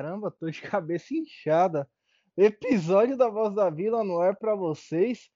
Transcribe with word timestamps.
Caramba, 0.00 0.30
tô 0.30 0.48
de 0.48 0.62
cabeça 0.64 1.12
inchada. 1.12 1.86
Episódio 2.34 3.18
da 3.18 3.28
Voz 3.28 3.54
da 3.54 3.68
Vila 3.68 4.02
no 4.02 4.18
ar 4.18 4.34
para 4.34 4.54
vocês. 4.54 5.28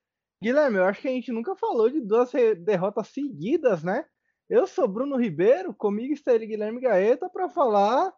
Guilherme, 0.42 0.78
eu 0.78 0.84
acho 0.84 1.02
que 1.02 1.08
a 1.08 1.10
gente 1.10 1.30
nunca 1.30 1.54
falou 1.54 1.90
de 1.90 2.00
duas 2.00 2.32
derrotas 2.60 3.08
seguidas, 3.08 3.84
né? 3.84 4.06
Eu 4.48 4.66
sou 4.66 4.88
Bruno 4.88 5.18
Ribeiro, 5.18 5.74
comigo 5.74 6.14
está 6.14 6.34
ele 6.34 6.46
Guilherme 6.46 6.80
Gaeta 6.80 7.28
para 7.28 7.46
falar. 7.46 8.10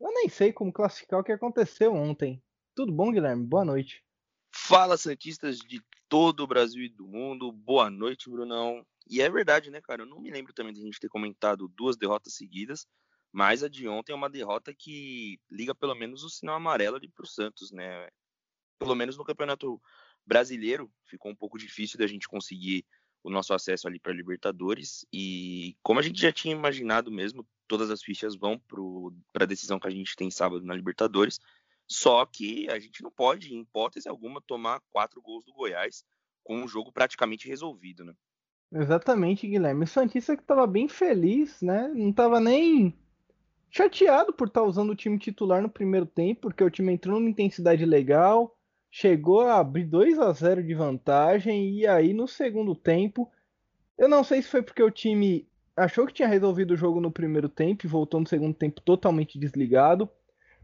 Eu 0.00 0.12
nem 0.14 0.28
sei 0.28 0.52
como 0.52 0.72
classificar 0.72 1.20
o 1.20 1.22
que 1.22 1.30
aconteceu 1.30 1.94
ontem. 1.94 2.42
Tudo 2.74 2.90
bom, 2.92 3.12
Guilherme? 3.12 3.46
Boa 3.46 3.64
noite. 3.64 4.04
Fala, 4.52 4.96
Santistas 4.96 5.58
de 5.58 5.80
todo 6.08 6.40
o 6.40 6.46
Brasil 6.48 6.82
e 6.82 6.88
do 6.88 7.06
mundo. 7.06 7.52
Boa 7.52 7.88
noite, 7.88 8.28
Brunão. 8.28 8.84
E 9.08 9.22
é 9.22 9.30
verdade, 9.30 9.70
né, 9.70 9.80
cara? 9.80 10.02
Eu 10.02 10.06
não 10.06 10.18
me 10.20 10.28
lembro 10.28 10.52
também 10.52 10.72
de 10.72 10.80
a 10.80 10.84
gente 10.84 10.98
ter 10.98 11.08
comentado 11.08 11.68
duas 11.68 11.96
derrotas 11.96 12.34
seguidas, 12.34 12.88
mas 13.36 13.62
a 13.62 13.68
de 13.68 13.86
ontem 13.86 14.12
é 14.12 14.14
uma 14.14 14.30
derrota 14.30 14.72
que 14.72 15.38
liga 15.50 15.74
pelo 15.74 15.94
menos 15.94 16.24
o 16.24 16.30
sinal 16.30 16.56
amarelo 16.56 16.96
ali 16.96 17.06
pro 17.06 17.26
Santos, 17.26 17.70
né? 17.70 18.08
Pelo 18.78 18.94
menos 18.94 19.18
no 19.18 19.24
Campeonato 19.26 19.78
Brasileiro 20.24 20.90
ficou 21.04 21.30
um 21.30 21.36
pouco 21.36 21.58
difícil 21.58 21.98
da 21.98 22.06
gente 22.06 22.26
conseguir 22.26 22.82
o 23.22 23.28
nosso 23.28 23.52
acesso 23.52 23.86
ali 23.86 24.00
para 24.00 24.14
Libertadores 24.14 25.04
e 25.12 25.76
como 25.82 26.00
a 26.00 26.02
gente 26.02 26.18
já 26.18 26.32
tinha 26.32 26.54
imaginado 26.54 27.12
mesmo, 27.12 27.46
todas 27.68 27.90
as 27.90 28.02
fichas 28.02 28.34
vão 28.34 28.58
para 29.34 29.44
a 29.44 29.46
decisão 29.46 29.78
que 29.78 29.86
a 29.86 29.90
gente 29.90 30.16
tem 30.16 30.30
sábado 30.30 30.64
na 30.64 30.74
Libertadores. 30.74 31.38
Só 31.86 32.24
que 32.24 32.66
a 32.70 32.78
gente 32.78 33.02
não 33.02 33.10
pode, 33.10 33.52
em 33.52 33.60
hipótese 33.60 34.08
alguma, 34.08 34.40
tomar 34.40 34.80
quatro 34.90 35.20
gols 35.20 35.44
do 35.44 35.52
Goiás 35.52 36.06
com 36.42 36.64
o 36.64 36.68
jogo 36.68 36.90
praticamente 36.90 37.46
resolvido, 37.46 38.02
né? 38.02 38.14
Exatamente, 38.72 39.46
Guilherme. 39.46 39.84
O 39.84 39.86
Santista 39.86 40.34
que 40.34 40.42
estava 40.42 40.66
bem 40.66 40.88
feliz, 40.88 41.60
né? 41.60 41.86
Não 41.88 42.08
estava 42.08 42.40
nem 42.40 42.96
chateado 43.76 44.32
por 44.32 44.48
estar 44.48 44.62
tá 44.62 44.66
usando 44.66 44.90
o 44.90 44.96
time 44.96 45.18
titular 45.18 45.60
no 45.60 45.68
primeiro 45.68 46.06
tempo, 46.06 46.42
porque 46.42 46.64
o 46.64 46.70
time 46.70 46.94
entrou 46.94 47.20
numa 47.20 47.28
intensidade 47.28 47.84
legal, 47.84 48.56
chegou 48.90 49.42
a 49.42 49.58
abrir 49.58 49.84
2 49.84 50.18
a 50.18 50.32
0 50.32 50.62
de 50.62 50.72
vantagem 50.72 51.74
e 51.74 51.86
aí 51.86 52.14
no 52.14 52.26
segundo 52.26 52.74
tempo, 52.74 53.30
eu 53.98 54.08
não 54.08 54.24
sei 54.24 54.40
se 54.40 54.48
foi 54.48 54.62
porque 54.62 54.82
o 54.82 54.90
time 54.90 55.46
achou 55.76 56.06
que 56.06 56.14
tinha 56.14 56.26
resolvido 56.26 56.70
o 56.70 56.76
jogo 56.76 57.02
no 57.02 57.10
primeiro 57.10 57.50
tempo 57.50 57.84
e 57.84 57.88
voltou 57.88 58.18
no 58.18 58.26
segundo 58.26 58.54
tempo 58.54 58.80
totalmente 58.80 59.38
desligado, 59.38 60.08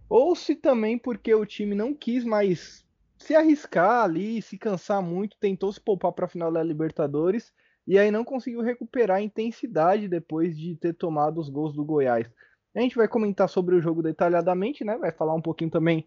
ou 0.08 0.34
se 0.34 0.54
também 0.54 0.96
porque 0.96 1.34
o 1.34 1.44
time 1.44 1.74
não 1.74 1.92
quis 1.92 2.24
mais 2.24 2.82
se 3.18 3.34
arriscar 3.34 4.04
ali, 4.04 4.40
se 4.40 4.56
cansar 4.56 5.02
muito, 5.02 5.36
tentou 5.38 5.70
se 5.70 5.78
poupar 5.78 6.12
para 6.12 6.24
a 6.24 6.30
final 6.30 6.50
da 6.50 6.62
Libertadores 6.62 7.52
e 7.86 7.98
aí 7.98 8.10
não 8.10 8.24
conseguiu 8.24 8.62
recuperar 8.62 9.18
a 9.18 9.22
intensidade 9.22 10.08
depois 10.08 10.56
de 10.56 10.76
ter 10.76 10.94
tomado 10.94 11.38
os 11.38 11.50
gols 11.50 11.74
do 11.74 11.84
Goiás. 11.84 12.26
A 12.74 12.80
gente 12.80 12.96
vai 12.96 13.06
comentar 13.06 13.48
sobre 13.48 13.74
o 13.74 13.80
jogo 13.80 14.02
detalhadamente, 14.02 14.84
né? 14.84 14.96
Vai 14.96 15.12
falar 15.12 15.34
um 15.34 15.42
pouquinho 15.42 15.70
também 15.70 16.06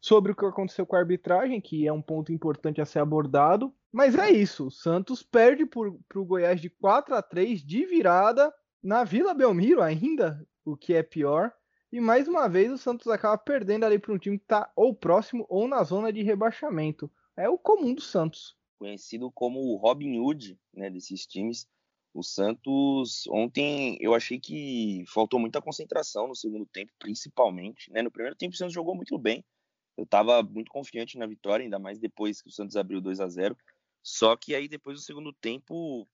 sobre 0.00 0.32
o 0.32 0.36
que 0.36 0.44
aconteceu 0.44 0.84
com 0.84 0.96
a 0.96 0.98
arbitragem, 0.98 1.60
que 1.60 1.86
é 1.86 1.92
um 1.92 2.02
ponto 2.02 2.32
importante 2.32 2.80
a 2.80 2.84
ser 2.84 2.98
abordado. 2.98 3.72
Mas 3.90 4.14
é 4.14 4.30
isso, 4.30 4.66
o 4.66 4.70
Santos 4.70 5.22
perde 5.22 5.64
para 5.64 5.88
o 5.88 6.24
Goiás 6.24 6.60
de 6.60 6.68
4 6.68 7.14
a 7.14 7.22
3 7.22 7.64
de 7.64 7.86
virada 7.86 8.52
na 8.82 9.02
Vila 9.04 9.32
Belmiro 9.32 9.80
ainda, 9.80 10.46
o 10.64 10.76
que 10.76 10.92
é 10.92 11.02
pior. 11.02 11.52
E 11.90 12.00
mais 12.00 12.28
uma 12.28 12.48
vez 12.48 12.70
o 12.72 12.76
Santos 12.76 13.06
acaba 13.06 13.38
perdendo 13.38 13.84
ali 13.84 13.98
para 13.98 14.12
um 14.12 14.18
time 14.18 14.36
que 14.36 14.44
está 14.44 14.70
ou 14.76 14.94
próximo 14.94 15.46
ou 15.48 15.66
na 15.66 15.82
zona 15.84 16.12
de 16.12 16.22
rebaixamento. 16.22 17.10
É 17.36 17.48
o 17.48 17.56
comum 17.56 17.94
do 17.94 18.02
Santos 18.02 18.56
conhecido 18.84 19.30
como 19.30 19.60
o 19.60 19.76
Robin 19.76 20.18
Hood 20.18 20.58
né, 20.74 20.90
desses 20.90 21.26
times. 21.26 21.66
O 22.14 22.22
Santos, 22.22 23.26
ontem, 23.26 23.98
eu 24.00 24.14
achei 24.14 24.38
que 24.38 25.04
faltou 25.08 25.40
muita 25.40 25.60
concentração 25.60 26.28
no 26.28 26.36
segundo 26.36 26.64
tempo, 26.64 26.92
principalmente. 26.96 27.90
Né? 27.90 28.02
No 28.02 28.10
primeiro 28.10 28.36
tempo, 28.36 28.54
o 28.54 28.56
Santos 28.56 28.72
jogou 28.72 28.94
muito 28.94 29.18
bem. 29.18 29.44
Eu 29.96 30.04
estava 30.04 30.40
muito 30.40 30.70
confiante 30.70 31.18
na 31.18 31.26
vitória, 31.26 31.64
ainda 31.64 31.76
mais 31.76 31.98
depois 31.98 32.40
que 32.40 32.48
o 32.48 32.52
Santos 32.52 32.76
abriu 32.76 33.00
2 33.00 33.18
a 33.18 33.28
0 33.28 33.58
Só 34.00 34.36
que 34.36 34.54
aí, 34.54 34.68
depois 34.68 34.96
do 34.96 35.02
segundo 35.02 35.32
tempo, 35.32 36.08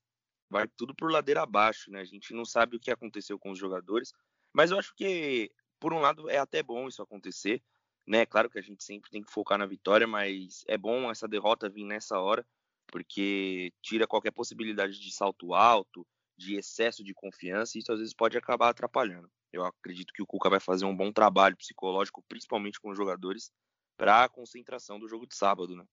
vai 0.48 0.66
tudo 0.68 0.94
por 0.94 1.12
ladeira 1.12 1.42
abaixo. 1.42 1.90
Né? 1.90 2.00
A 2.00 2.04
gente 2.04 2.32
não 2.32 2.46
sabe 2.46 2.76
o 2.76 2.80
que 2.80 2.90
aconteceu 2.90 3.38
com 3.38 3.50
os 3.50 3.58
jogadores. 3.58 4.14
Mas 4.54 4.70
eu 4.70 4.78
acho 4.78 4.94
que, 4.94 5.52
por 5.78 5.92
um 5.92 6.00
lado, 6.00 6.30
é 6.30 6.38
até 6.38 6.62
bom 6.62 6.88
isso 6.88 7.02
acontecer. 7.02 7.62
Né? 8.06 8.24
Claro 8.24 8.48
que 8.48 8.58
a 8.58 8.62
gente 8.62 8.82
sempre 8.82 9.10
tem 9.10 9.22
que 9.22 9.30
focar 9.30 9.58
na 9.58 9.66
vitória, 9.66 10.06
mas 10.06 10.64
é 10.66 10.78
bom 10.78 11.10
essa 11.10 11.28
derrota 11.28 11.68
vir 11.68 11.84
nessa 11.84 12.18
hora 12.18 12.46
porque 12.90 13.72
tira 13.82 14.06
qualquer 14.06 14.32
possibilidade 14.32 14.98
de 14.98 15.14
salto 15.14 15.54
alto, 15.54 16.06
de 16.36 16.56
excesso 16.56 17.04
de 17.04 17.12
confiança, 17.14 17.76
e 17.76 17.80
isso 17.80 17.92
às 17.92 17.98
vezes 17.98 18.14
pode 18.14 18.36
acabar 18.36 18.70
atrapalhando. 18.70 19.30
Eu 19.52 19.64
acredito 19.64 20.12
que 20.12 20.22
o 20.22 20.26
Cuca 20.26 20.48
vai 20.48 20.60
fazer 20.60 20.84
um 20.84 20.96
bom 20.96 21.12
trabalho 21.12 21.56
psicológico, 21.56 22.24
principalmente 22.28 22.80
com 22.80 22.90
os 22.90 22.96
jogadores, 22.96 23.50
para 23.96 24.24
a 24.24 24.28
concentração 24.28 24.98
do 24.98 25.08
jogo 25.08 25.26
de 25.26 25.34
sábado, 25.34 25.76
né? 25.76 25.84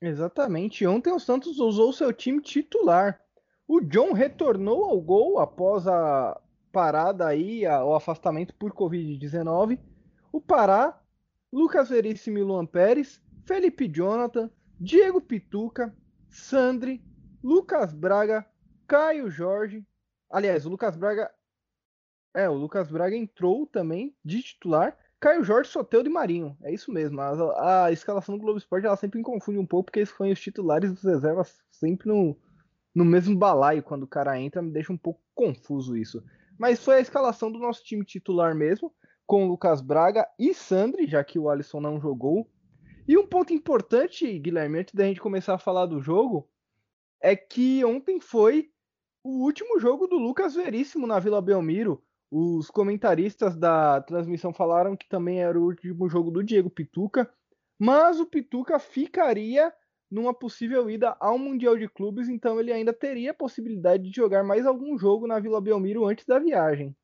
Exatamente. 0.00 0.86
Ontem 0.86 1.12
o 1.12 1.18
Santos 1.18 1.58
usou 1.58 1.92
seu 1.92 2.12
time 2.12 2.40
titular. 2.40 3.20
O 3.68 3.80
John 3.80 4.12
retornou 4.12 4.84
ao 4.84 5.00
gol 5.00 5.38
após 5.38 5.86
a 5.86 6.40
parada 6.72 7.26
aí, 7.26 7.66
o 7.66 7.94
afastamento 7.94 8.54
por 8.54 8.72
Covid-19. 8.72 9.78
O 10.32 10.40
Pará, 10.40 10.98
Lucas 11.52 11.90
Veríssimo 11.90 12.38
e 12.38 12.42
Luan 12.42 12.64
Pérez, 12.64 13.20
Felipe 13.44 13.88
Jonathan, 13.88 14.50
Diego 14.80 15.20
Pituca, 15.20 15.94
Sandri, 16.30 17.02
Lucas 17.42 17.92
Braga, 17.92 18.46
Caio 18.86 19.30
Jorge. 19.30 19.84
Aliás, 20.30 20.64
o 20.64 20.70
Lucas 20.70 20.96
Braga. 20.96 21.30
É, 22.34 22.48
o 22.48 22.54
Lucas 22.54 22.90
Braga 22.90 23.16
entrou 23.16 23.66
também 23.66 24.16
de 24.24 24.42
titular. 24.42 24.96
Caio 25.18 25.44
Jorge, 25.44 25.70
Soteudo 25.70 26.08
e 26.08 26.12
Marinho. 26.12 26.56
É 26.62 26.72
isso 26.72 26.90
mesmo. 26.90 27.20
A, 27.20 27.86
a 27.86 27.92
escalação 27.92 28.36
do 28.36 28.40
Globo 28.40 28.58
Esporte 28.58 28.86
ela 28.86 28.96
sempre 28.96 29.18
me 29.18 29.24
confunde 29.24 29.58
um 29.58 29.66
pouco, 29.66 29.86
porque 29.86 29.98
eles 29.98 30.12
põem 30.12 30.32
os 30.32 30.40
titulares 30.40 30.92
dos 30.92 31.02
reservas 31.02 31.58
sempre 31.70 32.08
no, 32.08 32.38
no 32.94 33.04
mesmo 33.04 33.36
balaio 33.36 33.82
quando 33.82 34.04
o 34.04 34.08
cara 34.08 34.40
entra, 34.40 34.62
me 34.62 34.70
deixa 34.70 34.92
um 34.92 34.96
pouco 34.96 35.20
confuso 35.34 35.96
isso. 35.96 36.22
Mas 36.58 36.82
foi 36.82 36.96
a 36.96 37.00
escalação 37.00 37.50
do 37.50 37.58
nosso 37.58 37.82
time 37.84 38.04
titular 38.04 38.54
mesmo, 38.54 38.92
com 39.26 39.46
Lucas 39.46 39.80
Braga 39.80 40.26
e 40.38 40.52
Sandri, 40.54 41.06
já 41.06 41.22
que 41.22 41.38
o 41.38 41.48
Alisson 41.48 41.80
não 41.80 42.00
jogou. 42.00 42.48
E 43.10 43.18
um 43.18 43.26
ponto 43.26 43.52
importante, 43.52 44.38
Guilherme, 44.38 44.78
antes 44.78 44.94
da 44.94 45.04
gente 45.04 45.20
começar 45.20 45.54
a 45.54 45.58
falar 45.58 45.84
do 45.86 46.00
jogo, 46.00 46.48
é 47.20 47.34
que 47.34 47.84
ontem 47.84 48.20
foi 48.20 48.70
o 49.24 49.42
último 49.42 49.80
jogo 49.80 50.06
do 50.06 50.16
Lucas 50.16 50.54
Veríssimo 50.54 51.08
na 51.08 51.18
Vila 51.18 51.42
Belmiro. 51.42 52.00
Os 52.30 52.70
comentaristas 52.70 53.56
da 53.56 54.00
transmissão 54.02 54.54
falaram 54.54 54.96
que 54.96 55.08
também 55.08 55.42
era 55.42 55.58
o 55.58 55.64
último 55.64 56.08
jogo 56.08 56.30
do 56.30 56.44
Diego 56.44 56.70
Pituca, 56.70 57.28
mas 57.76 58.20
o 58.20 58.26
Pituca 58.26 58.78
ficaria 58.78 59.74
numa 60.08 60.32
possível 60.32 60.88
ida 60.88 61.16
ao 61.18 61.36
Mundial 61.36 61.76
de 61.76 61.88
Clubes, 61.88 62.28
então 62.28 62.60
ele 62.60 62.72
ainda 62.72 62.92
teria 62.92 63.32
a 63.32 63.34
possibilidade 63.34 64.08
de 64.08 64.14
jogar 64.14 64.44
mais 64.44 64.64
algum 64.64 64.96
jogo 64.96 65.26
na 65.26 65.40
Vila 65.40 65.60
Belmiro 65.60 66.06
antes 66.06 66.24
da 66.24 66.38
viagem. 66.38 66.96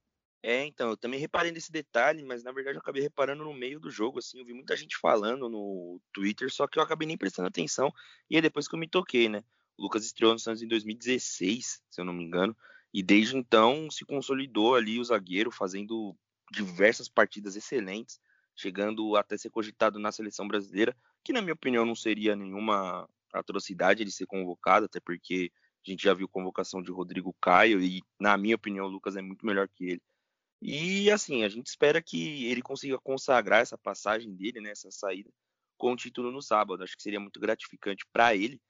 É, 0.42 0.64
então, 0.64 0.90
eu 0.90 0.96
também 0.96 1.18
reparei 1.18 1.50
nesse 1.50 1.72
detalhe, 1.72 2.22
mas 2.22 2.44
na 2.44 2.52
verdade 2.52 2.76
eu 2.76 2.80
acabei 2.80 3.02
reparando 3.02 3.42
no 3.42 3.52
meio 3.52 3.80
do 3.80 3.90
jogo, 3.90 4.20
assim, 4.20 4.38
eu 4.38 4.44
vi 4.44 4.52
muita 4.52 4.76
gente 4.76 4.96
falando 4.96 5.48
no 5.48 6.00
Twitter, 6.12 6.52
só 6.52 6.68
que 6.68 6.78
eu 6.78 6.82
acabei 6.82 7.06
nem 7.06 7.16
prestando 7.16 7.48
atenção, 7.48 7.92
e 8.30 8.36
é 8.36 8.40
depois 8.40 8.68
que 8.68 8.74
eu 8.74 8.78
me 8.78 8.88
toquei, 8.88 9.28
né? 9.28 9.42
O 9.76 9.82
Lucas 9.82 10.04
estreou 10.04 10.32
no 10.32 10.38
Santos 10.38 10.62
em 10.62 10.68
2016, 10.68 11.82
se 11.90 12.00
eu 12.00 12.04
não 12.04 12.12
me 12.12 12.22
engano, 12.22 12.56
e 12.94 13.02
desde 13.02 13.36
então 13.36 13.90
se 13.90 14.04
consolidou 14.04 14.74
ali 14.74 15.00
o 15.00 15.04
zagueiro, 15.04 15.50
fazendo 15.50 16.16
diversas 16.52 17.08
partidas 17.08 17.56
excelentes, 17.56 18.20
chegando 18.54 19.16
até 19.16 19.36
ser 19.36 19.50
cogitado 19.50 19.98
na 19.98 20.12
seleção 20.12 20.46
brasileira, 20.46 20.96
que 21.24 21.32
na 21.32 21.42
minha 21.42 21.54
opinião 21.54 21.84
não 21.84 21.94
seria 21.94 22.34
nenhuma 22.36 23.08
atrocidade 23.32 24.02
ele 24.02 24.10
ser 24.10 24.26
convocado, 24.26 24.86
até 24.86 25.00
porque 25.00 25.50
a 25.86 25.90
gente 25.90 26.04
já 26.04 26.14
viu 26.14 26.28
convocação 26.28 26.82
de 26.82 26.90
Rodrigo 26.90 27.34
Caio, 27.40 27.82
e 27.82 28.00
na 28.18 28.36
minha 28.36 28.56
opinião 28.56 28.86
o 28.86 28.90
Lucas 28.90 29.16
é 29.16 29.22
muito 29.22 29.44
melhor 29.44 29.68
que 29.68 29.84
ele. 29.84 30.02
E 30.68 31.08
assim, 31.12 31.44
a 31.44 31.48
gente 31.48 31.68
espera 31.68 32.02
que 32.02 32.46
ele 32.46 32.60
consiga 32.60 32.98
consagrar 32.98 33.60
essa 33.60 33.78
passagem 33.78 34.34
dele, 34.34 34.60
né, 34.60 34.70
essa 34.70 34.90
saída, 34.90 35.30
com 35.78 35.92
o 35.92 35.96
título 35.96 36.32
no 36.32 36.42
sábado. 36.42 36.82
Acho 36.82 36.96
que 36.96 37.04
seria 37.04 37.20
muito 37.20 37.38
gratificante 37.38 38.04
para 38.12 38.34
ele, 38.34 38.60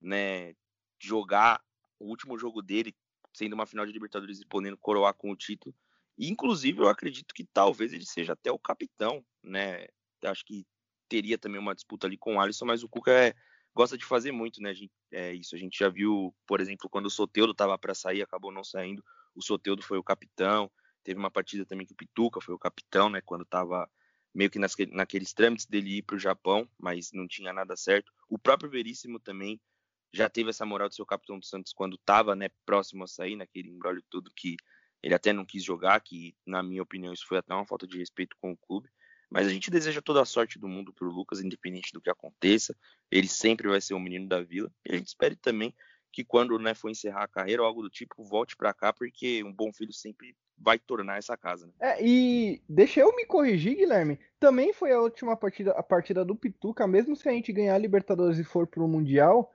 né, 0.00 0.52
jogar 1.00 1.62
o 2.00 2.08
último 2.08 2.36
jogo 2.36 2.60
dele, 2.60 2.92
sendo 3.32 3.52
uma 3.52 3.66
final 3.66 3.86
de 3.86 3.92
Libertadores 3.92 4.40
e 4.40 4.46
podendo 4.46 4.76
coroar 4.76 5.14
com 5.14 5.30
o 5.30 5.36
título. 5.36 5.72
Inclusive, 6.18 6.80
eu 6.80 6.88
acredito 6.88 7.32
que 7.32 7.44
talvez 7.44 7.92
ele 7.92 8.04
seja 8.04 8.32
até 8.32 8.50
o 8.50 8.58
capitão, 8.58 9.24
né? 9.40 9.86
Acho 10.24 10.44
que 10.44 10.66
teria 11.08 11.38
também 11.38 11.60
uma 11.60 11.74
disputa 11.74 12.08
ali 12.08 12.16
com 12.16 12.34
o 12.34 12.40
Alisson, 12.40 12.64
mas 12.64 12.82
o 12.82 12.88
Cuca 12.88 13.12
é, 13.12 13.32
gosta 13.72 13.96
de 13.96 14.04
fazer 14.04 14.32
muito, 14.32 14.60
né? 14.60 14.74
Gente, 14.74 14.92
é 15.12 15.32
isso. 15.32 15.54
A 15.54 15.58
gente 15.58 15.78
já 15.78 15.88
viu, 15.88 16.34
por 16.48 16.60
exemplo, 16.60 16.90
quando 16.90 17.06
o 17.06 17.10
Soteudo 17.10 17.52
estava 17.52 17.78
para 17.78 17.94
sair, 17.94 18.22
acabou 18.22 18.50
não 18.50 18.64
saindo. 18.64 19.04
O 19.36 19.42
Soteudo 19.42 19.82
foi 19.82 19.98
o 19.98 20.04
capitão. 20.04 20.68
Teve 21.04 21.18
uma 21.18 21.30
partida 21.30 21.64
também 21.66 21.86
que 21.86 21.92
o 21.92 21.96
Pituca 21.96 22.40
foi 22.40 22.54
o 22.54 22.58
capitão, 22.58 23.10
né? 23.10 23.20
Quando 23.20 23.42
estava 23.42 23.88
meio 24.34 24.50
que 24.50 24.58
nas, 24.58 24.74
naqueles 24.90 25.32
trâmites 25.32 25.66
dele 25.66 25.98
ir 25.98 26.02
para 26.02 26.16
o 26.16 26.18
Japão, 26.18 26.68
mas 26.78 27.12
não 27.12 27.28
tinha 27.28 27.52
nada 27.52 27.76
certo. 27.76 28.12
O 28.28 28.38
próprio 28.38 28.70
Veríssimo 28.70 29.20
também 29.20 29.60
já 30.12 30.28
teve 30.28 30.50
essa 30.50 30.64
moral 30.64 30.88
de 30.88 30.96
ser 30.96 31.02
o 31.02 31.06
capitão 31.06 31.38
do 31.38 31.44
Santos 31.44 31.72
quando 31.72 31.96
estava 31.96 32.34
né, 32.34 32.48
próximo 32.64 33.04
a 33.04 33.06
sair, 33.06 33.36
naquele 33.36 33.68
embrólio 33.68 34.02
tudo 34.08 34.32
que 34.34 34.56
Ele 35.02 35.14
até 35.14 35.32
não 35.32 35.44
quis 35.44 35.62
jogar, 35.62 36.00
que 36.00 36.34
na 36.46 36.62
minha 36.62 36.82
opinião 36.82 37.12
isso 37.12 37.26
foi 37.26 37.38
até 37.38 37.54
uma 37.54 37.66
falta 37.66 37.86
de 37.86 37.98
respeito 37.98 38.36
com 38.40 38.52
o 38.52 38.56
clube. 38.56 38.88
Mas 39.30 39.46
a 39.46 39.50
gente 39.50 39.70
deseja 39.70 40.00
toda 40.00 40.22
a 40.22 40.24
sorte 40.24 40.58
do 40.58 40.68
mundo 40.68 40.92
para 40.92 41.06
o 41.06 41.10
Lucas, 41.10 41.40
independente 41.40 41.92
do 41.92 42.00
que 42.00 42.10
aconteça. 42.10 42.76
Ele 43.10 43.26
sempre 43.26 43.68
vai 43.68 43.80
ser 43.80 43.94
um 43.94 44.00
menino 44.00 44.28
da 44.28 44.40
vila. 44.40 44.70
E 44.84 44.94
a 44.94 44.96
gente 44.96 45.08
espera 45.08 45.34
também 45.36 45.74
que 46.14 46.24
quando 46.24 46.56
né, 46.60 46.74
for 46.74 46.88
encerrar 46.88 47.24
a 47.24 47.28
carreira 47.28 47.60
ou 47.60 47.66
algo 47.66 47.82
do 47.82 47.90
tipo, 47.90 48.22
volte 48.22 48.56
para 48.56 48.72
cá, 48.72 48.92
porque 48.92 49.42
um 49.42 49.52
bom 49.52 49.72
filho 49.72 49.92
sempre 49.92 50.36
vai 50.56 50.78
tornar 50.78 51.18
essa 51.18 51.36
casa. 51.36 51.66
Né? 51.66 51.72
É, 51.80 51.96
e 52.00 52.62
deixa 52.68 53.00
eu 53.00 53.14
me 53.16 53.26
corrigir, 53.26 53.76
Guilherme. 53.76 54.20
Também 54.38 54.72
foi 54.72 54.92
a 54.92 55.00
última 55.00 55.36
partida, 55.36 55.72
a 55.72 55.82
partida 55.82 56.24
do 56.24 56.36
Pituca, 56.36 56.86
mesmo 56.86 57.16
se 57.16 57.28
a 57.28 57.32
gente 57.32 57.52
ganhar 57.52 57.74
a 57.74 57.78
Libertadores 57.78 58.38
e 58.38 58.44
for 58.44 58.64
pro 58.64 58.86
Mundial, 58.86 59.52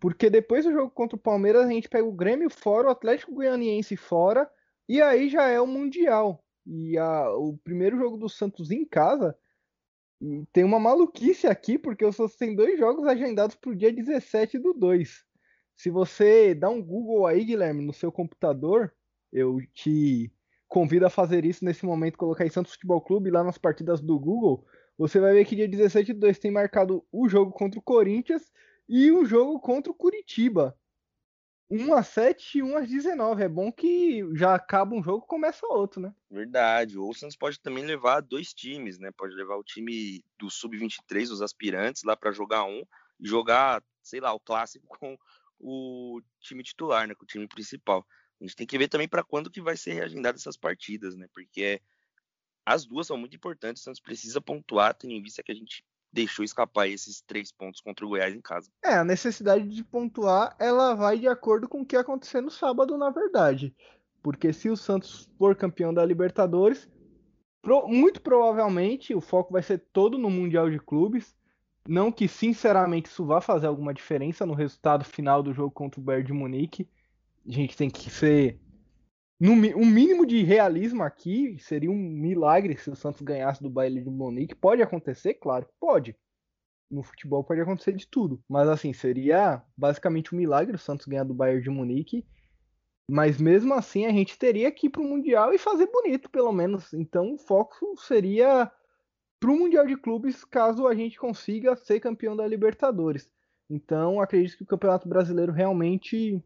porque 0.00 0.28
depois 0.28 0.64
do 0.64 0.72
jogo 0.72 0.90
contra 0.90 1.14
o 1.14 1.20
Palmeiras 1.20 1.64
a 1.64 1.70
gente 1.70 1.88
pega 1.88 2.04
o 2.04 2.12
Grêmio 2.12 2.50
fora, 2.50 2.88
o 2.88 2.90
Atlético 2.90 3.32
Goianiense 3.32 3.96
fora, 3.96 4.50
e 4.88 5.00
aí 5.00 5.28
já 5.28 5.46
é 5.46 5.60
o 5.60 5.66
Mundial. 5.66 6.44
E 6.66 6.98
a, 6.98 7.30
o 7.36 7.56
primeiro 7.58 7.96
jogo 7.96 8.16
do 8.16 8.28
Santos 8.28 8.72
em 8.72 8.84
casa 8.84 9.38
tem 10.52 10.64
uma 10.64 10.80
maluquice 10.80 11.46
aqui, 11.46 11.78
porque 11.78 12.04
o 12.04 12.12
Santos 12.12 12.34
tem 12.34 12.56
dois 12.56 12.76
jogos 12.76 13.06
agendados 13.06 13.54
para 13.54 13.70
o 13.70 13.76
dia 13.76 13.92
17 13.92 14.58
do 14.58 14.74
2. 14.74 15.29
Se 15.80 15.88
você 15.88 16.54
dá 16.54 16.68
um 16.68 16.82
Google 16.82 17.26
aí, 17.26 17.42
Guilherme, 17.42 17.82
no 17.82 17.94
seu 17.94 18.12
computador, 18.12 18.92
eu 19.32 19.56
te 19.72 20.30
convido 20.68 21.06
a 21.06 21.10
fazer 21.10 21.46
isso 21.46 21.64
nesse 21.64 21.86
momento, 21.86 22.18
colocar 22.18 22.44
em 22.44 22.50
Santos 22.50 22.72
Futebol 22.72 23.00
Clube 23.00 23.30
lá 23.30 23.42
nas 23.42 23.56
partidas 23.56 23.98
do 23.98 24.18
Google. 24.18 24.66
Você 24.98 25.18
vai 25.18 25.32
ver 25.32 25.46
que 25.46 25.56
dia 25.56 25.66
17 25.66 26.12
do 26.12 26.20
2 26.20 26.38
tem 26.38 26.50
marcado 26.50 27.02
o 27.10 27.26
jogo 27.30 27.50
contra 27.50 27.80
o 27.80 27.82
Corinthians 27.82 28.52
e 28.86 29.10
um 29.10 29.24
jogo 29.24 29.58
contra 29.58 29.90
o 29.90 29.94
Curitiba. 29.94 30.76
1 31.70 31.94
a 31.94 32.02
7 32.02 32.58
e 32.58 32.62
1 32.62 32.76
a 32.76 32.80
19. 32.80 33.42
É 33.42 33.48
bom 33.48 33.72
que 33.72 34.22
já 34.36 34.54
acaba 34.54 34.94
um 34.94 35.02
jogo 35.02 35.24
e 35.24 35.28
começa 35.28 35.66
outro, 35.66 35.98
né? 35.98 36.14
Verdade. 36.30 36.98
O 36.98 37.14
Santos 37.14 37.36
pode 37.36 37.58
também 37.58 37.86
levar 37.86 38.20
dois 38.20 38.52
times, 38.52 38.98
né? 38.98 39.10
Pode 39.16 39.34
levar 39.34 39.56
o 39.56 39.64
time 39.64 40.22
do 40.38 40.50
Sub-23, 40.50 41.30
os 41.30 41.40
aspirantes, 41.40 42.02
lá 42.04 42.14
para 42.14 42.32
jogar 42.32 42.64
um 42.64 42.82
e 43.18 43.26
jogar, 43.26 43.82
sei 44.02 44.20
lá, 44.20 44.34
o 44.34 44.40
clássico 44.40 44.86
com 45.00 45.16
o 45.60 46.20
time 46.40 46.62
titular, 46.62 47.06
né? 47.06 47.14
Com 47.14 47.24
o 47.24 47.26
time 47.26 47.46
principal. 47.46 48.06
A 48.40 48.44
gente 48.44 48.56
tem 48.56 48.66
que 48.66 48.78
ver 48.78 48.88
também 48.88 49.08
para 49.08 49.22
quando 49.22 49.50
que 49.50 49.60
vai 49.60 49.76
ser 49.76 49.92
reagendada 49.92 50.38
essas 50.38 50.56
partidas, 50.56 51.14
né? 51.14 51.26
Porque 51.32 51.80
as 52.64 52.86
duas 52.86 53.06
são 53.06 53.16
muito 53.16 53.36
importantes, 53.36 53.82
o 53.82 53.84
Santos 53.84 54.00
precisa 54.00 54.40
pontuar, 54.40 54.94
tendo 54.94 55.12
em 55.12 55.22
vista 55.22 55.42
que 55.42 55.52
a 55.52 55.54
gente 55.54 55.84
deixou 56.12 56.44
escapar 56.44 56.88
esses 56.88 57.20
três 57.20 57.52
pontos 57.52 57.80
contra 57.80 58.04
o 58.04 58.08
Goiás 58.08 58.34
em 58.34 58.40
casa. 58.40 58.70
É, 58.84 58.94
a 58.94 59.04
necessidade 59.04 59.68
de 59.68 59.84
pontuar, 59.84 60.56
ela 60.58 60.94
vai 60.94 61.18
de 61.18 61.28
acordo 61.28 61.68
com 61.68 61.82
o 61.82 61.86
que 61.86 61.96
acontecer 61.96 62.40
no 62.40 62.50
sábado, 62.50 62.96
na 62.98 63.10
verdade. 63.10 63.74
Porque 64.22 64.52
se 64.52 64.68
o 64.68 64.76
Santos 64.76 65.30
for 65.38 65.56
campeão 65.56 65.94
da 65.94 66.04
Libertadores, 66.04 66.88
pro, 67.62 67.86
muito 67.88 68.20
provavelmente 68.20 69.14
o 69.14 69.20
foco 69.20 69.52
vai 69.52 69.62
ser 69.62 69.78
todo 69.92 70.18
no 70.18 70.30
Mundial 70.30 70.68
de 70.68 70.78
Clubes. 70.78 71.36
Não 71.88 72.12
que, 72.12 72.28
sinceramente, 72.28 73.08
isso 73.08 73.24
vá 73.24 73.40
fazer 73.40 73.66
alguma 73.66 73.94
diferença 73.94 74.44
no 74.44 74.54
resultado 74.54 75.04
final 75.04 75.42
do 75.42 75.52
jogo 75.52 75.70
contra 75.70 76.00
o 76.00 76.02
Bayern 76.02 76.26
de 76.26 76.32
Munique. 76.32 76.88
A 77.46 77.52
gente 77.52 77.76
tem 77.76 77.88
que 77.88 78.10
ser 78.10 78.60
no, 79.40 79.52
um 79.52 79.86
mínimo 79.86 80.26
de 80.26 80.42
realismo 80.42 81.02
aqui 81.02 81.56
seria 81.58 81.90
um 81.90 81.96
milagre 81.96 82.76
se 82.76 82.90
o 82.90 82.94
Santos 82.94 83.22
ganhasse 83.22 83.62
do 83.62 83.70
Bayern 83.70 84.02
de 84.02 84.10
Munique. 84.10 84.54
Pode 84.54 84.82
acontecer, 84.82 85.32
claro, 85.34 85.66
pode. 85.80 86.14
No 86.90 87.02
futebol 87.02 87.42
pode 87.42 87.62
acontecer 87.62 87.92
de 87.92 88.06
tudo, 88.06 88.42
mas 88.46 88.68
assim 88.68 88.92
seria 88.92 89.62
basicamente 89.74 90.34
um 90.34 90.38
milagre 90.38 90.76
o 90.76 90.78
Santos 90.78 91.06
ganhar 91.06 91.24
do 91.24 91.32
Bayern 91.32 91.62
de 91.62 91.70
Munique. 91.70 92.26
Mas 93.10 93.40
mesmo 93.40 93.72
assim 93.72 94.04
a 94.04 94.10
gente 94.10 94.38
teria 94.38 94.70
que 94.70 94.88
ir 94.88 94.90
para 94.90 95.00
o 95.00 95.04
mundial 95.04 95.54
e 95.54 95.58
fazer 95.58 95.86
bonito, 95.86 96.28
pelo 96.28 96.52
menos. 96.52 96.92
Então 96.92 97.32
o 97.32 97.38
foco 97.38 97.96
seria 97.96 98.70
para 99.40 99.50
o 99.50 99.56
mundial 99.56 99.86
de 99.86 99.96
clubes, 99.96 100.44
caso 100.44 100.86
a 100.86 100.94
gente 100.94 101.18
consiga 101.18 101.74
ser 101.74 101.98
campeão 101.98 102.36
da 102.36 102.46
Libertadores. 102.46 103.32
Então 103.70 104.20
acredito 104.20 104.58
que 104.58 104.62
o 104.62 104.66
Campeonato 104.66 105.08
Brasileiro 105.08 105.50
realmente 105.50 106.44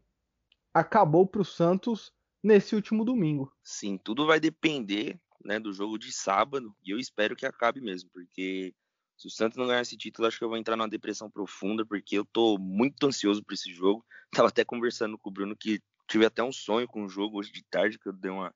acabou 0.73 1.27
para 1.27 1.41
o 1.41 1.45
Santos 1.45 2.13
nesse 2.41 2.73
último 2.73 3.03
domingo. 3.03 3.51
Sim, 3.61 3.97
tudo 3.97 4.25
vai 4.25 4.39
depender 4.39 5.19
né, 5.43 5.59
do 5.59 5.73
jogo 5.73 5.97
de 5.97 6.11
sábado 6.11 6.73
e 6.83 6.91
eu 6.91 6.97
espero 6.97 7.35
que 7.35 7.45
acabe 7.45 7.81
mesmo, 7.81 8.09
porque 8.13 8.73
se 9.17 9.27
o 9.27 9.31
Santos 9.31 9.57
não 9.57 9.67
ganhar 9.67 9.81
esse 9.81 9.97
título, 9.97 10.27
acho 10.27 10.37
que 10.37 10.43
eu 10.43 10.49
vou 10.49 10.57
entrar 10.57 10.75
numa 10.75 10.89
depressão 10.89 11.29
profunda, 11.29 11.85
porque 11.85 12.17
eu 12.17 12.25
tô 12.25 12.57
muito 12.57 13.05
ansioso 13.05 13.43
por 13.43 13.53
esse 13.53 13.73
jogo. 13.73 14.05
Tava 14.31 14.49
até 14.49 14.63
conversando 14.65 15.17
com 15.17 15.29
o 15.29 15.33
Bruno 15.33 15.55
que 15.55 15.81
tive 16.07 16.25
até 16.25 16.43
um 16.43 16.51
sonho 16.51 16.87
com 16.87 17.03
o 17.03 17.09
jogo 17.09 17.39
hoje 17.39 17.51
de 17.51 17.63
tarde, 17.63 17.97
que 17.97 18.07
eu 18.07 18.13
dei 18.13 18.31
uma, 18.31 18.53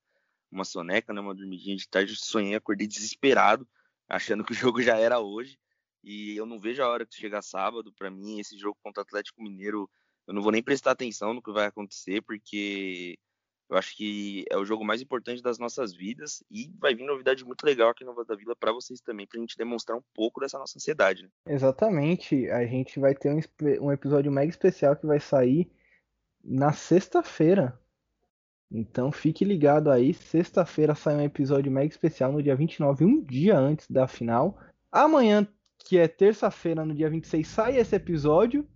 uma 0.52 0.64
soneca, 0.64 1.14
né, 1.14 1.22
uma 1.22 1.36
dormidinha 1.36 1.76
de 1.76 1.88
tarde, 1.88 2.16
sonhei, 2.16 2.56
acordei 2.56 2.88
desesperado, 2.88 3.68
achando 4.10 4.44
que 4.44 4.52
o 4.52 4.56
jogo 4.56 4.82
já 4.82 4.98
era 4.98 5.20
hoje. 5.20 5.58
E 6.04 6.36
eu 6.36 6.46
não 6.46 6.60
vejo 6.60 6.82
a 6.82 6.88
hora 6.88 7.06
que 7.06 7.16
chegar 7.16 7.42
sábado. 7.42 7.94
Para 7.94 8.10
mim, 8.10 8.40
esse 8.40 8.58
jogo 8.58 8.78
contra 8.84 9.02
o 9.02 9.06
Atlético 9.06 9.42
Mineiro, 9.42 9.90
eu 10.28 10.34
não 10.34 10.42
vou 10.42 10.52
nem 10.52 10.64
prestar 10.64 10.92
atenção 10.92 11.34
no 11.34 11.42
que 11.42 11.52
vai 11.52 11.66
acontecer, 11.66 12.22
porque 12.22 13.18
eu 13.70 13.78
acho 13.78 13.96
que 13.96 14.46
é 14.50 14.58
o 14.58 14.66
jogo 14.66 14.84
mais 14.84 15.02
importante 15.02 15.44
das 15.44 15.60
nossas 15.60 15.94
vidas 15.94 16.44
e 16.50 16.72
vai 16.80 16.96
vir 16.96 17.06
novidade 17.06 17.46
muito 17.46 17.64
legal 17.64 17.90
aqui 17.90 18.04
no 18.04 18.16
Voz 18.16 18.26
da 18.26 18.36
Vila 18.36 18.56
para 18.56 18.72
vocês 18.72 19.00
também, 19.00 19.28
para 19.28 19.38
a 19.38 19.42
gente 19.42 19.56
demonstrar 19.56 19.96
um 19.96 20.04
pouco 20.14 20.40
dessa 20.40 20.58
nossa 20.58 20.78
ansiedade. 20.78 21.24
Né? 21.24 21.30
Exatamente. 21.46 22.50
A 22.50 22.66
gente 22.66 23.00
vai 23.00 23.14
ter 23.14 23.32
um, 23.32 23.40
um 23.86 23.92
episódio 23.92 24.32
mega 24.32 24.50
especial 24.50 24.96
que 24.96 25.06
vai 25.06 25.20
sair 25.20 25.72
na 26.44 26.72
sexta-feira. 26.74 27.80
Então 28.72 29.12
fique 29.12 29.44
ligado 29.44 29.90
aí. 29.90 30.14
Sexta-feira 30.14 30.94
sai 30.94 31.16
um 31.16 31.22
episódio 31.22 31.72
mega 31.72 31.92
especial 31.92 32.32
no 32.32 32.44
dia 32.44 32.56
29, 32.56 33.06
um 33.06 33.22
dia 33.22 33.58
antes 33.58 33.90
da 33.90 34.08
final. 34.08 34.58
Amanhã, 34.92 35.48
que 35.80 35.98
é 35.98 36.08
terça-feira, 36.08 36.86
no 36.86 36.94
dia 36.94 37.10
26, 37.10 37.48
sai 37.48 37.78
esse 37.78 37.96
episódio. 37.96 38.68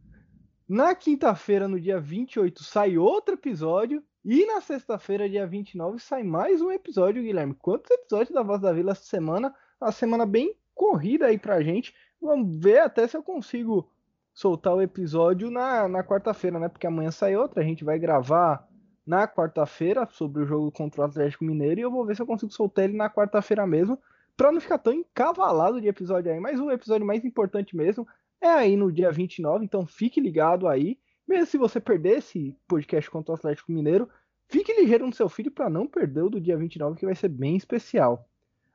Na 0.68 0.96
quinta-feira, 0.96 1.68
no 1.68 1.80
dia 1.80 2.00
28, 2.00 2.64
sai 2.64 2.98
outro 2.98 3.36
episódio. 3.36 4.04
E 4.26 4.46
na 4.46 4.62
sexta-feira, 4.62 5.30
dia 5.30 5.46
29, 5.46 6.00
sai 6.00 6.24
mais 6.24 6.62
um 6.62 6.72
episódio, 6.72 7.22
Guilherme. 7.22 7.54
Quantos 7.54 7.92
episódios 7.92 8.34
da 8.34 8.42
Voz 8.42 8.62
da 8.62 8.72
Vila 8.72 8.94
essa 8.94 9.04
semana? 9.04 9.54
Uma 9.82 9.92
semana 9.92 10.26
bem 10.26 10.56
corrida 10.74 11.28
aí 11.28 11.38
pra 11.38 11.62
gente. 11.62 11.94
Vamos 12.22 12.58
ver 12.58 12.80
até 12.80 13.06
se 13.06 13.18
eu 13.18 13.22
consigo 13.22 13.92
soltar 14.34 14.74
o 14.74 14.82
episódio 14.82 15.52
na, 15.52 15.88
na 15.88 16.04
quarta-feira, 16.04 16.58
né? 16.58 16.70
Porque 16.70 16.88
amanhã 16.88 17.12
sai 17.12 17.36
outra. 17.36 17.62
A 17.62 17.66
gente 17.66 17.84
vai 17.84 18.00
gravar 18.00 18.66
na 19.06 19.28
quarta-feira 19.28 20.08
sobre 20.12 20.44
o 20.44 20.46
jogo 20.46 20.72
contra 20.72 21.02
o 21.02 21.04
Atlético 21.04 21.44
Mineiro. 21.44 21.80
E 21.80 21.84
eu 21.84 21.92
vou 21.92 22.06
ver 22.06 22.16
se 22.16 22.22
eu 22.22 22.26
consigo 22.26 22.52
soltar 22.52 22.86
ele 22.86 22.96
na 22.96 23.10
quarta-feira 23.10 23.66
mesmo. 23.68 24.00
Pra 24.36 24.52
não 24.52 24.60
ficar 24.60 24.78
tão 24.78 24.94
encavalado 24.94 25.80
de 25.80 25.88
episódio 25.88 26.32
aí. 26.32 26.40
Mas 26.40 26.60
o 26.60 26.72
episódio 26.72 27.06
mais 27.06 27.24
importante 27.24 27.76
mesmo 27.76 28.08
é 28.42 28.48
aí 28.48 28.76
no 28.76 28.92
dia 28.92 29.12
29. 29.12 29.66
Então 29.66 29.86
fique 29.86 30.20
ligado 30.20 30.68
aí. 30.68 30.98
Mesmo 31.28 31.46
se 31.46 31.58
você 31.58 31.80
perder 31.80 32.18
esse 32.18 32.56
podcast 32.68 33.10
contra 33.10 33.32
o 33.32 33.36
Atlético 33.36 33.72
Mineiro, 33.72 34.10
fique 34.50 34.74
ligeiro 34.74 35.06
no 35.06 35.14
seu 35.14 35.30
filho 35.30 35.52
para 35.52 35.70
não 35.70 35.88
perder 35.88 36.24
o 36.24 36.30
do 36.30 36.42
dia 36.42 36.58
29, 36.58 36.98
que 36.98 37.06
vai 37.06 37.16
ser 37.16 37.30
bem 37.30 37.56
especial. 37.56 38.28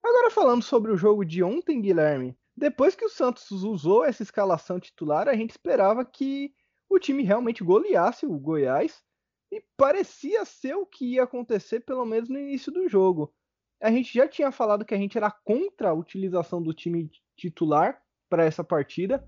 Agora 0.03 0.31
falando 0.31 0.63
sobre 0.63 0.91
o 0.91 0.97
jogo 0.97 1.25
de 1.25 1.43
ontem, 1.43 1.81
Guilherme, 1.81 2.37
depois 2.57 2.95
que 2.95 3.05
o 3.05 3.11
Santos 3.11 3.51
usou 3.51 4.05
essa 4.05 4.23
escalação 4.23 4.81
titular, 4.81 5.29
a 5.29 5.35
gente 5.35 5.51
esperava 5.51 6.05
que 6.05 6.53
o 6.89 6.99
time 6.99 7.23
realmente 7.23 7.63
goleasse 7.63 8.25
o 8.25 8.39
Goiás 8.39 9.03
e 9.51 9.63
parecia 9.77 10.45
ser 10.45 10.75
o 10.75 10.87
que 10.87 11.15
ia 11.15 11.23
acontecer 11.23 11.81
pelo 11.81 12.05
menos 12.05 12.29
no 12.29 12.39
início 12.39 12.73
do 12.73 12.89
jogo. 12.89 13.33
A 13.81 13.91
gente 13.91 14.13
já 14.13 14.27
tinha 14.27 14.51
falado 14.51 14.85
que 14.85 14.95
a 14.95 14.99
gente 14.99 15.17
era 15.17 15.31
contra 15.31 15.91
a 15.91 15.95
utilização 15.95 16.63
do 16.63 16.75
time 16.75 17.11
titular 17.37 18.03
para 18.29 18.45
essa 18.45 18.65
partida, 18.65 19.27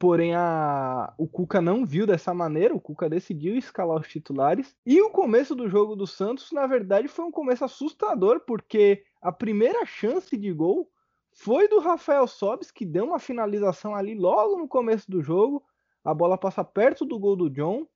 Porém, 0.00 0.34
a... 0.34 1.12
o 1.18 1.28
Cuca 1.28 1.60
não 1.60 1.84
viu 1.84 2.06
dessa 2.06 2.32
maneira, 2.32 2.74
o 2.74 2.80
Cuca 2.80 3.06
decidiu 3.06 3.54
escalar 3.54 4.00
os 4.00 4.08
titulares. 4.08 4.74
E 4.86 4.98
o 5.02 5.10
começo 5.10 5.54
do 5.54 5.68
jogo 5.68 5.94
do 5.94 6.06
Santos, 6.06 6.50
na 6.52 6.66
verdade, 6.66 7.06
foi 7.06 7.26
um 7.26 7.30
começo 7.30 7.66
assustador, 7.66 8.40
porque 8.46 9.04
a 9.20 9.30
primeira 9.30 9.84
chance 9.84 10.34
de 10.38 10.52
gol 10.54 10.90
foi 11.34 11.68
do 11.68 11.80
Rafael 11.80 12.26
Sobis, 12.26 12.70
que 12.70 12.86
deu 12.86 13.04
uma 13.04 13.18
finalização 13.18 13.94
ali 13.94 14.14
logo 14.14 14.56
no 14.56 14.66
começo 14.66 15.10
do 15.10 15.20
jogo. 15.20 15.62
A 16.02 16.14
bola 16.14 16.38
passa 16.38 16.64
perto 16.64 17.04
do 17.04 17.18
gol 17.18 17.36
do 17.36 17.50
John. 17.50 17.86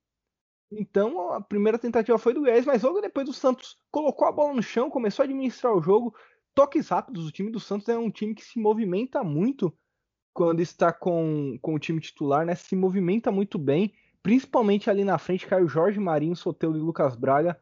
Então 0.78 1.32
a 1.32 1.40
primeira 1.40 1.78
tentativa 1.78 2.18
foi 2.18 2.34
do 2.34 2.40
Goiás, 2.40 2.64
mas 2.64 2.82
logo 2.82 3.00
depois 3.00 3.28
o 3.28 3.32
Santos 3.32 3.78
colocou 3.90 4.26
a 4.26 4.32
bola 4.32 4.54
no 4.54 4.62
chão, 4.62 4.90
começou 4.90 5.22
a 5.22 5.26
administrar 5.26 5.74
o 5.74 5.82
jogo. 5.82 6.14
Toques 6.54 6.88
rápidos, 6.88 7.26
o 7.26 7.32
time 7.32 7.50
do 7.50 7.60
Santos 7.60 7.88
é 7.88 7.98
um 7.98 8.10
time 8.10 8.34
que 8.34 8.44
se 8.44 8.58
movimenta 8.58 9.22
muito 9.22 9.76
quando 10.32 10.60
está 10.60 10.92
com, 10.92 11.56
com 11.62 11.74
o 11.74 11.78
time 11.78 12.00
titular, 12.00 12.44
né, 12.44 12.56
se 12.56 12.74
movimenta 12.74 13.30
muito 13.30 13.56
bem, 13.56 13.94
principalmente 14.20 14.90
ali 14.90 15.04
na 15.04 15.16
frente, 15.16 15.46
caiu 15.46 15.68
Jorge 15.68 16.00
Marinho, 16.00 16.34
Soteudo 16.34 16.76
e 16.76 16.80
Lucas 16.80 17.14
Braga. 17.14 17.58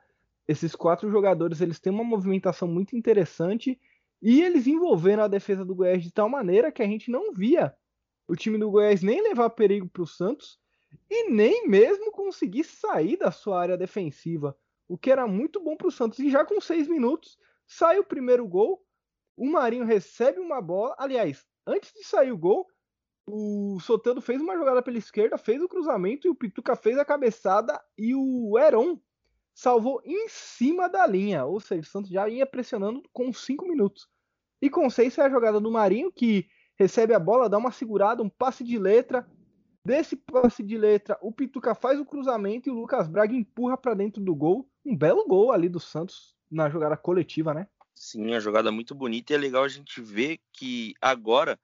Esses 0.48 0.74
quatro 0.74 1.10
jogadores, 1.10 1.60
eles 1.60 1.78
têm 1.78 1.92
uma 1.92 2.02
movimentação 2.02 2.66
muito 2.66 2.96
interessante 2.96 3.78
e 4.22 4.42
eles 4.42 4.66
envolveram 4.66 5.24
a 5.24 5.28
defesa 5.28 5.64
do 5.64 5.74
Goiás 5.74 6.02
de 6.02 6.10
tal 6.10 6.28
maneira 6.28 6.72
que 6.72 6.82
a 6.82 6.86
gente 6.86 7.10
não 7.10 7.32
via 7.34 7.74
o 8.26 8.34
time 8.34 8.56
do 8.56 8.70
Goiás 8.70 9.02
nem 9.02 9.22
levar 9.22 9.50
perigo 9.50 9.88
para 9.88 10.02
o 10.02 10.06
Santos 10.06 10.58
e 11.10 11.30
nem 11.30 11.68
mesmo 11.68 12.10
conseguir 12.10 12.64
sair 12.64 13.16
da 13.16 13.30
sua 13.30 13.60
área 13.60 13.76
defensiva. 13.76 14.56
o 14.88 14.98
que 14.98 15.10
era 15.10 15.26
muito 15.26 15.58
bom 15.58 15.74
para 15.74 15.88
o 15.88 15.92
Santos. 15.92 16.18
E 16.18 16.30
já 16.30 16.44
com 16.44 16.60
seis 16.60 16.86
minutos, 16.86 17.38
sai 17.66 17.98
o 17.98 18.04
primeiro 18.04 18.46
gol, 18.46 18.84
o 19.36 19.50
Marinho 19.50 19.84
recebe 19.84 20.38
uma 20.38 20.60
bola. 20.60 20.94
Aliás, 20.98 21.46
antes 21.66 21.92
de 21.94 22.04
sair 22.04 22.30
o 22.30 22.36
gol, 22.36 22.66
o 23.26 23.78
Soteldo 23.80 24.20
fez 24.20 24.40
uma 24.40 24.56
jogada 24.56 24.82
pela 24.82 24.98
esquerda, 24.98 25.38
fez 25.38 25.62
o 25.62 25.68
cruzamento 25.68 26.26
e 26.26 26.30
o 26.30 26.34
Pituca 26.34 26.76
fez 26.76 26.98
a 26.98 27.04
cabeçada 27.04 27.80
e 27.96 28.14
o 28.14 28.58
Heron 28.58 29.00
salvou 29.54 30.02
em 30.04 30.28
cima 30.28 30.88
da 30.88 31.06
linha. 31.06 31.44
Ou 31.44 31.60
seja, 31.60 31.82
o 31.82 31.90
Santos 31.90 32.10
já 32.10 32.28
ia 32.28 32.46
pressionando 32.46 33.02
com 33.12 33.32
cinco 33.32 33.66
minutos. 33.66 34.08
E 34.60 34.68
com 34.68 34.88
seis 34.90 35.16
é 35.18 35.22
a 35.22 35.30
jogada 35.30 35.60
do 35.60 35.70
Marinho, 35.70 36.12
que 36.12 36.46
recebe 36.76 37.14
a 37.14 37.18
bola, 37.18 37.48
dá 37.48 37.58
uma 37.58 37.72
segurada, 37.72 38.22
um 38.22 38.28
passe 38.28 38.62
de 38.64 38.78
letra. 38.78 39.28
Desse 39.84 40.16
passe 40.16 40.62
de 40.62 40.78
letra, 40.78 41.18
o 41.20 41.32
Pituca 41.32 41.74
faz 41.74 41.98
o 41.98 42.04
cruzamento 42.04 42.68
e 42.68 42.72
o 42.72 42.74
Lucas 42.74 43.08
Braga 43.08 43.34
empurra 43.34 43.76
para 43.76 43.94
dentro 43.94 44.22
do 44.22 44.34
gol. 44.34 44.70
Um 44.84 44.96
belo 44.96 45.26
gol 45.26 45.50
ali 45.50 45.68
do 45.68 45.80
Santos 45.80 46.36
na 46.50 46.70
jogada 46.70 46.96
coletiva, 46.96 47.52
né? 47.52 47.66
Sim, 47.94 48.34
a 48.34 48.40
jogada 48.40 48.70
muito 48.70 48.94
bonita 48.94 49.32
e 49.32 49.36
é 49.36 49.38
legal 49.38 49.64
a 49.64 49.68
gente 49.68 50.00
ver 50.00 50.38
que 50.52 50.94
agora 51.00 51.58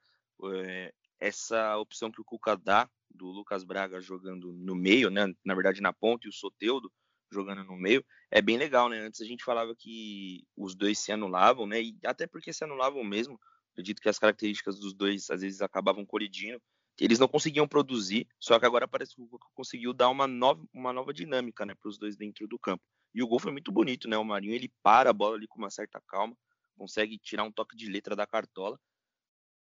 é, 0.44 0.92
essa 1.20 1.76
opção 1.78 2.10
que 2.10 2.20
o 2.20 2.24
Cuca 2.24 2.56
dá 2.56 2.88
do 3.08 3.26
Lucas 3.26 3.64
Braga 3.64 4.00
jogando 4.00 4.52
no 4.52 4.74
meio, 4.74 5.10
né? 5.10 5.32
Na 5.44 5.54
verdade 5.54 5.80
na 5.80 5.92
ponta 5.92 6.26
e 6.26 6.30
o 6.30 6.32
Soteudo 6.32 6.92
jogando 7.30 7.62
no 7.64 7.76
meio, 7.76 8.04
é 8.30 8.40
bem 8.40 8.56
legal, 8.56 8.88
né? 8.88 9.00
Antes 9.00 9.20
a 9.20 9.24
gente 9.24 9.44
falava 9.44 9.74
que 9.76 10.44
os 10.56 10.74
dois 10.74 10.98
se 10.98 11.12
anulavam, 11.12 11.66
né? 11.66 11.82
E 11.82 11.96
até 12.04 12.26
porque 12.26 12.52
se 12.52 12.64
anulavam 12.64 13.04
mesmo, 13.04 13.38
acredito 13.72 14.00
que 14.00 14.08
as 14.08 14.18
características 14.18 14.78
dos 14.78 14.94
dois 14.94 15.30
às 15.30 15.42
vezes 15.42 15.60
acabavam 15.60 16.04
colidindo. 16.04 16.60
Eles 16.98 17.18
não 17.18 17.28
conseguiam 17.28 17.68
produzir, 17.68 18.26
só 18.40 18.58
que 18.58 18.66
agora 18.66 18.88
parece 18.88 19.14
que 19.14 19.22
o 19.22 19.28
Cuca 19.28 19.46
conseguiu 19.54 19.92
dar 19.92 20.08
uma 20.08 20.26
nova, 20.26 20.64
uma 20.72 20.92
nova 20.92 21.12
dinâmica, 21.12 21.64
né, 21.64 21.74
para 21.74 21.88
os 21.88 21.98
dois 21.98 22.16
dentro 22.16 22.46
do 22.48 22.58
campo. 22.58 22.82
E 23.14 23.22
o 23.22 23.26
gol 23.26 23.38
foi 23.38 23.52
muito 23.52 23.72
bonito, 23.72 24.08
né? 24.08 24.18
O 24.18 24.24
Marinho 24.24 24.54
ele 24.54 24.72
para 24.82 25.10
a 25.10 25.12
bola 25.12 25.36
ali 25.36 25.46
com 25.46 25.58
uma 25.58 25.70
certa 25.70 26.00
calma, 26.06 26.36
consegue 26.76 27.18
tirar 27.18 27.44
um 27.44 27.52
toque 27.52 27.76
de 27.76 27.88
letra 27.88 28.14
da 28.14 28.26
cartola. 28.26 28.78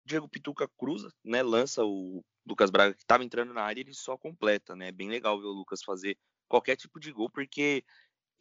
Diego 0.06 0.28
Pituca 0.28 0.68
cruza, 0.78 1.14
né? 1.24 1.42
Lança 1.42 1.84
o 1.84 2.24
Lucas 2.46 2.70
Braga 2.70 2.94
que 2.94 3.02
estava 3.02 3.24
entrando 3.24 3.54
na 3.54 3.62
área, 3.62 3.82
ele 3.82 3.94
só 3.94 4.18
completa, 4.18 4.76
né? 4.76 4.90
É 4.90 4.92
bem 4.92 5.10
legal 5.10 5.40
ver 5.40 5.48
o 5.48 5.54
Lucas 5.54 5.84
fazer 5.84 6.18
qualquer 6.48 6.76
tipo 6.76 7.00
de 7.00 7.12
gol, 7.12 7.30
porque 7.30 7.84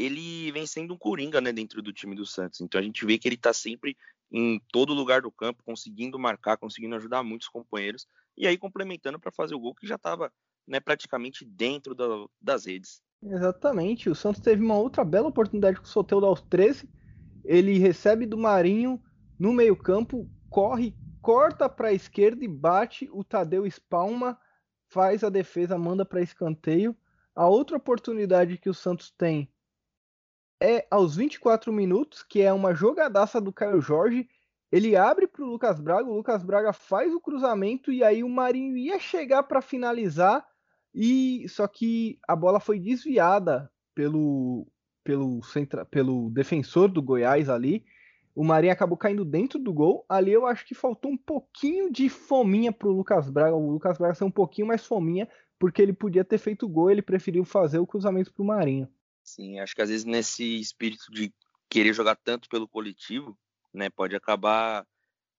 ele 0.00 0.50
vem 0.50 0.66
sendo 0.66 0.94
um 0.94 0.96
coringa, 0.96 1.40
né, 1.40 1.52
dentro 1.52 1.82
do 1.82 1.92
time 1.92 2.16
do 2.16 2.24
Santos. 2.24 2.60
Então 2.60 2.80
a 2.80 2.82
gente 2.82 3.04
vê 3.04 3.18
que 3.18 3.28
ele 3.28 3.34
está 3.34 3.52
sempre 3.52 3.96
em 4.32 4.60
todo 4.72 4.94
lugar 4.94 5.20
do 5.20 5.30
campo, 5.30 5.62
conseguindo 5.62 6.18
marcar, 6.18 6.56
conseguindo 6.56 6.94
ajudar 6.96 7.22
muitos 7.22 7.48
companheiros, 7.48 8.06
e 8.36 8.46
aí 8.46 8.56
complementando 8.56 9.18
para 9.18 9.30
fazer 9.30 9.54
o 9.54 9.60
gol 9.60 9.74
que 9.74 9.86
já 9.86 9.96
estava 9.96 10.32
né, 10.66 10.80
praticamente 10.80 11.44
dentro 11.44 11.94
da, 11.94 12.06
das 12.40 12.64
redes. 12.64 13.02
Exatamente, 13.22 14.08
o 14.08 14.14
Santos 14.14 14.40
teve 14.40 14.64
uma 14.64 14.78
outra 14.78 15.04
bela 15.04 15.28
oportunidade 15.28 15.78
com 15.78 15.84
o 15.84 15.88
Soteldo 15.88 16.24
aos 16.24 16.40
13, 16.42 16.88
ele 17.44 17.78
recebe 17.78 18.24
do 18.24 18.38
Marinho 18.38 19.02
no 19.38 19.52
meio 19.52 19.76
campo, 19.76 20.30
corre, 20.48 20.94
corta 21.20 21.68
para 21.68 21.88
a 21.88 21.92
esquerda 21.92 22.42
e 22.44 22.48
bate, 22.48 23.08
o 23.12 23.22
Tadeu 23.22 23.66
espalma, 23.66 24.38
faz 24.88 25.22
a 25.22 25.28
defesa, 25.28 25.76
manda 25.76 26.04
para 26.04 26.22
escanteio, 26.22 26.96
a 27.34 27.46
outra 27.46 27.76
oportunidade 27.76 28.56
que 28.56 28.70
o 28.70 28.74
Santos 28.74 29.10
tem 29.10 29.50
é 30.60 30.86
aos 30.90 31.16
24 31.16 31.72
minutos, 31.72 32.22
que 32.22 32.42
é 32.42 32.52
uma 32.52 32.74
jogadaça 32.74 33.40
do 33.40 33.52
Caio 33.52 33.80
Jorge. 33.80 34.28
Ele 34.70 34.94
abre 34.94 35.26
para 35.26 35.42
o 35.42 35.46
Lucas 35.46 35.80
Braga, 35.80 36.08
o 36.08 36.16
Lucas 36.16 36.44
Braga 36.44 36.72
faz 36.72 37.12
o 37.12 37.20
cruzamento 37.20 37.90
e 37.90 38.04
aí 38.04 38.22
o 38.22 38.28
Marinho 38.28 38.76
ia 38.76 39.00
chegar 39.00 39.42
para 39.42 39.60
finalizar, 39.60 40.46
e 40.94 41.48
só 41.48 41.66
que 41.66 42.18
a 42.28 42.36
bola 42.36 42.60
foi 42.60 42.78
desviada 42.78 43.70
pelo, 43.94 44.66
pelo, 45.02 45.42
centra, 45.42 45.84
pelo 45.84 46.30
defensor 46.30 46.88
do 46.88 47.02
Goiás 47.02 47.48
ali. 47.48 47.84
O 48.34 48.44
Marinho 48.44 48.72
acabou 48.72 48.96
caindo 48.96 49.24
dentro 49.24 49.58
do 49.58 49.72
gol. 49.72 50.04
Ali 50.08 50.32
eu 50.32 50.46
acho 50.46 50.64
que 50.66 50.74
faltou 50.74 51.10
um 51.10 51.16
pouquinho 51.16 51.92
de 51.92 52.08
fominha 52.08 52.72
para 52.72 52.88
o 52.88 52.92
Lucas 52.92 53.28
Braga. 53.28 53.54
O 53.54 53.72
Lucas 53.72 53.98
Braga 53.98 54.14
ser 54.14 54.24
um 54.24 54.30
pouquinho 54.30 54.68
mais 54.68 54.86
fominha, 54.86 55.28
porque 55.58 55.82
ele 55.82 55.92
podia 55.92 56.24
ter 56.24 56.38
feito 56.38 56.68
gol, 56.68 56.90
ele 56.90 57.02
preferiu 57.02 57.44
fazer 57.44 57.78
o 57.78 57.86
cruzamento 57.86 58.32
para 58.32 58.42
o 58.42 58.46
Marinho. 58.46 58.88
Sim, 59.34 59.60
acho 59.60 59.74
que 59.76 59.82
às 59.82 59.88
vezes 59.88 60.04
nesse 60.04 60.58
espírito 60.58 61.04
de 61.12 61.32
querer 61.68 61.94
jogar 61.94 62.16
tanto 62.16 62.48
pelo 62.48 62.66
coletivo, 62.66 63.38
né, 63.72 63.88
pode 63.88 64.16
acabar 64.16 64.84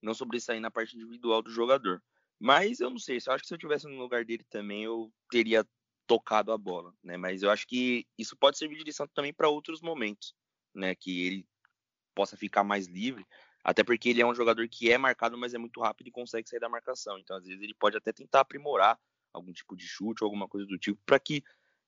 não 0.01 0.13
sobressair 0.13 0.61
na 0.61 0.71
parte 0.71 0.95
individual 0.95 1.41
do 1.41 1.51
jogador. 1.51 2.01
Mas 2.39 2.79
eu 2.79 2.89
não 2.89 2.97
sei, 2.97 3.17
eu 3.25 3.33
acho 3.33 3.43
que 3.43 3.47
se 3.49 3.53
eu 3.53 3.57
tivesse 3.57 3.87
no 3.87 3.97
lugar 3.99 4.25
dele 4.25 4.45
também, 4.49 4.83
eu 4.83 5.11
teria 5.29 5.67
tocado 6.07 6.51
a 6.51 6.57
bola, 6.57 6.93
né? 7.03 7.17
Mas 7.17 7.43
eu 7.43 7.51
acho 7.51 7.67
que 7.67 8.05
isso 8.17 8.35
pode 8.37 8.57
servir 8.57 8.77
de 8.77 8.83
lição 8.85 9.07
também 9.13 9.33
para 9.33 9.49
outros 9.49 9.81
momentos, 9.81 10.33
né? 10.73 10.95
Que 10.95 11.27
ele 11.27 11.47
possa 12.15 12.37
ficar 12.37 12.63
mais 12.63 12.87
livre, 12.87 13.25
até 13.63 13.83
porque 13.83 14.09
ele 14.09 14.21
é 14.21 14.25
um 14.25 14.35
jogador 14.35 14.67
que 14.69 14.91
é 14.91 14.97
marcado, 14.97 15.37
mas 15.37 15.53
é 15.53 15.57
muito 15.57 15.81
rápido 15.81 16.07
e 16.07 16.11
consegue 16.11 16.49
sair 16.49 16.59
da 16.59 16.69
marcação. 16.69 17.19
Então, 17.19 17.37
às 17.37 17.45
vezes, 17.45 17.61
ele 17.61 17.75
pode 17.75 17.97
até 17.97 18.13
tentar 18.13 18.41
aprimorar 18.41 18.99
algum 19.33 19.53
tipo 19.53 19.75
de 19.75 19.87
chute 19.87 20.23
ou 20.23 20.27
alguma 20.27 20.47
coisa 20.47 20.65
do 20.67 20.77
tipo, 20.77 20.99
para 21.05 21.19
que 21.19 21.43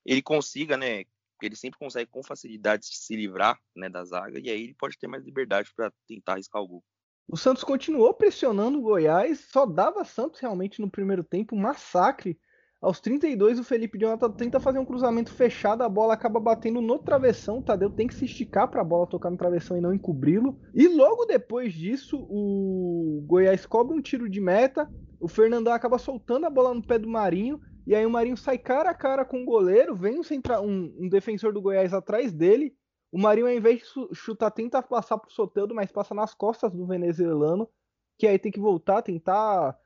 ele 0.05 0.21
consiga, 0.21 0.77
né? 0.77 1.05
Ele 1.45 1.55
sempre 1.55 1.79
consegue 1.79 2.09
com 2.09 2.23
facilidade 2.23 2.85
se 2.85 3.15
livrar 3.15 3.57
né, 3.75 3.89
da 3.89 4.03
zaga 4.03 4.39
e 4.39 4.49
aí 4.49 4.63
ele 4.63 4.75
pode 4.75 4.97
ter 4.97 5.07
mais 5.07 5.23
liberdade 5.23 5.69
para 5.75 5.91
tentar 6.07 6.33
arriscar 6.33 6.61
o 6.61 6.67
gol. 6.67 6.83
O 7.27 7.37
Santos 7.37 7.63
continuou 7.63 8.13
pressionando 8.13 8.77
o 8.77 8.81
Goiás, 8.81 9.47
só 9.51 9.65
dava 9.65 10.03
Santos 10.03 10.39
realmente 10.39 10.81
no 10.81 10.89
primeiro 10.89 11.23
tempo, 11.23 11.55
massacre. 11.55 12.37
Aos 12.81 12.99
32, 12.99 13.59
o 13.59 13.63
Felipe 13.63 13.97
Jonathan 13.97 14.29
tenta 14.31 14.59
fazer 14.59 14.77
um 14.77 14.85
cruzamento 14.85 15.31
fechado, 15.31 15.83
a 15.83 15.89
bola 15.89 16.13
acaba 16.13 16.37
batendo 16.37 16.81
no 16.81 16.99
travessão. 16.99 17.59
O 17.59 17.63
Tadeu 17.63 17.89
tem 17.89 18.07
que 18.07 18.13
se 18.13 18.25
esticar 18.25 18.69
para 18.69 18.81
a 18.81 18.83
bola 18.83 19.07
tocar 19.07 19.29
no 19.29 19.37
travessão 19.37 19.77
e 19.77 19.81
não 19.81 19.93
encobri-lo. 19.93 20.59
E 20.73 20.89
logo 20.89 21.23
depois 21.23 21.73
disso, 21.73 22.17
o 22.29 23.23
Goiás 23.25 23.65
cobre 23.65 23.97
um 23.97 24.01
tiro 24.01 24.29
de 24.29 24.41
meta 24.41 24.89
o 25.23 25.27
Fernandão 25.29 25.71
acaba 25.71 25.97
soltando 25.97 26.45
a 26.45 26.49
bola 26.49 26.73
no 26.73 26.85
pé 26.85 26.99
do 26.99 27.07
Marinho, 27.07 27.57
e 27.85 27.95
aí 27.95 28.05
o 28.05 28.09
Marinho 28.09 28.37
sai 28.37 28.57
cara 28.57 28.89
a 28.89 28.93
cara 28.93 29.25
com 29.25 29.41
o 29.41 29.45
goleiro, 29.45 29.95
vem 29.95 30.19
um, 30.19 30.23
centra, 30.23 30.61
um, 30.61 30.95
um 30.99 31.09
defensor 31.09 31.53
do 31.53 31.61
Goiás 31.61 31.93
atrás 31.93 32.31
dele, 32.31 32.75
o 33.11 33.19
Marinho, 33.19 33.45
ao 33.47 33.53
invés 33.53 33.79
de 33.79 34.15
chutar, 34.15 34.49
tenta 34.49 34.81
passar 34.81 35.17
pro 35.17 35.31
Soteldo, 35.31 35.75
mas 35.75 35.91
passa 35.91 36.15
nas 36.15 36.33
costas 36.33 36.73
do 36.73 36.85
venezuelano, 36.87 37.69
que 38.17 38.25
aí 38.25 38.39
tem 38.39 38.51
que 38.51 38.59
voltar, 38.59 39.01
tentar 39.01 39.77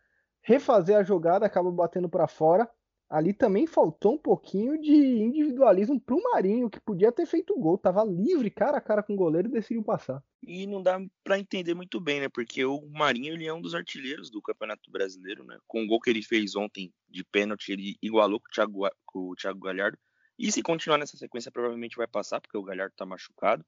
refazer 0.42 0.98
a 0.98 1.04
jogada, 1.04 1.46
acaba 1.46 1.70
batendo 1.72 2.08
para 2.08 2.28
fora 2.28 2.70
ali 3.10 3.34
também 3.34 3.66
faltou 3.66 4.14
um 4.14 4.18
pouquinho 4.18 4.80
de 4.80 4.92
individualismo 4.92 6.00
pro 6.00 6.22
Marinho, 6.22 6.70
que 6.70 6.80
podia 6.80 7.12
ter 7.12 7.26
feito 7.26 7.54
o 7.54 7.60
gol, 7.60 7.78
tava 7.78 8.04
livre, 8.04 8.50
cara 8.50 8.78
a 8.78 8.82
cara 8.82 9.02
com 9.02 9.14
o 9.14 9.18
goleiro 9.18 9.48
e 9.48 9.52
decidiu 9.52 9.84
passar. 9.84 10.22
E 10.44 10.68
não 10.68 10.84
dá 10.84 11.00
para 11.24 11.40
entender 11.40 11.74
muito 11.74 12.00
bem, 12.00 12.20
né? 12.20 12.30
Porque 12.30 12.64
o 12.66 12.82
Marinho 12.90 13.34
ele 13.34 13.46
é 13.46 13.54
um 13.54 13.62
dos 13.62 13.74
artilheiros 13.74 14.30
do 14.30 14.42
Campeonato 14.42 14.92
Brasileiro, 14.92 15.44
né? 15.44 15.58
Com 15.66 15.84
o 15.84 15.88
gol 15.88 16.02
que 16.02 16.10
ele 16.10 16.22
fez 16.22 16.56
ontem 16.56 16.94
de 17.10 17.24
pênalti, 17.24 17.72
ele 17.72 17.96
igualou 18.02 18.40
com 18.40 18.48
o 18.48 18.52
Thiago, 18.52 18.90
com 19.06 19.20
o 19.30 19.36
Thiago 19.36 19.60
Galhardo. 19.60 19.98
E 20.38 20.52
se 20.52 20.62
continuar 20.62 20.98
nessa 20.98 21.18
sequência, 21.18 21.52
provavelmente 21.52 21.98
vai 21.98 22.08
passar, 22.08 22.40
porque 22.40 22.58
o 22.58 22.64
Galhardo 22.64 22.94
tá 22.96 23.06
machucado, 23.06 23.66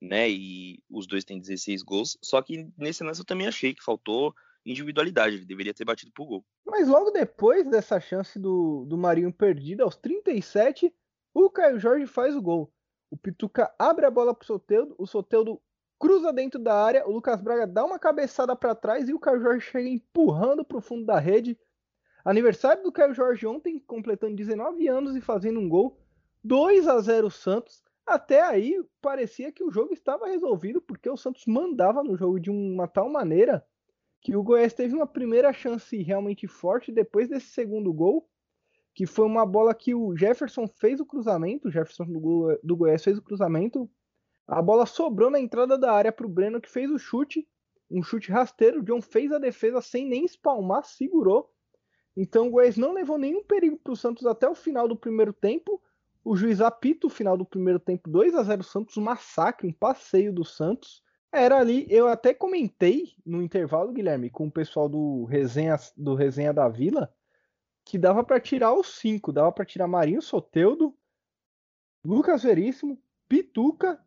né? 0.00 0.30
E 0.30 0.82
os 0.88 1.06
dois 1.06 1.24
têm 1.24 1.40
16 1.40 1.82
gols. 1.82 2.16
Só 2.22 2.40
que 2.40 2.68
nesse 2.76 3.02
lance 3.02 3.20
eu 3.20 3.26
também 3.26 3.46
achei 3.46 3.74
que 3.74 3.82
faltou 3.82 4.34
individualidade, 4.64 5.36
ele 5.36 5.44
deveria 5.44 5.74
ter 5.74 5.84
batido 5.84 6.12
pro 6.12 6.24
gol. 6.24 6.44
Mas 6.64 6.88
logo 6.88 7.10
depois 7.10 7.68
dessa 7.68 8.00
chance 8.00 8.38
do, 8.38 8.84
do 8.86 8.96
Marinho 8.96 9.32
perdida, 9.32 9.84
aos 9.84 9.96
37, 9.96 10.92
o 11.32 11.50
Caio 11.50 11.78
Jorge 11.78 12.06
faz 12.06 12.34
o 12.34 12.42
gol. 12.42 12.72
O 13.10 13.16
Pituca 13.16 13.72
abre 13.78 14.06
a 14.06 14.10
bola 14.10 14.34
pro 14.34 14.46
Soteldo, 14.46 14.94
o 14.98 15.06
Soteldo 15.06 15.60
cruza 15.98 16.32
dentro 16.32 16.58
da 16.58 16.74
área, 16.74 17.06
o 17.06 17.12
Lucas 17.12 17.40
Braga 17.40 17.66
dá 17.66 17.84
uma 17.84 17.98
cabeçada 17.98 18.56
para 18.56 18.74
trás 18.74 19.08
e 19.08 19.14
o 19.14 19.20
Caio 19.20 19.40
Jorge 19.40 19.66
chega 19.70 19.88
empurrando 19.88 20.64
pro 20.64 20.80
fundo 20.80 21.04
da 21.04 21.18
rede. 21.18 21.58
Aniversário 22.24 22.82
do 22.82 22.92
Caio 22.92 23.14
Jorge 23.14 23.46
ontem, 23.46 23.78
completando 23.78 24.34
19 24.34 24.88
anos 24.88 25.14
e 25.14 25.20
fazendo 25.20 25.60
um 25.60 25.68
gol. 25.68 26.00
2 26.42 26.88
a 26.88 27.00
0 27.00 27.30
Santos. 27.30 27.82
Até 28.06 28.42
aí 28.42 28.82
parecia 29.00 29.52
que 29.52 29.64
o 29.64 29.70
jogo 29.70 29.94
estava 29.94 30.26
resolvido 30.26 30.80
porque 30.80 31.08
o 31.08 31.16
Santos 31.16 31.44
mandava 31.46 32.02
no 32.02 32.16
jogo 32.16 32.38
de 32.38 32.50
uma 32.50 32.86
tal 32.86 33.08
maneira 33.08 33.64
que 34.24 34.34
o 34.34 34.42
Goiás 34.42 34.72
teve 34.72 34.94
uma 34.96 35.06
primeira 35.06 35.52
chance 35.52 36.02
realmente 36.02 36.48
forte 36.48 36.90
depois 36.90 37.28
desse 37.28 37.48
segundo 37.48 37.92
gol, 37.92 38.26
que 38.94 39.04
foi 39.04 39.26
uma 39.26 39.44
bola 39.44 39.74
que 39.74 39.94
o 39.94 40.16
Jefferson 40.16 40.66
fez 40.66 40.98
o 40.98 41.04
cruzamento, 41.04 41.68
o 41.68 41.70
Jefferson 41.70 42.06
do, 42.06 42.58
do 42.62 42.74
Goiás 42.74 43.04
fez 43.04 43.18
o 43.18 43.22
cruzamento, 43.22 43.88
a 44.48 44.62
bola 44.62 44.86
sobrou 44.86 45.30
na 45.30 45.38
entrada 45.38 45.76
da 45.76 45.92
área 45.92 46.10
para 46.10 46.24
o 46.24 46.28
Breno 46.28 46.58
que 46.58 46.70
fez 46.70 46.90
o 46.90 46.98
chute, 46.98 47.46
um 47.90 48.02
chute 48.02 48.32
rasteiro, 48.32 48.80
o 48.80 48.82
John 48.82 49.02
fez 49.02 49.30
a 49.30 49.38
defesa 49.38 49.82
sem 49.82 50.08
nem 50.08 50.24
espalmar, 50.24 50.84
segurou. 50.84 51.52
Então 52.16 52.46
o 52.46 52.50
Goiás 52.50 52.78
não 52.78 52.94
levou 52.94 53.18
nenhum 53.18 53.44
perigo 53.44 53.76
para 53.76 53.92
o 53.92 53.96
Santos 53.96 54.24
até 54.24 54.48
o 54.48 54.54
final 54.54 54.88
do 54.88 54.96
primeiro 54.96 55.34
tempo. 55.34 55.82
O 56.24 56.34
juiz 56.34 56.62
apita 56.62 57.06
o 57.06 57.10
final 57.10 57.36
do 57.36 57.44
primeiro 57.44 57.78
tempo 57.78 58.08
2 58.08 58.34
a 58.34 58.42
0 58.42 58.62
Santos, 58.62 58.96
massacre, 58.96 59.68
um 59.68 59.72
passeio 59.72 60.32
do 60.32 60.46
Santos. 60.46 61.02
Era 61.34 61.58
ali, 61.58 61.84
eu 61.90 62.06
até 62.06 62.32
comentei 62.32 63.12
no 63.26 63.42
intervalo, 63.42 63.92
Guilherme, 63.92 64.30
com 64.30 64.46
o 64.46 64.52
pessoal 64.52 64.88
do 64.88 65.24
Resenha, 65.24 65.76
do 65.96 66.14
Resenha 66.14 66.52
da 66.52 66.68
Vila, 66.68 67.12
que 67.84 67.98
dava 67.98 68.22
para 68.22 68.38
tirar 68.38 68.72
os 68.72 68.86
cinco, 69.00 69.32
dava 69.32 69.50
para 69.50 69.64
tirar 69.64 69.88
Marinho 69.88 70.22
Soteudo, 70.22 70.96
Lucas 72.04 72.44
Veríssimo, 72.44 73.02
Pituca 73.28 74.00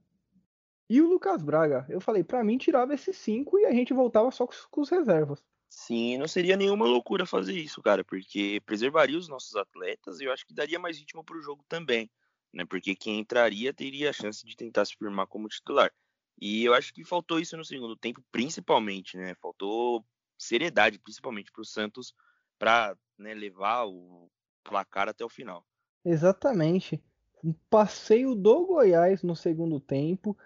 e 0.90 1.02
o 1.02 1.10
Lucas 1.10 1.44
Braga. 1.44 1.86
Eu 1.90 2.00
falei, 2.00 2.24
para 2.24 2.46
mim 2.46 2.58
tirava 2.58 2.94
esses 2.94 3.18
cinco 3.18 3.60
e 3.60 3.66
a 3.66 3.74
gente 3.74 3.94
voltava 3.94 4.32
só 4.32 4.48
com 4.72 4.80
os 4.80 4.90
reservas. 4.90 5.44
Sim, 5.70 6.18
não 6.18 6.30
seria 6.30 6.56
nenhuma 6.56 6.86
loucura 6.86 7.26
fazer 7.26 7.60
isso, 7.60 7.82
cara, 7.82 8.06
porque 8.06 8.62
preservaria 8.66 9.18
os 9.18 9.28
nossos 9.28 9.54
atletas 9.58 10.22
e 10.22 10.24
eu 10.24 10.32
acho 10.32 10.48
que 10.48 10.54
daria 10.54 10.80
mais 10.80 10.98
ritmo 10.98 11.26
o 11.30 11.42
jogo 11.42 11.62
também, 11.68 12.10
né? 12.54 12.64
Porque 12.64 12.96
quem 12.96 13.20
entraria 13.20 13.74
teria 13.74 14.12
a 14.12 14.14
chance 14.14 14.46
de 14.46 14.56
tentar 14.56 14.86
se 14.86 14.96
firmar 14.96 15.28
como 15.28 15.50
titular. 15.50 15.92
E 16.40 16.64
eu 16.64 16.74
acho 16.74 16.94
que 16.94 17.04
faltou 17.04 17.40
isso 17.40 17.58
no 17.58 17.66
segundo 17.66 17.96
tempo, 17.96 18.24
principalmente, 18.32 19.18
né? 19.18 19.34
Faltou 19.42 20.06
seriedade, 20.38 21.00
principalmente 21.00 21.52
para 21.52 21.62
o 21.62 21.66
Santos, 21.66 22.14
para 22.60 22.96
né, 23.18 23.34
levar 23.34 23.86
o 23.86 24.30
placar 24.64 25.10
até 25.10 25.26
o 25.26 25.30
final. 25.30 25.66
Exatamente. 26.06 27.04
Um 27.44 27.54
passeio 27.70 28.36
do 28.36 28.66
Goiás 28.66 29.24
no 29.24 29.36
segundo 29.36 29.80
tempo. 29.80 30.38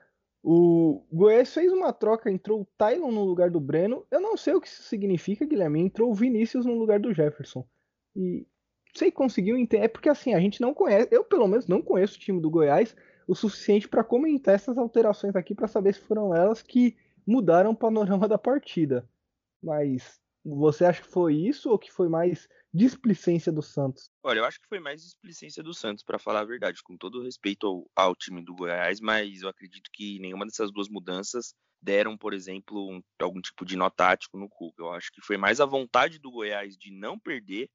O 0.43 1.05
Goiás 1.11 1.53
fez 1.53 1.71
uma 1.71 1.93
troca, 1.93 2.31
entrou 2.31 2.61
o 2.61 2.67
Tylon 2.77 3.11
no 3.11 3.23
lugar 3.23 3.51
do 3.51 3.59
Breno. 3.59 4.05
Eu 4.09 4.19
não 4.19 4.35
sei 4.37 4.53
o 4.53 4.61
que 4.61 4.67
isso 4.67 4.83
significa, 4.83 5.45
Guilherme. 5.45 5.81
Entrou 5.81 6.09
o 6.09 6.15
Vinícius 6.15 6.65
no 6.65 6.73
lugar 6.73 6.99
do 6.99 7.13
Jefferson. 7.13 7.67
E 8.15 8.47
sei 8.93 9.11
conseguiu 9.11 9.57
entender. 9.57 9.85
É 9.85 9.87
porque 9.87 10.09
assim, 10.09 10.33
a 10.33 10.39
gente 10.39 10.61
não 10.61 10.73
conhece, 10.73 11.07
eu 11.11 11.23
pelo 11.23 11.47
menos 11.47 11.67
não 11.67 11.81
conheço 11.81 12.15
o 12.15 12.19
time 12.19 12.41
do 12.41 12.49
Goiás 12.49 12.95
o 13.31 13.35
suficiente 13.35 13.87
para 13.87 14.03
comentar 14.03 14.53
essas 14.53 14.77
alterações 14.77 15.37
aqui 15.37 15.55
para 15.55 15.65
saber 15.65 15.93
se 15.93 16.01
foram 16.01 16.35
elas 16.35 16.61
que 16.61 16.97
mudaram 17.25 17.71
o 17.71 17.75
panorama 17.75 18.27
da 18.27 18.37
partida. 18.37 19.09
Mas 19.63 20.19
você 20.43 20.83
acha 20.83 21.01
que 21.01 21.07
foi 21.07 21.35
isso 21.35 21.69
ou 21.69 21.79
que 21.79 21.89
foi 21.89 22.09
mais 22.09 22.49
displicência 22.73 23.49
do 23.49 23.61
Santos? 23.61 24.11
Olha, 24.21 24.39
eu 24.39 24.45
acho 24.45 24.59
que 24.59 24.67
foi 24.67 24.81
mais 24.81 25.01
displicência 25.01 25.63
do 25.63 25.73
Santos, 25.73 26.03
para 26.03 26.19
falar 26.19 26.41
a 26.41 26.45
verdade, 26.45 26.83
com 26.83 26.97
todo 26.97 27.23
respeito 27.23 27.65
ao, 27.65 27.89
ao, 27.95 28.13
time 28.13 28.43
do 28.43 28.53
Goiás, 28.53 28.99
mas 28.99 29.43
eu 29.43 29.47
acredito 29.47 29.89
que 29.93 30.19
nenhuma 30.19 30.45
dessas 30.45 30.69
duas 30.69 30.89
mudanças 30.89 31.55
deram, 31.81 32.17
por 32.17 32.33
exemplo, 32.33 32.85
um, 32.91 33.01
algum 33.17 33.39
tipo 33.39 33.63
de 33.63 33.77
nó 33.77 33.89
tático 33.89 34.37
no 34.37 34.49
Cuca. 34.49 34.83
Eu 34.83 34.91
acho 34.91 35.09
que 35.09 35.21
foi 35.21 35.37
mais 35.37 35.61
a 35.61 35.65
vontade 35.65 36.19
do 36.19 36.31
Goiás 36.31 36.77
de 36.77 36.91
não 36.91 37.17
perder, 37.17 37.69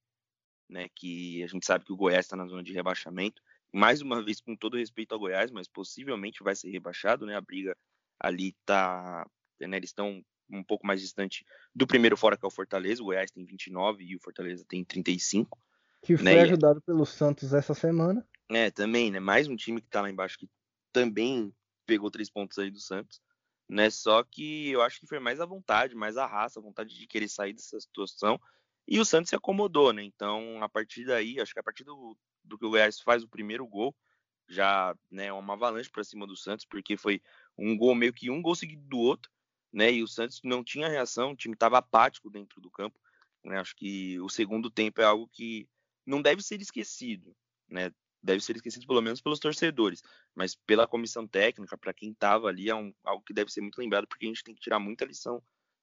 né? 0.68 0.86
Que 0.94 1.42
a 1.42 1.46
gente 1.46 1.64
sabe 1.64 1.86
que 1.86 1.94
o 1.94 1.96
Goiás 1.96 2.26
está 2.26 2.36
na 2.36 2.46
zona 2.46 2.62
de 2.62 2.74
rebaixamento. 2.74 3.40
Mais 3.76 4.00
uma 4.00 4.24
vez, 4.24 4.40
com 4.40 4.56
todo 4.56 4.78
respeito 4.78 5.12
ao 5.12 5.18
Goiás, 5.18 5.50
mas 5.50 5.68
possivelmente 5.68 6.42
vai 6.42 6.56
ser 6.56 6.70
rebaixado, 6.70 7.26
né? 7.26 7.36
A 7.36 7.42
briga 7.42 7.76
ali 8.18 8.56
tá. 8.64 9.28
Né, 9.60 9.76
eles 9.76 9.90
estão 9.90 10.24
um 10.50 10.64
pouco 10.64 10.86
mais 10.86 10.98
distante 10.98 11.44
do 11.74 11.86
primeiro 11.86 12.16
fora, 12.16 12.38
que 12.38 12.46
é 12.46 12.48
o 12.48 12.50
Fortaleza. 12.50 13.02
O 13.02 13.04
Goiás 13.04 13.30
tem 13.30 13.44
29 13.44 14.02
e 14.02 14.16
o 14.16 14.18
Fortaleza 14.18 14.64
tem 14.66 14.82
35. 14.82 15.58
Que 16.02 16.14
né, 16.14 16.18
foi 16.18 16.34
né? 16.34 16.40
ajudado 16.40 16.80
pelo 16.80 17.04
Santos 17.04 17.52
essa 17.52 17.74
semana. 17.74 18.26
É, 18.48 18.70
também, 18.70 19.10
né? 19.10 19.20
Mais 19.20 19.46
um 19.46 19.54
time 19.56 19.82
que 19.82 19.90
tá 19.90 20.00
lá 20.00 20.08
embaixo 20.08 20.38
que 20.38 20.48
também 20.90 21.52
pegou 21.84 22.10
três 22.10 22.30
pontos 22.30 22.58
aí 22.58 22.70
do 22.70 22.80
Santos. 22.80 23.20
Né? 23.68 23.90
Só 23.90 24.24
que 24.24 24.70
eu 24.70 24.80
acho 24.80 25.00
que 25.00 25.06
foi 25.06 25.18
mais 25.18 25.38
a 25.38 25.44
vontade, 25.44 25.94
mais 25.94 26.16
a 26.16 26.24
raça, 26.24 26.58
a 26.58 26.62
vontade 26.62 26.98
de 26.98 27.06
querer 27.06 27.28
sair 27.28 27.52
dessa 27.52 27.78
situação. 27.78 28.40
E 28.88 28.98
o 28.98 29.04
Santos 29.04 29.28
se 29.28 29.36
acomodou, 29.36 29.92
né? 29.92 30.02
Então, 30.02 30.62
a 30.62 30.68
partir 30.68 31.04
daí, 31.04 31.38
acho 31.40 31.52
que 31.52 31.60
a 31.60 31.62
partir 31.62 31.84
do, 31.84 32.16
do 32.46 32.58
que 32.58 32.64
o 32.64 32.70
Goiás 32.70 33.00
faz 33.00 33.22
o 33.22 33.28
primeiro 33.28 33.66
gol, 33.66 33.94
já 34.48 34.94
né, 35.10 35.32
uma 35.32 35.54
avalanche 35.54 35.90
para 35.90 36.04
cima 36.04 36.26
do 36.26 36.36
Santos, 36.36 36.64
porque 36.64 36.96
foi 36.96 37.20
um 37.58 37.76
gol 37.76 37.94
meio 37.94 38.12
que 38.12 38.30
um 38.30 38.40
gol 38.40 38.54
seguido 38.54 38.82
do 38.86 38.98
outro 38.98 39.30
né? 39.76 39.92
E 39.92 40.02
o 40.02 40.08
Santos 40.08 40.40
não 40.42 40.64
tinha 40.64 40.88
reação, 40.88 41.32
o 41.32 41.36
time 41.36 41.52
estava 41.52 41.76
apático 41.76 42.30
dentro 42.30 42.62
do 42.62 42.70
campo. 42.70 42.98
Né? 43.44 43.58
Acho 43.60 43.76
que 43.76 44.18
o 44.20 44.28
segundo 44.30 44.70
tempo 44.70 45.02
é 45.02 45.04
algo 45.04 45.28
que 45.28 45.68
não 46.06 46.22
deve 46.22 46.42
ser 46.42 46.62
esquecido, 46.62 47.36
né? 47.68 47.92
Deve 48.22 48.42
ser 48.42 48.56
esquecido 48.56 48.86
pelo 48.86 49.02
menos 49.02 49.20
pelos 49.20 49.38
torcedores, 49.38 50.02
mas 50.34 50.54
pela 50.54 50.86
comissão 50.86 51.28
técnica, 51.28 51.76
para 51.76 51.92
quem 51.92 52.10
estava 52.10 52.48
ali, 52.48 52.70
é 52.70 52.74
um, 52.74 52.92
algo 53.04 53.22
que 53.22 53.34
deve 53.34 53.52
ser 53.52 53.60
muito 53.60 53.78
lembrado, 53.78 54.06
porque 54.08 54.24
a 54.24 54.28
gente 54.28 54.42
tem 54.42 54.54
que 54.54 54.62
tirar 54.62 54.78
muita 54.78 55.04
lição 55.04 55.42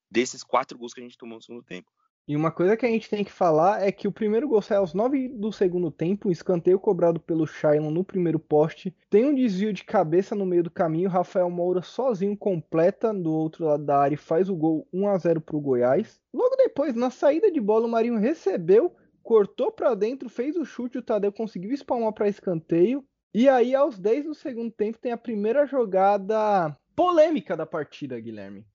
desses 0.10 0.44
quatro 0.44 0.78
gols 0.78 0.94
que 0.94 1.00
a 1.00 1.04
gente 1.04 1.18
tomou 1.18 1.38
no 1.38 1.44
segundo 1.44 1.64
tempo. 1.64 1.90
E 2.26 2.38
uma 2.38 2.52
coisa 2.52 2.78
que 2.78 2.86
a 2.86 2.90
gente 2.90 3.10
tem 3.10 3.22
que 3.22 3.32
falar 3.32 3.86
é 3.86 3.92
que 3.92 4.08
o 4.08 4.12
primeiro 4.12 4.48
gol 4.48 4.62
sai 4.62 4.78
aos 4.78 4.94
9 4.94 5.28
do 5.28 5.52
segundo 5.52 5.92
tempo, 5.92 6.30
um 6.30 6.32
escanteio 6.32 6.80
cobrado 6.80 7.20
pelo 7.20 7.46
Shailon 7.46 7.92
no 7.92 8.02
primeiro 8.02 8.40
poste. 8.40 8.96
Tem 9.10 9.26
um 9.26 9.36
desvio 9.36 9.74
de 9.74 9.84
cabeça 9.84 10.34
no 10.34 10.46
meio 10.46 10.64
do 10.64 10.72
caminho, 10.72 11.10
Rafael 11.10 11.50
Moura 11.50 11.82
sozinho 11.82 12.38
completa 12.38 13.14
do 13.14 13.30
outro 13.34 13.66
lado 13.66 13.84
da 13.84 13.98
área 13.98 14.16
e 14.16 14.18
faz 14.18 14.48
o 14.48 14.56
gol 14.56 14.88
1 14.94 15.08
a 15.08 15.18
0 15.18 15.42
para 15.42 15.58
o 15.58 15.62
Goiás. 15.62 16.18
Logo 16.34 16.56
depois, 16.56 16.96
na 16.96 17.10
saída 17.10 17.52
de 17.52 17.60
bola, 17.60 17.88
o 17.88 17.92
Marinho 17.92 18.18
recebeu, 18.18 18.96
cortou 19.22 19.70
para 19.70 19.94
dentro, 19.94 20.30
fez 20.30 20.56
o 20.56 20.64
chute, 20.64 21.00
o 21.00 21.04
Tadeu 21.04 21.34
conseguiu 21.34 21.72
espalmar 21.72 22.14
para 22.14 22.30
escanteio. 22.30 23.04
E 23.34 23.50
aí, 23.50 23.76
aos 23.76 24.00
10 24.00 24.26
do 24.26 24.34
segundo 24.34 24.72
tempo, 24.72 24.98
tem 24.98 25.12
a 25.12 25.18
primeira 25.18 25.66
jogada 25.66 26.74
polêmica 26.96 27.58
da 27.58 27.66
partida, 27.66 28.18
Guilherme. 28.18 28.66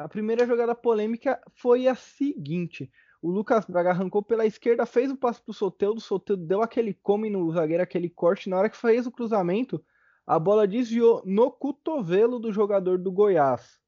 A 0.00 0.08
primeira 0.08 0.46
jogada 0.46 0.74
polêmica 0.74 1.38
foi 1.56 1.86
a 1.86 1.94
seguinte: 1.94 2.90
o 3.20 3.30
Lucas 3.30 3.66
Braga 3.66 3.90
arrancou 3.90 4.22
pela 4.22 4.46
esquerda, 4.46 4.86
fez 4.86 5.10
o 5.10 5.16
passe 5.16 5.42
pro 5.42 5.52
Soteldo, 5.52 5.98
o 5.98 6.00
Soteldo 6.00 6.46
deu 6.46 6.62
aquele 6.62 6.94
come 6.94 7.28
no 7.28 7.52
zagueiro, 7.52 7.82
aquele 7.82 8.08
corte. 8.08 8.48
Na 8.48 8.56
hora 8.56 8.70
que 8.70 8.78
fez 8.78 9.06
o 9.06 9.12
cruzamento, 9.12 9.84
a 10.26 10.38
bola 10.38 10.66
desviou 10.66 11.22
no 11.26 11.52
cotovelo 11.52 12.38
do 12.38 12.50
jogador 12.50 12.96
do 12.96 13.12
Goiás. 13.12 13.78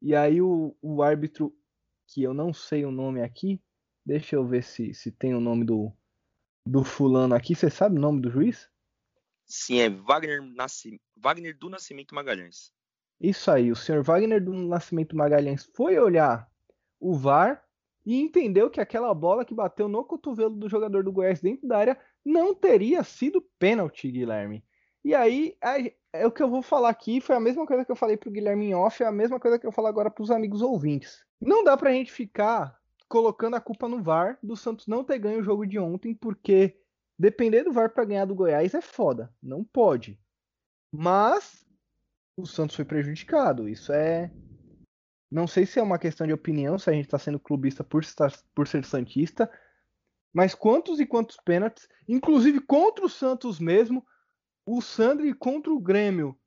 E 0.00 0.14
aí 0.14 0.40
o, 0.40 0.76
o 0.80 1.02
árbitro, 1.02 1.52
que 2.06 2.22
eu 2.22 2.32
não 2.32 2.54
sei 2.54 2.84
o 2.84 2.92
nome 2.92 3.20
aqui, 3.20 3.60
deixa 4.06 4.36
eu 4.36 4.46
ver 4.46 4.62
se, 4.62 4.94
se 4.94 5.10
tem 5.10 5.34
o 5.34 5.40
nome 5.40 5.64
do, 5.64 5.92
do 6.64 6.84
fulano 6.84 7.34
aqui. 7.34 7.56
Você 7.56 7.68
sabe 7.68 7.98
o 7.98 8.00
nome 8.00 8.20
do 8.20 8.30
juiz? 8.30 8.70
Sim, 9.44 9.80
é 9.80 9.90
Wagner, 9.90 10.40
Nasci... 10.40 11.00
Wagner 11.16 11.58
do 11.58 11.68
Nascimento 11.68 12.14
Magalhães. 12.14 12.72
Isso 13.22 13.52
aí, 13.52 13.70
o 13.70 13.76
senhor 13.76 14.02
Wagner 14.02 14.42
do 14.42 14.52
Nascimento 14.52 15.14
Magalhães 15.14 15.64
foi 15.74 15.96
olhar 15.96 16.50
o 16.98 17.14
VAR 17.14 17.62
e 18.04 18.20
entendeu 18.20 18.68
que 18.68 18.80
aquela 18.80 19.14
bola 19.14 19.44
que 19.44 19.54
bateu 19.54 19.88
no 19.88 20.04
cotovelo 20.04 20.56
do 20.56 20.68
jogador 20.68 21.04
do 21.04 21.12
Goiás 21.12 21.40
dentro 21.40 21.68
da 21.68 21.78
área 21.78 21.98
não 22.24 22.52
teria 22.52 23.04
sido 23.04 23.40
pênalti, 23.60 24.10
Guilherme. 24.10 24.64
E 25.04 25.14
aí, 25.14 25.56
é, 26.12 26.26
o 26.26 26.32
que 26.32 26.42
eu 26.42 26.50
vou 26.50 26.62
falar 26.62 26.88
aqui 26.88 27.20
foi 27.20 27.36
a 27.36 27.40
mesma 27.40 27.64
coisa 27.64 27.84
que 27.84 27.92
eu 27.92 27.96
falei 27.96 28.16
pro 28.16 28.28
Guilherme 28.28 28.66
em 28.66 28.74
off, 28.74 29.00
é 29.00 29.06
a 29.06 29.12
mesma 29.12 29.38
coisa 29.38 29.56
que 29.56 29.66
eu 29.66 29.72
falo 29.72 29.86
agora 29.86 30.10
pros 30.10 30.32
amigos 30.32 30.60
ouvintes. 30.60 31.24
Não 31.40 31.62
dá 31.62 31.76
pra 31.76 31.92
gente 31.92 32.10
ficar 32.10 32.76
colocando 33.08 33.54
a 33.54 33.60
culpa 33.60 33.86
no 33.86 34.02
VAR 34.02 34.36
do 34.42 34.56
Santos 34.56 34.88
não 34.88 35.04
ter 35.04 35.20
ganho 35.20 35.38
o 35.38 35.44
jogo 35.44 35.64
de 35.64 35.78
ontem, 35.78 36.12
porque 36.12 36.76
depender 37.16 37.62
do 37.62 37.72
VAR 37.72 37.90
para 37.90 38.04
ganhar 38.04 38.24
do 38.24 38.34
Goiás 38.34 38.74
é 38.74 38.80
foda, 38.80 39.32
não 39.40 39.62
pode. 39.62 40.18
Mas 40.90 41.64
o 42.36 42.46
Santos 42.46 42.76
foi 42.76 42.84
prejudicado. 42.84 43.68
Isso 43.68 43.92
é. 43.92 44.30
Não 45.30 45.46
sei 45.46 45.64
se 45.64 45.78
é 45.78 45.82
uma 45.82 45.98
questão 45.98 46.26
de 46.26 46.32
opinião, 46.32 46.78
se 46.78 46.90
a 46.90 46.92
gente 46.92 47.06
está 47.06 47.18
sendo 47.18 47.40
clubista 47.40 47.82
por, 47.82 48.02
estar, 48.02 48.30
por 48.54 48.68
ser 48.68 48.84
Santista, 48.84 49.50
mas 50.32 50.54
quantos 50.54 51.00
e 51.00 51.06
quantos 51.06 51.36
pênaltis, 51.36 51.88
inclusive 52.06 52.60
contra 52.60 53.04
o 53.04 53.08
Santos 53.08 53.58
mesmo, 53.58 54.04
o 54.66 54.82
Sandri 54.82 55.32
contra 55.32 55.72
o 55.72 55.80
Grêmio. 55.80 56.38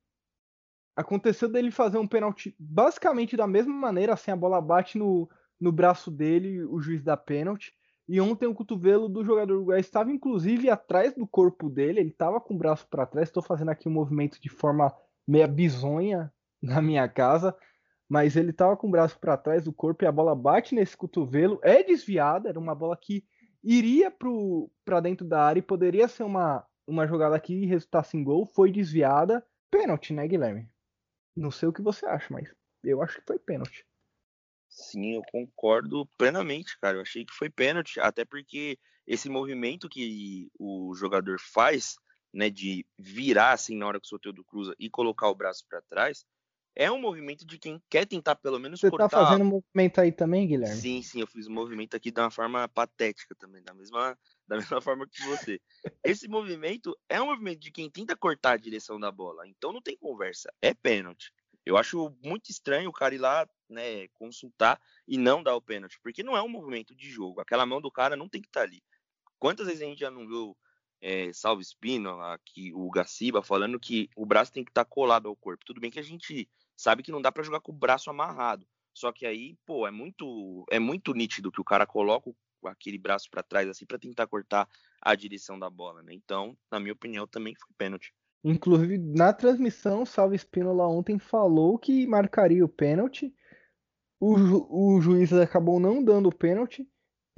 Aconteceu 0.95 1.49
dele 1.49 1.71
fazer 1.71 1.97
um 1.97 2.07
pênalti 2.07 2.55
basicamente 2.59 3.35
da 3.35 3.47
mesma 3.47 3.73
maneira, 3.73 4.13
assim, 4.13 4.31
a 4.31 4.35
bola 4.35 4.61
bate 4.61 4.99
no, 4.99 5.27
no 5.59 5.71
braço 5.71 6.11
dele, 6.11 6.63
o 6.63 6.79
juiz 6.79 7.03
dá 7.03 7.17
pênalti. 7.17 7.73
E 8.07 8.21
ontem 8.21 8.45
o 8.45 8.53
cotovelo 8.53 9.09
do 9.09 9.25
jogador 9.25 9.55
uruguai 9.55 9.79
estava 9.79 10.11
inclusive 10.11 10.69
atrás 10.69 11.15
do 11.15 11.25
corpo 11.25 11.71
dele, 11.71 11.99
ele 11.99 12.09
estava 12.09 12.39
com 12.39 12.53
o 12.53 12.57
braço 12.57 12.87
para 12.87 13.05
trás. 13.05 13.27
Estou 13.27 13.41
fazendo 13.41 13.69
aqui 13.69 13.89
um 13.89 13.91
movimento 13.91 14.39
de 14.39 14.47
forma 14.47 14.93
meia 15.27 15.47
bizonha 15.47 16.31
na 16.61 16.81
minha 16.81 17.07
casa, 17.07 17.55
mas 18.07 18.35
ele 18.35 18.53
tava 18.53 18.77
com 18.77 18.87
o 18.87 18.91
braço 18.91 19.19
para 19.19 19.37
trás 19.37 19.63
do 19.65 19.73
corpo 19.73 20.03
e 20.03 20.07
a 20.07 20.11
bola 20.11 20.35
bate 20.35 20.75
nesse 20.75 20.95
cotovelo, 20.95 21.59
é 21.63 21.83
desviada, 21.83 22.49
era 22.49 22.59
uma 22.59 22.75
bola 22.75 22.97
que 22.97 23.25
iria 23.63 24.13
para 24.85 24.99
dentro 24.99 25.25
da 25.25 25.41
área 25.41 25.59
e 25.59 25.63
poderia 25.63 26.07
ser 26.07 26.23
uma, 26.23 26.65
uma 26.87 27.07
jogada 27.07 27.39
que 27.39 27.65
resultasse 27.65 28.15
em 28.15 28.23
gol, 28.23 28.45
foi 28.45 28.71
desviada. 28.71 29.45
Pênalti, 29.71 30.13
né, 30.13 30.27
Guilherme? 30.27 30.69
Não 31.35 31.49
sei 31.51 31.67
o 31.67 31.73
que 31.73 31.81
você 31.81 32.05
acha, 32.05 32.27
mas 32.31 32.53
eu 32.83 33.01
acho 33.01 33.19
que 33.19 33.25
foi 33.25 33.39
pênalti. 33.39 33.85
Sim, 34.69 35.15
eu 35.15 35.23
concordo 35.31 36.05
plenamente, 36.17 36.77
cara. 36.79 36.97
Eu 36.97 37.01
achei 37.01 37.25
que 37.25 37.33
foi 37.33 37.49
pênalti, 37.49 37.99
até 37.99 38.23
porque 38.23 38.77
esse 39.07 39.29
movimento 39.29 39.89
que 39.89 40.49
o 40.59 40.93
jogador 40.95 41.37
faz 41.39 41.95
né, 42.35 42.49
de 42.49 42.85
virar 42.99 43.53
assim 43.53 43.77
na 43.77 43.87
hora 43.87 43.99
que 43.99 44.05
o 44.05 44.09
Soteldo 44.09 44.43
cruza 44.43 44.75
e 44.77 44.89
colocar 44.89 45.29
o 45.29 45.35
braço 45.35 45.65
para 45.69 45.81
trás, 45.81 46.25
é 46.75 46.91
um 46.91 46.99
movimento 46.99 47.45
de 47.45 47.57
quem 47.57 47.81
quer 47.89 48.05
tentar 48.05 48.35
pelo 48.35 48.59
menos 48.59 48.81
Você 48.81 48.87
tá 48.87 48.97
cortar. 48.97 49.07
Você 49.07 49.15
tá 49.15 49.25
fazendo 49.25 49.45
um 49.45 49.61
movimento 49.61 50.01
aí 50.01 50.11
também, 50.11 50.45
Guilherme? 50.45 50.75
Sim, 50.75 51.01
sim, 51.01 51.21
eu 51.21 51.27
fiz 51.27 51.47
um 51.47 51.53
movimento 51.53 51.95
aqui 51.95 52.11
de 52.11 52.19
uma 52.19 52.29
forma 52.29 52.67
patética 52.67 53.33
também, 53.35 53.63
da 53.63 53.73
mesma, 53.73 54.19
da 54.45 54.57
mesma 54.57 54.81
forma 54.81 55.07
que 55.07 55.23
você. 55.23 55.61
Esse 56.03 56.27
movimento 56.27 56.93
é 57.07 57.21
um 57.21 57.27
movimento 57.27 57.59
de 57.59 57.71
quem 57.71 57.89
tenta 57.89 58.17
cortar 58.17 58.51
a 58.51 58.57
direção 58.57 58.99
da 58.99 59.09
bola, 59.09 59.47
então 59.47 59.71
não 59.71 59.81
tem 59.81 59.95
conversa, 59.95 60.53
é 60.61 60.73
pênalti. 60.73 61.33
Eu 61.65 61.77
acho 61.77 62.13
muito 62.21 62.51
estranho 62.51 62.89
o 62.89 62.93
cara 62.93 63.15
ir 63.15 63.17
lá, 63.17 63.47
né, 63.69 64.09
consultar 64.09 64.79
e 65.07 65.17
não 65.17 65.41
dar 65.41 65.55
o 65.55 65.61
pênalti, 65.61 65.97
porque 66.03 66.21
não 66.21 66.35
é 66.35 66.41
um 66.41 66.49
movimento 66.49 66.93
de 66.93 67.09
jogo. 67.09 67.39
Aquela 67.39 67.65
mão 67.65 67.81
do 67.81 67.89
cara 67.89 68.17
não 68.17 68.27
tem 68.27 68.41
que 68.41 68.47
estar 68.47 68.59
tá 68.59 68.65
ali. 68.65 68.83
Quantas 69.39 69.65
vezes 69.65 69.81
a 69.81 69.85
gente 69.85 69.99
já 69.99 70.11
não 70.11 70.27
viu 70.27 70.55
é, 71.01 71.31
Salve 71.33 71.61
Espínola, 71.61 72.39
que 72.45 72.73
o 72.73 72.89
Gaciba, 72.89 73.41
falando 73.41 73.79
que 73.79 74.09
o 74.15 74.25
braço 74.25 74.51
tem 74.51 74.63
que 74.63 74.71
estar 74.71 74.85
tá 74.85 74.89
colado 74.89 75.27
ao 75.27 75.35
corpo. 75.35 75.65
Tudo 75.65 75.79
bem 75.79 75.91
que 75.91 75.99
a 75.99 76.03
gente 76.03 76.49
sabe 76.75 77.03
que 77.03 77.11
não 77.11 77.21
dá 77.21 77.31
para 77.31 77.43
jogar 77.43 77.59
com 77.59 77.71
o 77.71 77.75
braço 77.75 78.09
amarrado. 78.09 78.67
Só 78.93 79.11
que 79.11 79.25
aí, 79.25 79.57
pô, 79.65 79.85
é 79.85 79.91
muito, 79.91 80.65
é 80.71 80.79
muito 80.79 81.13
nítido 81.13 81.51
que 81.51 81.61
o 81.61 81.65
cara 81.65 81.85
coloca 81.85 82.31
aquele 82.65 82.97
braço 82.97 83.29
para 83.29 83.43
trás 83.43 83.67
assim 83.69 83.85
para 83.85 83.99
tentar 83.99 84.25
cortar 84.27 84.67
a 85.01 85.13
direção 85.13 85.59
da 85.59 85.69
bola, 85.69 86.01
né? 86.01 86.13
Então, 86.13 86.57
na 86.71 86.79
minha 86.79 86.93
opinião, 86.93 87.27
também 87.27 87.53
foi 87.55 87.69
pênalti. 87.77 88.13
Inclusive, 88.43 88.97
na 88.97 89.33
transmissão, 89.33 90.05
Salve 90.05 90.35
Espínola 90.35 90.87
ontem 90.87 91.19
falou 91.19 91.77
que 91.77 92.07
marcaria 92.07 92.63
o 92.63 92.69
pênalti. 92.69 93.33
O, 94.19 94.37
ju 94.37 94.67
o 94.69 95.01
juiz 95.01 95.33
acabou 95.33 95.79
não 95.79 96.03
dando 96.03 96.29
o 96.29 96.35
pênalti. 96.35 96.87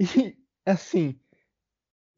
E, 0.00 0.38
assim, 0.64 1.18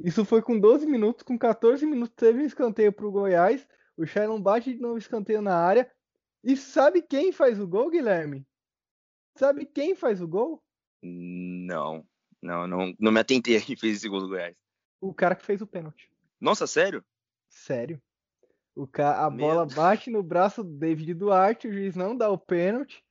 isso 0.02 0.24
foi 0.24 0.40
com 0.40 0.58
12 0.58 0.86
minutos. 0.86 1.22
Com 1.22 1.38
14 1.38 1.84
minutos, 1.84 2.14
teve 2.16 2.40
um 2.40 2.46
escanteio 2.46 2.92
para 2.92 3.06
o 3.06 3.12
Goiás. 3.12 3.66
O 3.96 4.06
Shailon 4.06 4.40
bate 4.40 4.72
de 4.72 4.80
novo 4.80 4.98
escanteio 4.98 5.42
na 5.42 5.54
área. 5.54 5.90
E 6.42 6.56
sabe 6.56 7.02
quem 7.02 7.32
faz 7.32 7.60
o 7.60 7.68
gol, 7.68 7.90
Guilherme? 7.90 8.46
Sabe 9.36 9.66
quem 9.66 9.94
faz 9.94 10.22
o 10.22 10.28
gol? 10.28 10.62
Não, 11.02 12.06
não, 12.42 12.66
não, 12.66 12.94
não 12.98 13.12
me 13.12 13.20
atentei 13.20 13.56
a 13.56 13.60
quem 13.60 13.76
fez 13.76 13.98
esse 13.98 14.08
gol 14.08 14.20
do 14.20 14.28
Goiás. 14.28 14.56
O 15.00 15.12
cara 15.12 15.34
que 15.34 15.44
fez 15.44 15.60
o 15.60 15.66
pênalti. 15.66 16.10
Nossa, 16.40 16.66
sério? 16.66 17.04
Sério. 17.48 18.00
O 18.74 18.86
ca... 18.86 19.24
A 19.24 19.30
bola 19.30 19.66
bate 19.66 20.10
no 20.10 20.22
braço 20.22 20.64
do 20.64 20.78
David 20.78 21.12
Duarte, 21.14 21.68
o 21.68 21.72
juiz 21.72 21.94
não 21.94 22.16
dá 22.16 22.30
o 22.30 22.38
pênalti. 22.38 23.04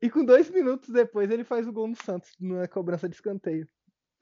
E 0.00 0.10
com 0.10 0.24
dois 0.24 0.50
minutos 0.50 0.90
depois 0.90 1.30
ele 1.30 1.44
faz 1.44 1.66
o 1.66 1.72
gol 1.72 1.88
no 1.88 1.96
Santos, 1.96 2.32
na 2.38 2.68
cobrança 2.68 3.08
de 3.08 3.14
escanteio. 3.14 3.68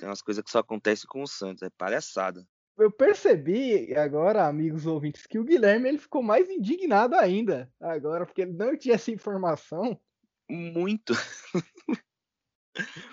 Tem 0.00 0.08
umas 0.08 0.22
coisas 0.22 0.42
que 0.42 0.50
só 0.50 0.60
acontecem 0.60 1.06
com 1.06 1.22
o 1.22 1.26
Santos, 1.26 1.62
é 1.62 1.68
palhaçada. 1.68 2.42
Eu 2.78 2.90
percebi 2.90 3.94
agora, 3.94 4.48
amigos 4.48 4.86
ouvintes, 4.86 5.26
que 5.26 5.38
o 5.38 5.44
Guilherme 5.44 5.90
ele 5.90 5.98
ficou 5.98 6.22
mais 6.22 6.48
indignado 6.48 7.14
ainda 7.14 7.70
agora, 7.78 8.24
porque 8.24 8.40
ele 8.40 8.54
não 8.54 8.74
tinha 8.74 8.94
essa 8.94 9.10
informação. 9.10 10.00
Muito. 10.48 11.12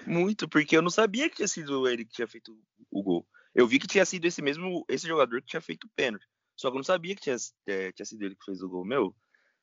Muito, 0.08 0.48
porque 0.48 0.78
eu 0.78 0.82
não 0.82 0.90
sabia 0.90 1.30
que 1.30 1.36
tinha 1.36 1.48
sido 1.48 1.86
ele 1.90 2.06
que 2.06 2.14
tinha 2.14 2.28
feito 2.28 2.58
o 2.90 3.04
gol. 3.04 3.28
Eu 3.54 3.68
vi 3.68 3.80
que 3.80 3.88
tinha 3.88 4.06
sido 4.06 4.24
esse 4.24 4.42
mesmo, 4.42 4.86
esse 4.88 5.06
jogador 5.06 5.42
que 5.42 5.48
tinha 5.48 5.62
feito 5.62 5.86
o 5.86 5.92
pênalti. 5.94 6.26
Só 6.56 6.70
que 6.70 6.76
eu 6.76 6.80
não 6.80 6.84
sabia 6.84 7.14
que 7.14 7.22
tinha, 7.22 7.36
é, 7.68 7.92
tinha 7.92 8.06
sido 8.06 8.24
ele 8.24 8.36
que 8.36 8.46
fez 8.46 8.62
o 8.62 8.70
gol. 8.70 8.86
Meu, 8.86 9.14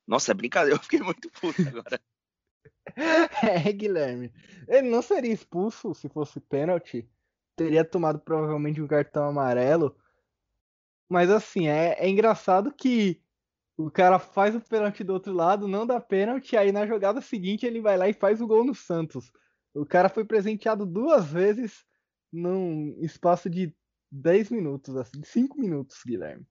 nossa, 0.07 0.33
é 0.33 0.35
brincadeira, 0.35 0.77
eu 0.79 0.83
fiquei 0.83 1.01
muito 1.01 1.31
puto 1.31 1.63
agora. 1.63 1.99
é, 3.67 3.73
Guilherme. 3.73 4.31
Ele 4.69 4.91
não 4.91 5.01
seria 5.01 5.33
expulso 5.33 5.95
se 5.95 6.11
fosse 6.11 6.39
pênalti. 6.41 7.09
Teria 7.57 7.85
tomado 7.85 8.19
provavelmente 8.19 8.83
um 8.83 8.87
cartão 8.87 9.25
amarelo. 9.25 9.97
Mas 11.09 11.31
assim, 11.31 11.69
é, 11.69 11.97
é 11.99 12.09
engraçado 12.09 12.73
que 12.73 13.21
o 13.77 13.91
cara 13.91 14.19
faz 14.19 14.55
o 14.55 14.61
pênalti 14.61 15.03
do 15.03 15.13
outro 15.13 15.33
lado, 15.33 15.69
não 15.69 15.87
dá 15.87 16.01
pênalti, 16.01 16.57
aí 16.57 16.73
na 16.73 16.87
jogada 16.87 17.21
seguinte 17.21 17.67
ele 17.67 17.81
vai 17.81 17.97
lá 17.97 18.09
e 18.09 18.13
faz 18.13 18.41
o 18.41 18.47
gol 18.47 18.65
no 18.65 18.75
Santos. 18.75 19.33
O 19.75 19.85
cara 19.85 20.09
foi 20.09 20.25
presenteado 20.25 20.87
duas 20.87 21.27
vezes 21.27 21.85
num 22.33 22.97
espaço 23.01 23.51
de 23.51 23.75
10 24.11 24.51
minutos, 24.51 24.97
assim, 24.97 25.23
5 25.23 25.59
minutos, 25.59 26.03
Guilherme. 26.07 26.47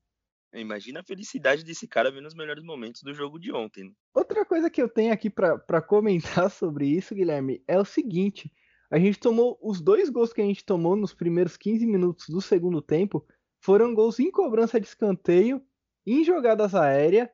Imagina 0.52 1.00
a 1.00 1.04
felicidade 1.04 1.64
desse 1.64 1.88
cara 1.88 2.12
vendo 2.12 2.26
os 2.26 2.34
melhores 2.34 2.62
momentos 2.62 3.02
do 3.02 3.12
jogo 3.12 3.38
de 3.38 3.52
ontem. 3.52 3.84
Né? 3.84 3.92
Outra 4.12 4.44
coisa 4.44 4.70
que 4.70 4.80
eu 4.80 4.88
tenho 4.88 5.12
aqui 5.12 5.28
para 5.28 5.82
comentar 5.82 6.48
sobre 6.50 6.86
isso, 6.86 7.14
Guilherme, 7.14 7.62
é 7.66 7.78
o 7.78 7.84
seguinte: 7.84 8.52
a 8.94 8.98
gente 9.00 9.18
tomou 9.18 9.58
os 9.60 9.80
dois 9.80 10.08
gols 10.08 10.32
que 10.32 10.40
a 10.40 10.44
gente 10.44 10.64
tomou 10.64 10.94
nos 10.94 11.12
primeiros 11.12 11.56
15 11.56 11.84
minutos 11.84 12.28
do 12.28 12.40
segundo 12.40 12.80
tempo 12.80 13.26
foram 13.60 13.92
gols 13.92 14.20
em 14.20 14.30
cobrança 14.30 14.78
de 14.78 14.86
escanteio, 14.86 15.60
em 16.06 16.22
jogadas 16.22 16.76
aéreas. 16.76 17.28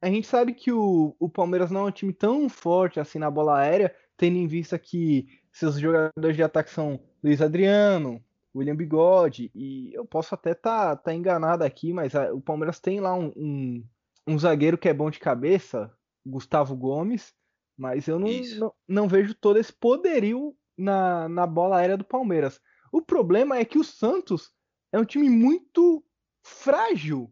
A 0.00 0.06
gente 0.08 0.28
sabe 0.28 0.54
que 0.54 0.70
o, 0.70 1.16
o 1.18 1.28
Palmeiras 1.28 1.68
não 1.68 1.80
é 1.80 1.88
um 1.88 1.90
time 1.90 2.12
tão 2.12 2.48
forte 2.48 3.00
assim 3.00 3.18
na 3.18 3.28
bola 3.28 3.58
aérea, 3.58 3.92
tendo 4.16 4.36
em 4.36 4.46
vista 4.46 4.78
que 4.78 5.26
seus 5.50 5.80
jogadores 5.80 6.36
de 6.36 6.44
ataque 6.44 6.70
são 6.70 7.00
Luiz 7.24 7.42
Adriano, 7.42 8.24
William 8.54 8.76
Bigode, 8.76 9.50
e 9.52 9.92
eu 9.92 10.04
posso 10.04 10.32
até 10.32 10.52
estar 10.52 10.94
tá, 10.94 10.96
tá 10.96 11.12
enganado 11.12 11.64
aqui, 11.64 11.92
mas 11.92 12.14
a, 12.14 12.32
o 12.32 12.40
Palmeiras 12.40 12.78
tem 12.78 13.00
lá 13.00 13.16
um, 13.16 13.32
um, 13.36 13.84
um, 14.28 14.38
zagueiro 14.38 14.78
que 14.78 14.88
é 14.88 14.94
bom 14.94 15.10
de 15.10 15.18
cabeça, 15.18 15.92
Gustavo 16.24 16.76
Gomes, 16.76 17.34
mas 17.76 18.06
eu 18.06 18.16
não, 18.16 18.28
não, 18.58 18.74
não, 18.86 19.08
vejo 19.08 19.34
todo 19.34 19.58
esse 19.58 19.72
poderio 19.72 20.54
na, 20.80 21.28
na 21.28 21.46
bola 21.46 21.78
aérea 21.78 21.96
do 21.96 22.04
Palmeiras. 22.04 22.60
O 22.90 23.02
problema 23.02 23.56
é 23.56 23.64
que 23.64 23.78
o 23.78 23.84
Santos 23.84 24.50
é 24.92 24.98
um 24.98 25.04
time 25.04 25.28
muito 25.28 26.04
frágil 26.42 27.30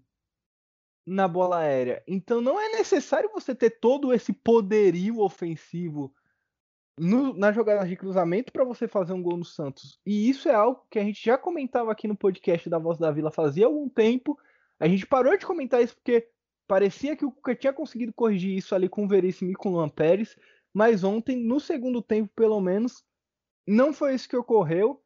na 1.04 1.26
bola 1.26 1.58
aérea. 1.58 2.02
Então 2.06 2.40
não 2.40 2.60
é 2.60 2.68
necessário 2.70 3.30
você 3.32 3.54
ter 3.54 3.80
todo 3.80 4.12
esse 4.12 4.32
poderio 4.32 5.20
ofensivo 5.20 6.14
no, 6.98 7.32
na 7.32 7.50
jogada 7.50 7.86
de 7.88 7.96
cruzamento 7.96 8.52
para 8.52 8.64
você 8.64 8.86
fazer 8.86 9.14
um 9.14 9.22
gol 9.22 9.38
no 9.38 9.44
Santos. 9.44 9.98
E 10.04 10.28
isso 10.28 10.48
é 10.48 10.54
algo 10.54 10.84
que 10.90 10.98
a 10.98 11.04
gente 11.04 11.24
já 11.24 11.38
comentava 11.38 11.90
aqui 11.90 12.06
no 12.06 12.16
podcast 12.16 12.68
da 12.68 12.78
Voz 12.78 12.98
da 12.98 13.10
Vila 13.10 13.30
fazia 13.30 13.66
algum 13.66 13.88
tempo. 13.88 14.38
A 14.78 14.86
gente 14.86 15.06
parou 15.06 15.36
de 15.36 15.46
comentar 15.46 15.82
isso 15.82 15.96
porque 15.96 16.28
parecia 16.66 17.16
que 17.16 17.24
o 17.24 17.32
Cuca 17.32 17.54
tinha 17.54 17.72
conseguido 17.72 18.12
corrigir 18.12 18.56
isso 18.56 18.74
ali 18.74 18.88
com 18.88 19.04
o 19.04 19.08
Veríssimo 19.08 19.50
e 19.50 19.54
com 19.54 19.70
o 19.70 19.72
Luan 19.72 19.88
Pérez, 19.88 20.36
mas 20.72 21.02
ontem, 21.02 21.36
no 21.36 21.58
segundo 21.58 22.02
tempo, 22.02 22.30
pelo 22.36 22.60
menos, 22.60 23.02
não 23.68 23.92
foi 23.92 24.14
isso 24.14 24.28
que 24.28 24.36
ocorreu. 24.36 25.02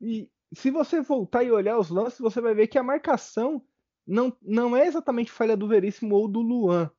E 0.00 0.28
se 0.54 0.70
você 0.70 1.00
voltar 1.00 1.44
e 1.44 1.52
olhar 1.52 1.78
os 1.78 1.88
lances, 1.88 2.18
você 2.18 2.40
vai 2.40 2.54
ver 2.54 2.66
que 2.66 2.78
a 2.78 2.82
marcação 2.82 3.62
não, 4.06 4.36
não 4.42 4.76
é 4.76 4.86
exatamente 4.86 5.30
falha 5.30 5.56
do 5.56 5.68
Veríssimo 5.68 6.14
ou 6.14 6.28
do 6.28 6.40
Luan, 6.40 6.90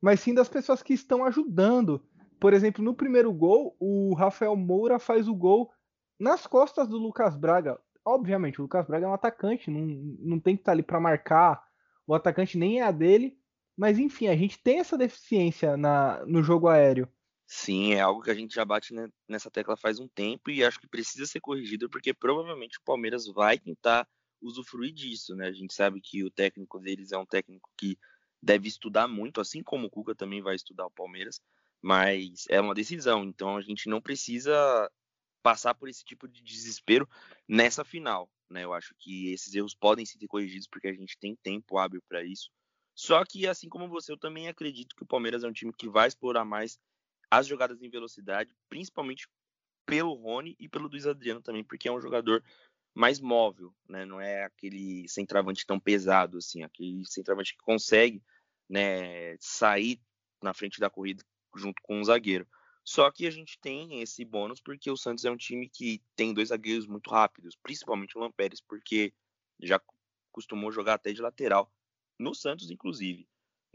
mas 0.00 0.20
sim 0.20 0.34
das 0.34 0.48
pessoas 0.48 0.82
que 0.82 0.92
estão 0.92 1.24
ajudando. 1.24 2.04
Por 2.40 2.52
exemplo, 2.52 2.84
no 2.84 2.94
primeiro 2.94 3.32
gol, 3.32 3.76
o 3.78 4.14
Rafael 4.14 4.56
Moura 4.56 4.98
faz 4.98 5.28
o 5.28 5.34
gol 5.34 5.70
nas 6.18 6.46
costas 6.46 6.88
do 6.88 6.98
Lucas 6.98 7.36
Braga. 7.36 7.78
Obviamente, 8.04 8.60
o 8.60 8.62
Lucas 8.62 8.86
Braga 8.86 9.06
é 9.06 9.08
um 9.08 9.14
atacante, 9.14 9.70
não, 9.70 9.80
não 10.18 10.40
tem 10.40 10.56
que 10.56 10.62
estar 10.62 10.72
ali 10.72 10.82
para 10.82 11.00
marcar. 11.00 11.64
O 12.06 12.14
atacante 12.14 12.58
nem 12.58 12.80
é 12.80 12.82
a 12.82 12.90
dele. 12.90 13.38
Mas 13.76 13.98
enfim, 13.98 14.26
a 14.26 14.36
gente 14.36 14.60
tem 14.60 14.80
essa 14.80 14.98
deficiência 14.98 15.76
na, 15.76 16.24
no 16.26 16.42
jogo 16.42 16.68
aéreo. 16.68 17.08
Sim, 17.54 17.92
é 17.92 18.00
algo 18.00 18.22
que 18.22 18.30
a 18.30 18.34
gente 18.34 18.54
já 18.54 18.64
bate 18.64 18.94
nessa 19.28 19.50
tecla 19.50 19.76
faz 19.76 20.00
um 20.00 20.08
tempo 20.08 20.50
e 20.50 20.64
acho 20.64 20.80
que 20.80 20.88
precisa 20.88 21.26
ser 21.26 21.38
corrigido 21.38 21.88
porque 21.90 22.14
provavelmente 22.14 22.78
o 22.78 22.82
Palmeiras 22.82 23.26
vai 23.26 23.58
tentar 23.58 24.08
usufruir 24.40 24.90
disso, 24.90 25.36
né? 25.36 25.48
A 25.48 25.52
gente 25.52 25.74
sabe 25.74 26.00
que 26.00 26.24
o 26.24 26.30
técnico 26.30 26.80
deles 26.80 27.12
é 27.12 27.18
um 27.18 27.26
técnico 27.26 27.70
que 27.76 27.98
deve 28.42 28.68
estudar 28.68 29.06
muito, 29.06 29.38
assim 29.38 29.62
como 29.62 29.86
o 29.86 29.90
Cuca 29.90 30.14
também 30.14 30.40
vai 30.40 30.54
estudar 30.54 30.86
o 30.86 30.90
Palmeiras, 30.90 31.42
mas 31.82 32.44
é 32.48 32.58
uma 32.58 32.74
decisão, 32.74 33.22
então 33.22 33.58
a 33.58 33.60
gente 33.60 33.86
não 33.86 34.00
precisa 34.00 34.90
passar 35.42 35.74
por 35.74 35.90
esse 35.90 36.02
tipo 36.02 36.26
de 36.26 36.42
desespero 36.42 37.06
nessa 37.46 37.84
final, 37.84 38.30
né? 38.48 38.64
Eu 38.64 38.72
acho 38.72 38.94
que 38.98 39.30
esses 39.30 39.54
erros 39.54 39.74
podem 39.74 40.06
ser 40.06 40.26
corrigidos 40.26 40.66
porque 40.66 40.88
a 40.88 40.94
gente 40.94 41.18
tem 41.18 41.36
tempo 41.36 41.76
hábil 41.76 42.02
para 42.08 42.24
isso. 42.24 42.50
Só 42.94 43.22
que 43.26 43.46
assim 43.46 43.68
como 43.68 43.90
você, 43.90 44.10
eu 44.10 44.18
também 44.18 44.48
acredito 44.48 44.96
que 44.96 45.02
o 45.02 45.06
Palmeiras 45.06 45.44
é 45.44 45.48
um 45.48 45.52
time 45.52 45.72
que 45.76 45.86
vai 45.86 46.08
explorar 46.08 46.46
mais 46.46 46.78
as 47.32 47.46
jogadas 47.46 47.80
em 47.80 47.88
velocidade, 47.88 48.54
principalmente 48.68 49.26
pelo 49.86 50.12
Rony 50.12 50.54
e 50.60 50.68
pelo 50.68 50.86
Luiz 50.86 51.06
Adriano 51.06 51.40
também, 51.40 51.64
porque 51.64 51.88
é 51.88 51.92
um 51.92 51.98
jogador 51.98 52.44
mais 52.94 53.20
móvel, 53.20 53.74
né? 53.88 54.04
Não 54.04 54.20
é 54.20 54.44
aquele 54.44 55.08
centroavante 55.08 55.64
tão 55.64 55.80
pesado 55.80 56.36
assim, 56.36 56.62
aquele 56.62 57.06
centroavante 57.06 57.54
que 57.54 57.64
consegue, 57.64 58.22
né, 58.68 59.34
sair 59.40 59.98
na 60.42 60.52
frente 60.52 60.78
da 60.78 60.90
corrida 60.90 61.24
junto 61.56 61.80
com 61.80 61.98
um 62.00 62.04
zagueiro. 62.04 62.46
Só 62.84 63.10
que 63.10 63.26
a 63.26 63.30
gente 63.30 63.58
tem 63.58 64.02
esse 64.02 64.26
bônus 64.26 64.60
porque 64.60 64.90
o 64.90 64.96
Santos 64.96 65.24
é 65.24 65.30
um 65.30 65.36
time 65.36 65.70
que 65.70 66.02
tem 66.14 66.34
dois 66.34 66.50
zagueiros 66.50 66.86
muito 66.86 67.08
rápidos, 67.08 67.56
principalmente 67.62 68.18
o 68.18 68.20
Lampérez, 68.20 68.60
porque 68.60 69.14
já 69.58 69.80
costumou 70.30 70.70
jogar 70.70 70.94
até 70.94 71.14
de 71.14 71.22
lateral, 71.22 71.72
no 72.18 72.34
Santos, 72.34 72.70
inclusive. 72.70 73.26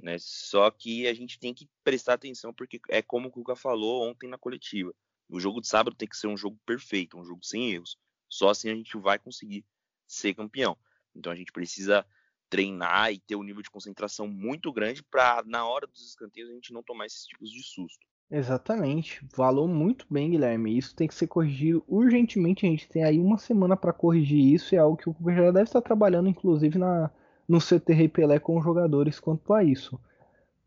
Né? 0.01 0.17
Só 0.19 0.69
que 0.69 1.07
a 1.07 1.13
gente 1.13 1.39
tem 1.39 1.53
que 1.53 1.67
prestar 1.83 2.13
atenção, 2.13 2.53
porque 2.53 2.79
é 2.89 3.01
como 3.01 3.27
o 3.27 3.31
Cuca 3.31 3.55
falou 3.55 4.07
ontem 4.07 4.29
na 4.29 4.37
coletiva. 4.37 4.93
O 5.29 5.39
jogo 5.39 5.59
de 5.59 5.67
sábado 5.67 5.95
tem 5.95 6.07
que 6.07 6.15
ser 6.15 6.27
um 6.27 6.37
jogo 6.37 6.57
perfeito, 6.65 7.17
um 7.17 7.25
jogo 7.25 7.43
sem 7.43 7.71
erros. 7.71 7.97
Só 8.29 8.49
assim 8.49 8.69
a 8.69 8.75
gente 8.75 8.97
vai 8.97 9.17
conseguir 9.19 9.65
ser 10.07 10.33
campeão. 10.33 10.77
Então 11.15 11.31
a 11.31 11.35
gente 11.35 11.51
precisa 11.51 12.05
treinar 12.49 13.11
e 13.11 13.19
ter 13.19 13.35
um 13.35 13.43
nível 13.43 13.61
de 13.61 13.69
concentração 13.69 14.27
muito 14.27 14.71
grande 14.71 15.03
para 15.03 15.43
na 15.45 15.65
hora 15.65 15.85
dos 15.85 16.07
escanteios 16.07 16.49
a 16.49 16.53
gente 16.53 16.71
não 16.71 16.81
tomar 16.81 17.05
esses 17.05 17.25
tipos 17.25 17.49
de 17.49 17.61
susto. 17.63 18.05
Exatamente, 18.29 19.25
falou 19.33 19.67
muito 19.69 20.05
bem, 20.09 20.31
Guilherme. 20.31 20.77
Isso 20.77 20.93
tem 20.93 21.07
que 21.07 21.15
ser 21.15 21.27
corrigido 21.27 21.83
urgentemente. 21.87 22.65
A 22.65 22.69
gente 22.69 22.87
tem 22.87 23.03
aí 23.03 23.19
uma 23.19 23.37
semana 23.37 23.77
para 23.77 23.93
corrigir 23.93 24.53
isso. 24.53 24.75
É 24.75 24.77
algo 24.77 24.97
que 24.97 25.09
o 25.09 25.13
Cuca 25.13 25.33
já 25.33 25.51
deve 25.51 25.63
estar 25.63 25.81
trabalhando, 25.81 26.27
inclusive 26.27 26.77
na, 26.77 27.09
no 27.47 27.59
CT 27.59 27.93
Rei 27.93 28.09
Pelé 28.09 28.39
com 28.39 28.57
os 28.57 28.63
jogadores 28.63 29.19
quanto 29.19 29.53
a 29.53 29.63
isso. 29.63 29.99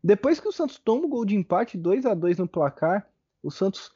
Depois 0.03 0.39
que 0.39 0.47
o 0.47 0.51
Santos 0.51 0.79
toma 0.79 1.05
o 1.05 1.09
gol 1.09 1.25
de 1.25 1.35
empate, 1.35 1.77
2 1.77 2.05
a 2.05 2.13
2 2.13 2.39
no 2.39 2.47
placar, 2.47 3.07
o 3.43 3.51
Santos 3.51 3.91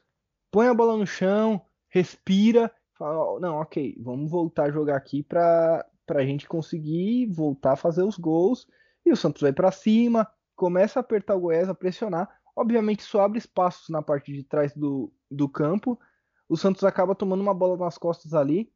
põe 0.52 0.68
a 0.68 0.74
bola 0.74 0.96
no 0.96 1.08
chão, 1.08 1.62
respira, 1.90 2.72
fala: 2.94 3.40
Não, 3.40 3.56
ok, 3.56 3.96
vamos 4.00 4.30
voltar 4.30 4.66
a 4.66 4.72
jogar 4.72 4.96
aqui 4.96 5.24
para 5.24 5.86
pra 6.06 6.24
gente 6.24 6.48
conseguir 6.48 7.26
voltar 7.28 7.74
a 7.74 7.76
fazer 7.76 8.04
os 8.04 8.18
gols. 8.18 8.68
E 9.04 9.12
o 9.12 9.16
Santos 9.16 9.42
vai 9.42 9.52
para 9.52 9.72
cima, 9.72 10.28
começa 10.56 11.00
a 11.00 11.02
apertar 11.02 11.36
o 11.36 11.40
Goiás, 11.40 11.68
a 11.68 11.74
pressionar. 11.74 12.30
Obviamente 12.56 13.00
isso 13.00 13.20
abre 13.20 13.40
espaços 13.40 13.90
na 13.90 14.02
parte 14.02 14.32
de 14.32 14.44
trás 14.44 14.74
do, 14.74 15.12
do 15.30 15.50
campo. 15.50 16.00
O 16.48 16.56
Santos 16.56 16.84
acaba 16.84 17.16
tomando 17.16 17.42
uma 17.42 17.54
bola 17.54 17.78
nas 17.78 17.98
costas 17.98 18.34
ali. 18.34 18.72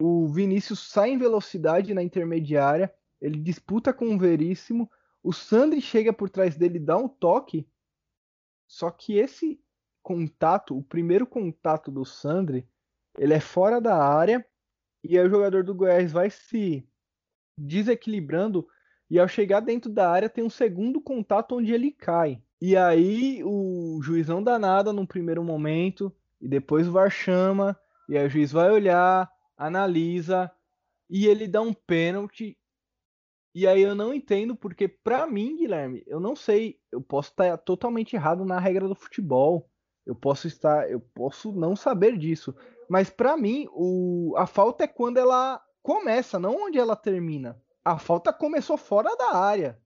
O 0.00 0.28
Vinícius 0.28 0.90
sai 0.90 1.10
em 1.10 1.18
velocidade 1.18 1.92
na 1.92 2.02
intermediária. 2.02 2.92
Ele 3.20 3.38
disputa 3.38 3.92
com 3.92 4.14
o 4.14 4.18
Veríssimo. 4.18 4.90
O 5.22 5.32
Sandri 5.32 5.80
chega 5.80 6.12
por 6.12 6.30
trás 6.30 6.56
dele, 6.56 6.78
dá 6.78 6.96
um 6.96 7.08
toque. 7.08 7.68
Só 8.66 8.90
que 8.90 9.18
esse 9.18 9.60
contato, 10.02 10.76
o 10.76 10.82
primeiro 10.82 11.26
contato 11.26 11.90
do 11.90 12.04
Sandri, 12.04 12.66
ele 13.18 13.34
é 13.34 13.40
fora 13.40 13.80
da 13.80 13.96
área. 13.96 14.44
E 15.04 15.18
aí 15.18 15.26
o 15.26 15.30
jogador 15.30 15.64
do 15.64 15.74
Goiás 15.74 16.12
vai 16.12 16.30
se 16.30 16.88
desequilibrando. 17.58 18.66
E 19.10 19.18
ao 19.18 19.28
chegar 19.28 19.60
dentro 19.60 19.90
da 19.90 20.08
área, 20.08 20.28
tem 20.28 20.44
um 20.44 20.50
segundo 20.50 21.00
contato 21.00 21.56
onde 21.56 21.72
ele 21.72 21.90
cai. 21.90 22.42
E 22.60 22.76
aí 22.76 23.42
o 23.44 24.00
juiz 24.02 24.28
não 24.28 24.42
dá 24.42 24.58
nada 24.58 24.92
no 24.92 25.06
primeiro 25.06 25.42
momento. 25.42 26.14
E 26.40 26.48
depois 26.48 26.86
o 26.86 26.92
VAR 26.92 27.10
chama. 27.10 27.78
E 28.08 28.16
aí 28.16 28.26
o 28.26 28.30
juiz 28.30 28.52
vai 28.52 28.70
olhar, 28.70 29.30
analisa. 29.56 30.50
E 31.08 31.26
ele 31.26 31.48
dá 31.48 31.60
um 31.60 31.74
pênalti 31.74 32.56
e 33.54 33.66
aí 33.66 33.82
eu 33.82 33.94
não 33.94 34.14
entendo 34.14 34.54
porque, 34.54 34.86
para 34.86 35.26
mim, 35.26 35.56
Guilherme, 35.56 36.04
eu 36.06 36.20
não 36.20 36.36
sei, 36.36 36.78
eu 36.92 37.00
posso 37.00 37.30
estar 37.30 37.56
totalmente 37.58 38.14
errado 38.14 38.44
na 38.44 38.58
regra 38.60 38.86
do 38.86 38.94
futebol. 38.94 39.68
Eu 40.06 40.14
posso 40.14 40.46
estar, 40.46 40.90
eu 40.90 41.00
posso 41.00 41.52
não 41.52 41.76
saber 41.76 42.16
disso, 42.16 42.54
mas 42.88 43.10
para 43.10 43.36
mim, 43.36 43.68
o, 43.70 44.34
a 44.36 44.46
falta 44.46 44.84
é 44.84 44.88
quando 44.88 45.18
ela 45.18 45.62
começa, 45.82 46.38
não 46.38 46.64
onde 46.64 46.78
ela 46.78 46.96
termina. 46.96 47.60
A 47.84 47.98
falta 47.98 48.32
começou 48.32 48.76
fora 48.76 49.14
da 49.16 49.36
área. 49.36 49.80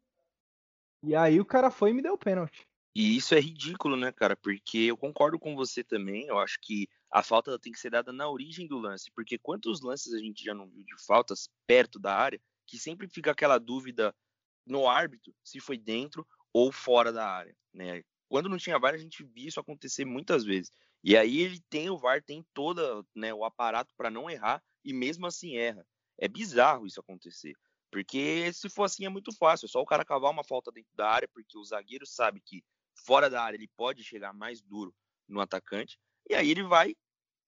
E 1.03 1.15
aí 1.15 1.41
o 1.41 1.45
cara 1.45 1.71
foi 1.71 1.91
e 1.91 1.95
me 1.95 2.01
deu 2.01 2.15
o 2.15 2.19
pênalti. 2.19 2.67
E 2.95 3.17
isso 3.17 3.35
é 3.35 3.41
ridículo, 3.41 3.97
né, 3.97 4.13
cara? 4.13 4.37
Porque 4.37 4.79
eu 4.79 4.97
concordo 4.97 5.39
com 5.39 5.57
você 5.57 5.83
também. 5.83 6.27
Eu 6.27 6.39
acho 6.39 6.59
que 6.63 6.89
a 7.11 7.23
falta 7.23 7.59
tem 7.59 7.73
que 7.73 7.79
ser 7.79 7.91
dada 7.91 8.13
na 8.13 8.29
origem 8.29 8.67
do 8.67 8.79
lance. 8.79 9.11
Porque 9.15 9.37
quantos 9.37 9.83
lances 9.83 10.15
a 10.15 10.19
gente 10.19 10.45
já 10.45 10.55
não 10.55 10.69
viu 10.69 10.85
de 10.85 11.05
faltas 11.05 11.51
perto 11.67 11.99
da 11.99 12.15
área 12.15 12.41
que 12.67 12.79
sempre 12.79 13.09
fica 13.09 13.31
aquela 13.31 13.59
dúvida 13.59 14.15
no 14.67 14.89
árbitro 14.89 15.35
se 15.43 15.61
foi 15.61 15.77
dentro 15.77 16.27
ou 16.53 16.73
fora 16.73 17.13
da 17.13 17.29
área, 17.29 17.55
né? 17.73 18.03
Quando 18.29 18.49
não 18.49 18.57
tinha 18.57 18.79
VAR, 18.79 18.95
a 18.95 18.99
gente 18.99 19.23
via 19.25 19.49
isso 19.49 19.61
acontecer 19.61 20.05
muitas 20.05 20.45
vezes. 20.45 20.71
E 21.03 21.17
aí 21.17 21.41
ele 21.41 21.61
tem 21.69 21.91
o 21.91 21.99
VAR, 21.99 22.23
tem 22.23 22.45
toda, 22.55 23.05
né, 23.15 23.33
o 23.35 23.45
aparato 23.45 23.95
para 23.97 24.11
não 24.11 24.31
errar 24.31 24.63
e 24.85 24.93
mesmo 24.93 25.27
assim 25.27 25.57
erra. 25.57 25.87
É 26.19 26.27
bizarro 26.27 26.87
isso 26.87 27.01
acontecer. 27.01 27.55
Porque 27.91 28.53
se 28.53 28.69
for 28.69 28.85
assim 28.85 29.05
é 29.05 29.09
muito 29.09 29.33
fácil, 29.37 29.67
é 29.67 29.69
só 29.69 29.81
o 29.81 29.87
cara 29.87 30.05
cavar 30.05 30.31
uma 30.31 30.43
falta 30.43 30.73
dentro 30.73 30.91
da 30.97 31.09
área, 31.09 31.29
porque 31.29 31.57
o 31.57 31.65
zagueiro 31.65 32.07
sabe 32.07 32.41
que 32.41 32.65
fora 33.07 33.29
da 33.29 33.43
área 33.43 33.57
ele 33.57 33.71
pode 33.77 34.03
chegar 34.03 34.33
mais 34.33 34.61
duro 34.61 34.93
no 35.29 35.41
atacante, 35.41 35.99
e 36.29 36.35
aí 36.35 36.51
ele 36.51 36.63
vai, 36.63 36.97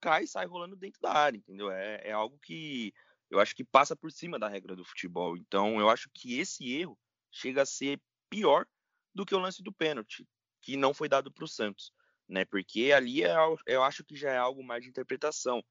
cai 0.01 0.25
e 0.25 0.29
sai 0.29 0.47
rolando 0.47 0.77
dentro 0.77 1.01
da 1.01 1.13
área, 1.13 1.37
entendeu? 1.37 1.71
É, 1.71 2.01
é 2.09 2.13
algo 2.13 2.39
que 2.39 2.93
eu 3.31 3.41
acho 3.41 3.55
que 3.55 3.65
passa 3.65 3.97
por 3.97 4.11
cima 4.11 4.39
da 4.39 4.49
regra 4.49 4.77
do 4.77 4.85
futebol. 4.85 5.37
Então, 5.37 5.81
eu 5.81 5.89
acho 5.89 6.09
que 6.15 6.39
esse 6.39 6.73
erro 6.73 6.99
chega 7.31 7.63
a 7.63 7.67
ser 7.67 8.01
pior 8.31 8.67
do 9.15 9.25
que 9.25 9.35
o 9.35 9.39
lance 9.39 9.63
do 9.63 9.73
pênalti, 9.73 10.27
que 10.63 10.77
não 10.77 10.95
foi 10.95 11.09
dado 11.09 11.33
para 11.33 11.45
o 11.45 11.49
Santos, 11.49 11.93
né? 12.29 12.45
Porque 12.45 12.93
ali 12.93 13.23
é, 13.23 13.35
eu 13.67 13.83
acho 13.83 14.05
que 14.05 14.17
já 14.17 14.31
é 14.31 14.37
algo 14.37 14.63
mais 14.63 14.83
de 14.83 14.89
interpretação, 14.89 15.63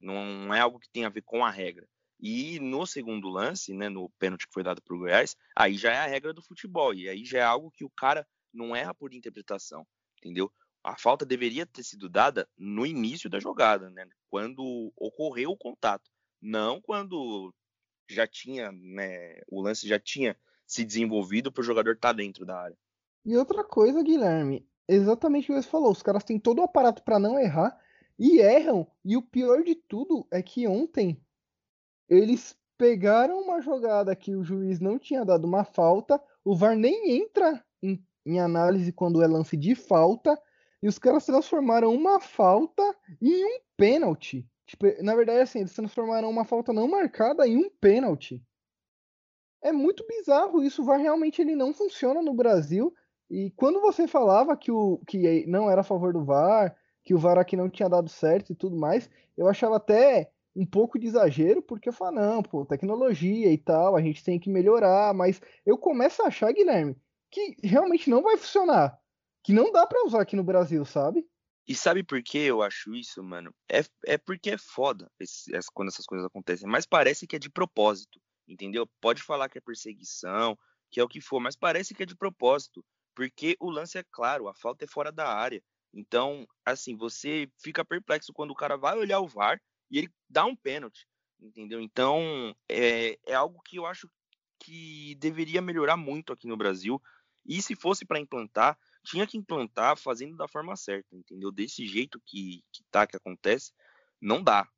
não 0.00 0.52
é 0.54 0.60
algo 0.60 0.78
que 0.78 0.90
tem 0.90 1.04
a 1.04 1.10
ver 1.10 1.22
com 1.22 1.44
a 1.44 1.50
regra. 1.50 1.86
E 2.18 2.60
no 2.60 2.86
segundo 2.86 3.28
lance, 3.28 3.72
né, 3.72 3.88
no 3.88 4.10
pênalti 4.18 4.46
que 4.46 4.52
foi 4.52 4.62
dado 4.62 4.82
para 4.82 4.94
o 4.94 4.98
Goiás, 4.98 5.34
aí 5.56 5.76
já 5.76 5.92
é 5.92 5.98
a 5.98 6.06
regra 6.06 6.34
do 6.34 6.42
futebol, 6.42 6.92
e 6.92 7.08
aí 7.08 7.24
já 7.24 7.38
é 7.38 7.42
algo 7.42 7.70
que 7.70 7.84
o 7.84 7.90
cara 7.90 8.26
não 8.52 8.76
erra 8.76 8.94
por 8.94 9.14
interpretação, 9.14 9.86
entendeu? 10.18 10.52
A 10.84 10.98
falta 10.98 11.24
deveria 11.24 11.64
ter 11.64 11.82
sido 11.82 12.08
dada 12.08 12.48
no 12.58 12.84
início 12.84 13.30
da 13.30 13.40
jogada, 13.40 13.88
né, 13.90 14.06
quando 14.28 14.92
ocorreu 14.96 15.50
o 15.50 15.56
contato 15.56 16.10
não 16.40 16.80
quando 16.80 17.52
já 18.08 18.26
tinha, 18.26 18.72
né, 18.72 19.40
o 19.48 19.60
lance 19.60 19.86
já 19.86 19.98
tinha 19.98 20.36
se 20.66 20.84
desenvolvido 20.84 21.52
para 21.52 21.60
o 21.60 21.64
jogador 21.64 21.94
estar 21.94 22.08
tá 22.08 22.12
dentro 22.12 22.44
da 22.44 22.58
área. 22.58 22.76
E 23.24 23.36
outra 23.36 23.62
coisa, 23.62 24.02
Guilherme, 24.02 24.66
exatamente 24.88 25.50
o 25.50 25.54
que 25.54 25.62
você 25.62 25.68
falou, 25.68 25.90
os 25.90 26.02
caras 26.02 26.24
têm 26.24 26.38
todo 26.38 26.60
o 26.60 26.64
aparato 26.64 27.02
para 27.02 27.18
não 27.18 27.38
errar 27.38 27.78
e 28.18 28.38
erram. 28.38 28.86
E 29.04 29.16
o 29.16 29.22
pior 29.22 29.62
de 29.62 29.74
tudo 29.74 30.26
é 30.30 30.42
que 30.42 30.66
ontem 30.66 31.20
eles 32.08 32.56
pegaram 32.76 33.40
uma 33.40 33.60
jogada 33.60 34.16
que 34.16 34.34
o 34.34 34.42
juiz 34.42 34.80
não 34.80 34.98
tinha 34.98 35.24
dado 35.24 35.44
uma 35.44 35.64
falta, 35.64 36.20
o 36.44 36.56
VAR 36.56 36.76
nem 36.76 37.18
entra 37.18 37.64
em, 37.82 38.02
em 38.24 38.40
análise 38.40 38.92
quando 38.92 39.22
é 39.22 39.26
lance 39.26 39.56
de 39.56 39.74
falta, 39.74 40.40
e 40.82 40.88
os 40.88 40.98
caras 40.98 41.26
transformaram 41.26 41.94
uma 41.94 42.20
falta 42.20 42.82
em 43.20 43.44
um 43.44 43.60
pênalti. 43.76 44.48
Tipo, 44.70 44.86
na 45.02 45.16
verdade, 45.16 45.40
assim, 45.40 45.58
eles 45.58 45.74
transformaram 45.74 46.30
uma 46.30 46.44
falta 46.44 46.72
não 46.72 46.86
marcada 46.86 47.44
em 47.44 47.56
um 47.56 47.68
pênalti. 47.68 48.40
É 49.60 49.72
muito 49.72 50.06
bizarro 50.06 50.62
isso. 50.62 50.82
O 50.82 50.84
VAR 50.84 51.00
realmente 51.00 51.42
ele 51.42 51.56
não 51.56 51.74
funciona 51.74 52.22
no 52.22 52.32
Brasil. 52.32 52.94
E 53.28 53.50
quando 53.56 53.80
você 53.80 54.06
falava 54.06 54.56
que, 54.56 54.70
o, 54.70 54.98
que 55.08 55.44
não 55.48 55.68
era 55.68 55.80
a 55.80 55.84
favor 55.84 56.12
do 56.12 56.24
VAR, 56.24 56.76
que 57.02 57.12
o 57.12 57.18
VAR 57.18 57.36
aqui 57.36 57.56
não 57.56 57.68
tinha 57.68 57.88
dado 57.88 58.08
certo 58.08 58.52
e 58.52 58.54
tudo 58.54 58.76
mais, 58.76 59.10
eu 59.36 59.48
achava 59.48 59.76
até 59.76 60.30
um 60.54 60.64
pouco 60.64 61.00
de 61.00 61.08
exagero, 61.08 61.60
porque 61.60 61.88
eu 61.88 61.92
falo, 61.92 62.12
não, 62.12 62.40
pô, 62.40 62.64
tecnologia 62.64 63.52
e 63.52 63.58
tal, 63.58 63.96
a 63.96 64.00
gente 64.00 64.22
tem 64.22 64.38
que 64.38 64.48
melhorar, 64.48 65.12
mas 65.12 65.40
eu 65.66 65.76
começo 65.76 66.22
a 66.22 66.26
achar, 66.26 66.52
Guilherme, 66.52 66.96
que 67.28 67.56
realmente 67.60 68.08
não 68.08 68.22
vai 68.22 68.36
funcionar. 68.36 68.96
Que 69.42 69.52
não 69.52 69.72
dá 69.72 69.84
para 69.84 70.06
usar 70.06 70.22
aqui 70.22 70.36
no 70.36 70.44
Brasil, 70.44 70.84
sabe? 70.84 71.26
E 71.70 71.74
sabe 71.76 72.02
por 72.02 72.20
que 72.20 72.36
eu 72.36 72.62
acho 72.62 72.96
isso, 72.96 73.22
mano? 73.22 73.54
É, 73.70 73.84
é 74.04 74.18
porque 74.18 74.50
é 74.50 74.58
foda 74.58 75.08
esse, 75.20 75.52
quando 75.72 75.86
essas 75.86 76.04
coisas 76.04 76.26
acontecem. 76.26 76.68
Mas 76.68 76.84
parece 76.84 77.28
que 77.28 77.36
é 77.36 77.38
de 77.38 77.48
propósito, 77.48 78.20
entendeu? 78.48 78.88
Pode 79.00 79.22
falar 79.22 79.48
que 79.48 79.56
é 79.56 79.60
perseguição, 79.60 80.58
que 80.90 80.98
é 80.98 81.04
o 81.04 81.06
que 81.06 81.20
for, 81.20 81.38
mas 81.38 81.54
parece 81.54 81.94
que 81.94 82.02
é 82.02 82.06
de 82.06 82.16
propósito. 82.16 82.84
Porque 83.14 83.56
o 83.60 83.70
lance 83.70 83.96
é 83.96 84.02
claro, 84.10 84.48
a 84.48 84.54
falta 84.54 84.84
é 84.84 84.88
fora 84.88 85.12
da 85.12 85.32
área. 85.32 85.62
Então, 85.94 86.44
assim, 86.66 86.96
você 86.96 87.48
fica 87.62 87.84
perplexo 87.84 88.32
quando 88.32 88.50
o 88.50 88.56
cara 88.56 88.76
vai 88.76 88.98
olhar 88.98 89.20
o 89.20 89.28
VAR 89.28 89.62
e 89.92 89.98
ele 89.98 90.12
dá 90.28 90.44
um 90.44 90.56
pênalti, 90.56 91.06
entendeu? 91.40 91.80
Então, 91.80 92.52
é, 92.68 93.16
é 93.24 93.34
algo 93.34 93.62
que 93.64 93.76
eu 93.76 93.86
acho 93.86 94.10
que 94.58 95.14
deveria 95.20 95.62
melhorar 95.62 95.96
muito 95.96 96.32
aqui 96.32 96.48
no 96.48 96.56
Brasil. 96.56 97.00
E 97.46 97.62
se 97.62 97.76
fosse 97.76 98.04
para 98.04 98.18
implantar, 98.18 98.76
tinha 99.02 99.26
que 99.26 99.38
implantar 99.38 99.96
fazendo 99.96 100.36
da 100.36 100.48
forma 100.48 100.76
certa, 100.76 101.16
entendeu? 101.16 101.50
Desse 101.50 101.86
jeito 101.86 102.20
que, 102.24 102.62
que 102.72 102.82
tá, 102.90 103.06
que 103.06 103.16
acontece, 103.16 103.72
não 104.20 104.42
dá. 104.42 104.68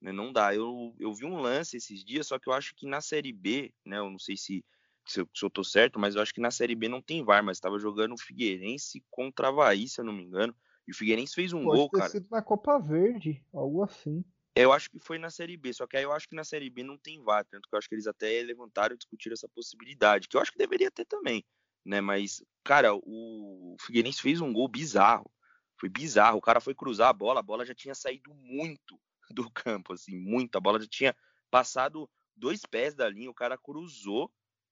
Né? 0.00 0.12
Não 0.12 0.32
dá. 0.32 0.54
Eu, 0.54 0.94
eu 0.98 1.12
vi 1.14 1.24
um 1.24 1.40
lance 1.40 1.76
esses 1.76 2.04
dias, 2.04 2.26
só 2.26 2.38
que 2.38 2.48
eu 2.48 2.52
acho 2.52 2.74
que 2.74 2.86
na 2.86 3.00
Série 3.00 3.32
B, 3.32 3.72
né? 3.84 3.98
Eu 3.98 4.10
não 4.10 4.18
sei 4.18 4.36
se, 4.36 4.64
se, 5.06 5.20
eu, 5.20 5.28
se 5.34 5.44
eu 5.44 5.50
tô 5.50 5.62
certo, 5.64 5.98
mas 5.98 6.14
eu 6.14 6.22
acho 6.22 6.34
que 6.34 6.40
na 6.40 6.50
Série 6.50 6.74
B 6.74 6.88
não 6.88 7.02
tem 7.02 7.24
VAR, 7.24 7.42
mas 7.42 7.56
estava 7.56 7.78
jogando 7.78 8.14
o 8.14 8.20
Figueirense 8.20 9.04
contra 9.10 9.46
a 9.46 9.50
Havaí, 9.50 9.88
se 9.88 10.00
eu 10.00 10.04
não 10.04 10.12
me 10.12 10.24
engano. 10.24 10.54
E 10.86 10.92
o 10.92 10.94
Figueirense 10.94 11.34
fez 11.34 11.52
um 11.52 11.64
Pode 11.64 11.76
gol, 11.76 11.90
ter 11.90 11.98
cara. 11.98 12.10
sido 12.10 12.28
na 12.30 12.42
Copa 12.42 12.78
Verde, 12.78 13.44
algo 13.52 13.82
assim. 13.82 14.24
Eu 14.56 14.72
acho 14.72 14.90
que 14.90 14.98
foi 14.98 15.18
na 15.18 15.30
Série 15.30 15.56
B, 15.56 15.72
só 15.72 15.86
que 15.86 15.96
aí 15.96 16.02
eu 16.02 16.12
acho 16.12 16.28
que 16.28 16.34
na 16.34 16.42
Série 16.42 16.68
B 16.68 16.82
não 16.82 16.98
tem 16.98 17.22
VAR, 17.22 17.44
tanto 17.44 17.68
que 17.68 17.74
eu 17.74 17.78
acho 17.78 17.88
que 17.88 17.94
eles 17.94 18.08
até 18.08 18.42
levantaram 18.42 18.94
e 18.94 18.98
discutiram 18.98 19.34
essa 19.34 19.48
possibilidade, 19.48 20.26
que 20.26 20.36
eu 20.36 20.40
acho 20.40 20.50
que 20.50 20.58
deveria 20.58 20.90
ter 20.90 21.04
também 21.04 21.44
né? 21.88 22.02
Mas, 22.02 22.44
cara, 22.62 22.94
o 22.94 23.74
Figueirense 23.80 24.20
fez 24.20 24.42
um 24.42 24.52
gol 24.52 24.68
bizarro. 24.68 25.30
Foi 25.80 25.88
bizarro. 25.88 26.36
O 26.36 26.42
cara 26.42 26.60
foi 26.60 26.74
cruzar 26.74 27.08
a 27.08 27.12
bola, 27.14 27.40
a 27.40 27.42
bola 27.42 27.64
já 27.64 27.74
tinha 27.74 27.94
saído 27.94 28.34
muito 28.34 29.00
do 29.30 29.50
campo, 29.50 29.94
assim, 29.94 30.14
muito. 30.14 30.54
A 30.56 30.60
bola 30.60 30.78
já 30.78 30.86
tinha 30.86 31.16
passado 31.50 32.08
dois 32.36 32.60
pés 32.66 32.94
da 32.94 33.08
linha, 33.08 33.30
o 33.30 33.34
cara 33.34 33.56
cruzou 33.56 34.30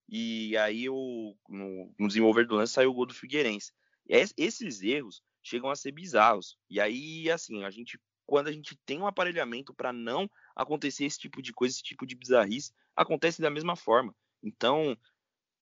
e 0.08 0.56
aí 0.58 0.88
o, 0.88 1.34
no, 1.48 1.92
no 1.98 2.06
desenvolver 2.06 2.46
do 2.46 2.54
lance 2.54 2.74
saiu 2.74 2.90
o 2.90 2.94
gol 2.94 3.06
do 3.06 3.14
Figueirense. 3.14 3.72
esses 4.06 4.82
erros 4.82 5.22
chegam 5.42 5.70
a 5.70 5.74
ser 5.74 5.92
bizarros. 5.92 6.58
E 6.68 6.78
aí, 6.78 7.30
assim, 7.30 7.64
a 7.64 7.70
gente, 7.70 7.98
quando 8.26 8.48
a 8.48 8.52
gente 8.52 8.76
tem 8.84 9.00
um 9.00 9.06
aparelhamento 9.06 9.74
para 9.74 9.92
não 9.92 10.30
acontecer 10.54 11.06
esse 11.06 11.18
tipo 11.18 11.40
de 11.40 11.52
coisa, 11.52 11.74
esse 11.74 11.82
tipo 11.82 12.06
de 12.06 12.14
bizarrice, 12.14 12.72
acontece 12.94 13.40
da 13.40 13.50
mesma 13.50 13.74
forma. 13.74 14.14
Então, 14.42 14.96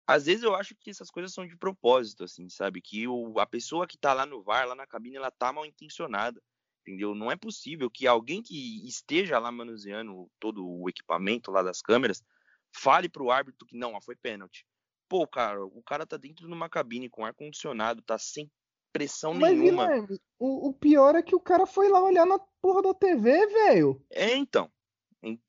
às 0.06 0.26
vezes 0.26 0.44
eu 0.44 0.56
acho 0.56 0.76
que 0.76 0.90
essas 0.90 1.10
coisas 1.10 1.34
são 1.34 1.48
de 1.48 1.56
propósito, 1.56 2.24
assim, 2.24 2.50
sabe? 2.50 2.82
Que 2.82 3.08
o, 3.08 3.40
a 3.40 3.46
pessoa 3.46 3.88
que 3.88 3.98
tá 3.98 4.14
lá 4.14 4.26
no 4.26 4.44
VAR, 4.44 4.68
lá 4.68 4.76
na 4.76 4.88
cabine, 4.88 5.16
ela 5.16 5.32
tá 5.32 5.52
mal 5.54 5.66
intencionada, 5.66 6.42
entendeu? 6.82 7.16
Não 7.16 7.32
é 7.32 7.36
possível 7.36 7.90
que 7.90 8.06
alguém 8.06 8.42
que 8.42 8.86
esteja 8.88 9.40
lá 9.40 9.52
manuseando 9.52 10.30
todo 10.40 10.68
o 10.68 10.90
equipamento 10.90 11.52
lá 11.52 11.64
das 11.64 11.82
câmeras 11.82 12.22
fale 12.76 13.08
pro 13.08 13.32
árbitro 13.32 13.66
que 13.66 13.78
não, 13.78 14.00
foi 14.02 14.16
pênalti. 14.16 14.66
Pô, 15.08 15.28
cara, 15.28 15.64
o 15.64 15.82
cara 15.84 16.06
tá 16.06 16.18
dentro 16.18 16.48
de 16.48 16.54
uma 16.54 16.70
cabine 16.70 17.10
com 17.10 17.26
ar-condicionado, 17.26 18.02
tá 18.02 18.18
sem 18.18 18.52
pressão 18.92 19.34
Mas, 19.34 19.58
nenhuma. 19.58 19.88
Guilherme, 19.88 20.20
o, 20.40 20.70
o 20.70 20.74
pior 20.74 21.16
é 21.16 21.22
que 21.22 21.36
o 21.36 21.40
cara 21.40 21.66
foi 21.66 21.88
lá 21.88 22.02
olhar 22.02 22.26
na 22.26 22.40
porra 22.62 22.82
da 22.82 22.94
TV, 22.94 23.48
velho. 23.48 24.04
É, 24.10 24.36
então. 24.36 24.72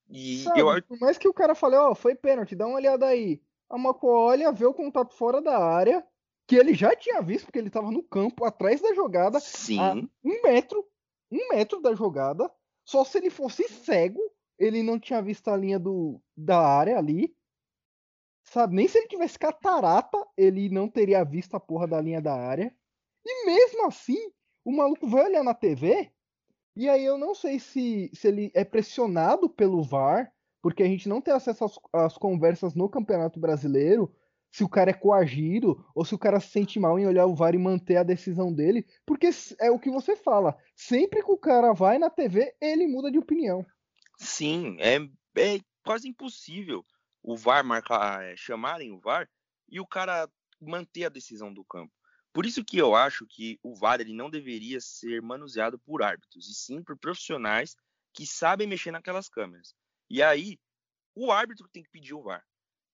E 0.08 0.44
Sabe, 0.44 0.60
eu 0.60 0.82
por 0.82 0.98
mais 1.00 1.18
que 1.18 1.26
o 1.26 1.34
cara 1.34 1.54
fale, 1.54 1.74
ó, 1.76 1.94
foi 1.94 2.14
pênalti, 2.14 2.54
dá 2.54 2.66
uma 2.66 2.76
olhada 2.76 3.06
aí. 3.06 3.42
A 3.74 3.78
Mako 3.78 4.06
olha, 4.06 4.52
vê 4.52 4.64
o 4.64 4.72
contato 4.72 5.14
fora 5.14 5.42
da 5.42 5.58
área, 5.58 6.06
que 6.46 6.54
ele 6.54 6.74
já 6.74 6.94
tinha 6.94 7.20
visto, 7.20 7.46
porque 7.46 7.58
ele 7.58 7.68
tava 7.68 7.90
no 7.90 8.04
campo, 8.04 8.44
atrás 8.44 8.80
da 8.80 8.94
jogada, 8.94 9.38
a 9.38 9.40
sim, 9.40 9.80
um 10.22 10.42
metro, 10.44 10.86
um 11.28 11.48
metro 11.48 11.80
da 11.80 11.92
jogada. 11.92 12.48
Só 12.84 13.04
se 13.04 13.18
ele 13.18 13.30
fosse 13.30 13.68
cego, 13.68 14.20
ele 14.56 14.80
não 14.80 15.00
tinha 15.00 15.20
visto 15.20 15.48
a 15.48 15.56
linha 15.56 15.76
do, 15.76 16.22
da 16.36 16.60
área 16.60 16.96
ali. 16.96 17.36
Sabe, 18.44 18.76
nem 18.76 18.86
se 18.86 18.96
ele 18.96 19.08
tivesse 19.08 19.36
catarata, 19.36 20.24
ele 20.36 20.68
não 20.68 20.88
teria 20.88 21.24
visto 21.24 21.56
a 21.56 21.60
porra 21.60 21.88
da 21.88 22.00
linha 22.00 22.22
da 22.22 22.32
área. 22.32 22.72
E 23.26 23.46
mesmo 23.46 23.86
assim, 23.86 24.30
o 24.64 24.70
maluco 24.70 25.08
vai 25.08 25.24
olhar 25.24 25.42
na 25.42 25.52
TV, 25.52 26.12
e 26.76 26.88
aí 26.88 27.04
eu 27.04 27.16
não 27.16 27.34
sei 27.34 27.58
se, 27.58 28.08
se 28.14 28.28
ele 28.28 28.50
é 28.54 28.64
pressionado 28.64 29.48
pelo 29.48 29.82
VAR, 29.82 30.33
porque 30.64 30.82
a 30.82 30.86
gente 30.86 31.10
não 31.10 31.20
tem 31.20 31.34
acesso 31.34 31.62
às, 31.62 31.78
às 31.92 32.16
conversas 32.16 32.74
no 32.74 32.88
Campeonato 32.88 33.38
Brasileiro, 33.38 34.10
se 34.50 34.64
o 34.64 34.68
cara 34.68 34.92
é 34.92 34.94
coagido, 34.94 35.86
ou 35.94 36.06
se 36.06 36.14
o 36.14 36.18
cara 36.18 36.40
se 36.40 36.48
sente 36.48 36.80
mal 36.80 36.98
em 36.98 37.06
olhar 37.06 37.26
o 37.26 37.34
VAR 37.34 37.54
e 37.54 37.58
manter 37.58 37.96
a 37.96 38.02
decisão 38.02 38.50
dele, 38.50 38.86
porque 39.04 39.28
é 39.60 39.70
o 39.70 39.78
que 39.78 39.90
você 39.90 40.16
fala, 40.16 40.56
sempre 40.74 41.22
que 41.22 41.30
o 41.30 41.36
cara 41.36 41.74
vai 41.74 41.98
na 41.98 42.08
TV, 42.08 42.54
ele 42.62 42.86
muda 42.86 43.10
de 43.10 43.18
opinião. 43.18 43.62
sim, 44.18 44.78
é, 44.80 44.96
é 45.36 45.60
quase 45.84 46.08
impossível 46.08 46.82
o 47.22 47.36
VAR 47.36 47.62
marcar, 47.62 48.24
é, 48.24 48.34
chamarem 48.34 48.90
o 48.90 48.98
VAR 48.98 49.28
e 49.68 49.78
o 49.78 49.86
cara 49.86 50.26
manter 50.58 51.04
a 51.04 51.10
decisão 51.10 51.52
do 51.52 51.62
campo. 51.62 51.92
Por 52.32 52.46
isso 52.46 52.64
que 52.64 52.78
eu 52.78 52.94
acho 52.94 53.26
que 53.26 53.58
o 53.62 53.74
VAR 53.74 54.00
ele 54.00 54.14
não 54.14 54.30
deveria 54.30 54.80
ser 54.80 55.20
manuseado 55.20 55.78
por 55.78 56.02
árbitros, 56.02 56.48
e 56.48 56.54
sim 56.54 56.82
por 56.82 56.96
profissionais 56.96 57.76
que 58.14 58.26
sabem 58.26 58.66
mexer 58.66 58.92
naquelas 58.92 59.28
câmeras. 59.28 59.74
E 60.08 60.22
aí, 60.22 60.58
o 61.14 61.30
árbitro 61.30 61.68
tem 61.68 61.82
que 61.82 61.90
pedir 61.90 62.14
o 62.14 62.22
VAR. 62.22 62.44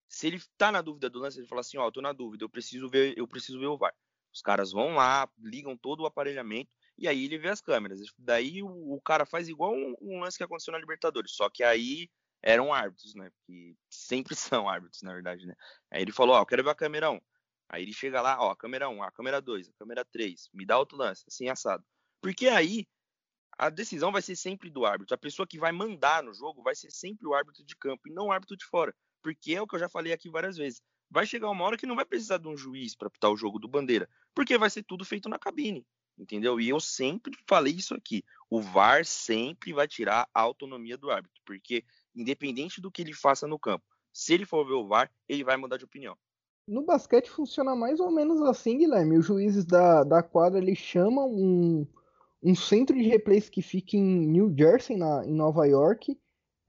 Se 0.07 0.27
ele 0.27 0.41
tá 0.57 0.71
na 0.71 0.81
dúvida 0.81 1.09
do 1.09 1.19
lance, 1.19 1.39
ele 1.39 1.47
fala 1.47 1.61
assim, 1.61 1.77
ó, 1.77 1.87
oh, 1.87 1.91
tô 1.91 2.01
na 2.01 2.13
dúvida, 2.13 2.43
eu 2.43 2.49
preciso 2.49 2.89
ver, 2.89 3.17
eu 3.17 3.27
preciso 3.27 3.59
ver 3.59 3.67
o 3.67 3.77
VAR. 3.77 3.93
Os 4.33 4.41
caras 4.41 4.71
vão 4.71 4.95
lá, 4.95 5.29
ligam 5.39 5.77
todo 5.77 6.01
o 6.01 6.05
aparelhamento 6.05 6.71
e 6.97 7.07
aí 7.07 7.25
ele 7.25 7.37
vê 7.37 7.49
as 7.49 7.61
câmeras. 7.61 7.99
Daí 8.17 8.61
o, 8.63 8.93
o 8.93 9.01
cara 9.01 9.25
faz 9.25 9.49
igual 9.49 9.73
um, 9.73 9.95
um, 10.01 10.19
lance 10.19 10.37
que 10.37 10.43
aconteceu 10.43 10.71
na 10.71 10.79
Libertadores, 10.79 11.31
só 11.31 11.49
que 11.49 11.63
aí 11.63 12.09
eram 12.41 12.73
árbitros, 12.73 13.13
né? 13.15 13.29
Que 13.45 13.75
sempre 13.89 14.35
são 14.35 14.69
árbitros, 14.69 15.01
na 15.01 15.13
verdade, 15.13 15.45
né? 15.45 15.55
Aí 15.89 16.01
ele 16.01 16.11
falou, 16.11 16.35
ó, 16.35 16.39
oh, 16.39 16.41
eu 16.41 16.45
quero 16.45 16.63
ver 16.63 16.69
a 16.69 16.75
câmera 16.75 17.11
1. 17.11 17.19
Aí 17.69 17.83
ele 17.83 17.93
chega 17.93 18.21
lá, 18.21 18.37
ó, 18.39 18.55
câmera 18.55 18.89
1, 18.89 19.03
a 19.03 19.11
câmera 19.11 19.41
2, 19.41 19.69
a 19.69 19.73
câmera 19.73 20.05
3, 20.05 20.49
me 20.53 20.65
dá 20.65 20.77
outro 20.77 20.97
lance, 20.97 21.23
assim 21.27 21.49
assado. 21.49 21.83
Porque 22.21 22.47
aí 22.47 22.85
a 23.57 23.69
decisão 23.69 24.11
vai 24.11 24.21
ser 24.21 24.35
sempre 24.35 24.69
do 24.69 24.85
árbitro. 24.85 25.13
A 25.13 25.17
pessoa 25.17 25.47
que 25.47 25.59
vai 25.59 25.71
mandar 25.71 26.23
no 26.23 26.33
jogo 26.33 26.61
vai 26.61 26.75
ser 26.75 26.91
sempre 26.91 27.27
o 27.27 27.33
árbitro 27.33 27.63
de 27.63 27.75
campo 27.75 28.07
e 28.07 28.11
não 28.11 28.27
o 28.27 28.31
árbitro 28.31 28.57
de 28.57 28.65
fora. 28.65 28.93
Porque 29.21 29.53
é 29.53 29.61
o 29.61 29.67
que 29.67 29.75
eu 29.75 29.79
já 29.79 29.89
falei 29.89 30.11
aqui 30.13 30.29
várias 30.29 30.57
vezes. 30.57 30.81
Vai 31.09 31.25
chegar 31.25 31.49
uma 31.49 31.65
hora 31.65 31.77
que 31.77 31.85
não 31.85 31.95
vai 31.95 32.05
precisar 32.05 32.37
de 32.37 32.47
um 32.47 32.55
juiz 32.55 32.95
para 32.95 33.07
apitar 33.07 33.29
o 33.31 33.37
jogo 33.37 33.59
do 33.59 33.67
Bandeira, 33.67 34.09
porque 34.33 34.57
vai 34.57 34.69
ser 34.69 34.81
tudo 34.83 35.03
feito 35.03 35.27
na 35.27 35.37
cabine, 35.37 35.85
entendeu? 36.17 36.59
E 36.59 36.69
eu 36.69 36.79
sempre 36.79 37.37
falei 37.45 37.73
isso 37.73 37.93
aqui. 37.93 38.23
O 38.49 38.61
VAR 38.61 39.05
sempre 39.05 39.73
vai 39.73 39.87
tirar 39.87 40.27
a 40.33 40.41
autonomia 40.41 40.97
do 40.97 41.11
árbitro, 41.11 41.41
porque 41.45 41.83
independente 42.15 42.79
do 42.79 42.89
que 42.89 43.01
ele 43.01 43.13
faça 43.13 43.45
no 43.45 43.59
campo, 43.59 43.85
se 44.13 44.33
ele 44.33 44.45
for 44.45 44.65
ver 44.65 44.73
o 44.73 44.87
VAR, 44.87 45.11
ele 45.27 45.43
vai 45.43 45.57
mudar 45.57 45.77
de 45.77 45.85
opinião. 45.85 46.17
No 46.67 46.83
basquete 46.83 47.29
funciona 47.29 47.75
mais 47.75 47.99
ou 47.99 48.09
menos 48.09 48.41
assim, 48.41 48.77
Guilherme. 48.77 49.17
Os 49.17 49.25
juízes 49.25 49.65
da, 49.65 50.03
da 50.03 50.23
quadra 50.23 50.59
eles 50.59 50.77
chamam 50.77 51.29
um, 51.29 51.85
um 52.43 52.55
centro 52.55 52.97
de 52.97 53.03
replays 53.03 53.49
que 53.49 53.61
fica 53.61 53.95
em 53.95 54.27
New 54.27 54.53
Jersey, 54.57 54.97
na, 54.97 55.25
em 55.25 55.33
Nova 55.33 55.65
York. 55.65 56.19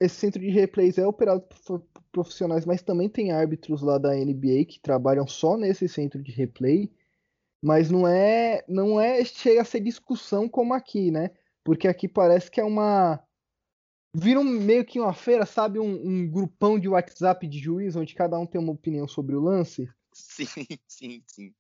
Esse 0.01 0.17
centro 0.17 0.41
de 0.41 0.51
replays 0.51 0.99
é 0.99 1.07
operado 1.07 1.43
por 1.43 1.83
profissionais, 2.11 2.67
mas 2.67 2.83
também 2.83 3.09
tem 3.09 3.33
árbitros 3.33 3.81
lá 3.83 3.99
da 3.99 4.15
NBA 4.15 4.67
que 4.67 4.81
trabalham 4.81 5.27
só 5.27 5.57
nesse 5.57 5.89
centro 5.89 6.23
de 6.23 6.31
replay. 6.33 6.93
Mas 7.63 7.91
não 7.91 8.07
é, 8.07 8.65
não 8.69 9.01
é 9.01 9.25
chega 9.25 9.63
a 9.63 9.65
ser 9.65 9.81
discussão 9.81 10.49
como 10.49 10.75
aqui, 10.75 11.11
né? 11.11 11.31
Porque 11.65 11.87
aqui 11.87 12.09
parece 12.09 12.51
que 12.51 12.61
é 12.61 12.65
uma 12.65 13.23
vira 14.15 14.41
um, 14.41 14.45
meio 14.45 14.85
que 14.85 15.01
uma 15.01 15.15
feira, 15.15 15.47
sabe? 15.47 15.79
Um, 15.79 16.07
um, 16.07 16.31
grupão 16.31 16.79
de 16.79 16.89
WhatsApp 16.89 17.47
de 17.47 17.59
juiz, 17.59 17.97
onde 17.97 18.15
cada 18.15 18.39
um 18.39 18.47
tem 18.47 18.61
uma 18.61 18.73
opinião 18.73 19.09
sobre 19.09 19.35
o 19.35 19.41
lance. 19.41 19.89
Sim, 20.13 20.67
sim, 20.87 21.23
sim. 21.27 21.55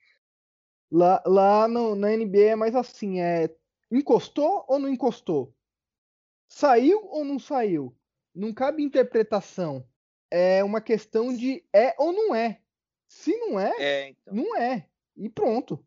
Lá, 0.90 1.22
lá 1.24 1.66
no, 1.66 1.94
na 1.94 2.14
NBA 2.14 2.50
é 2.50 2.56
mais 2.56 2.74
assim, 2.74 3.18
é 3.18 3.48
encostou 3.96 4.64
ou 4.68 4.78
não 4.78 4.88
encostou? 4.88 5.54
Saiu 6.48 7.04
ou 7.06 7.24
não 7.24 7.38
saiu? 7.38 7.96
Não 8.34 8.52
cabe 8.52 8.82
interpretação. 8.82 9.86
É 10.30 10.64
uma 10.64 10.80
questão 10.80 11.34
de 11.34 11.64
é 11.72 11.94
ou 11.98 12.12
não 12.12 12.34
é. 12.34 12.62
Se 13.08 13.36
não 13.36 13.60
é, 13.60 13.74
é 13.78 14.08
então. 14.08 14.34
não 14.34 14.56
é. 14.56 14.88
E 15.16 15.28
pronto. 15.28 15.84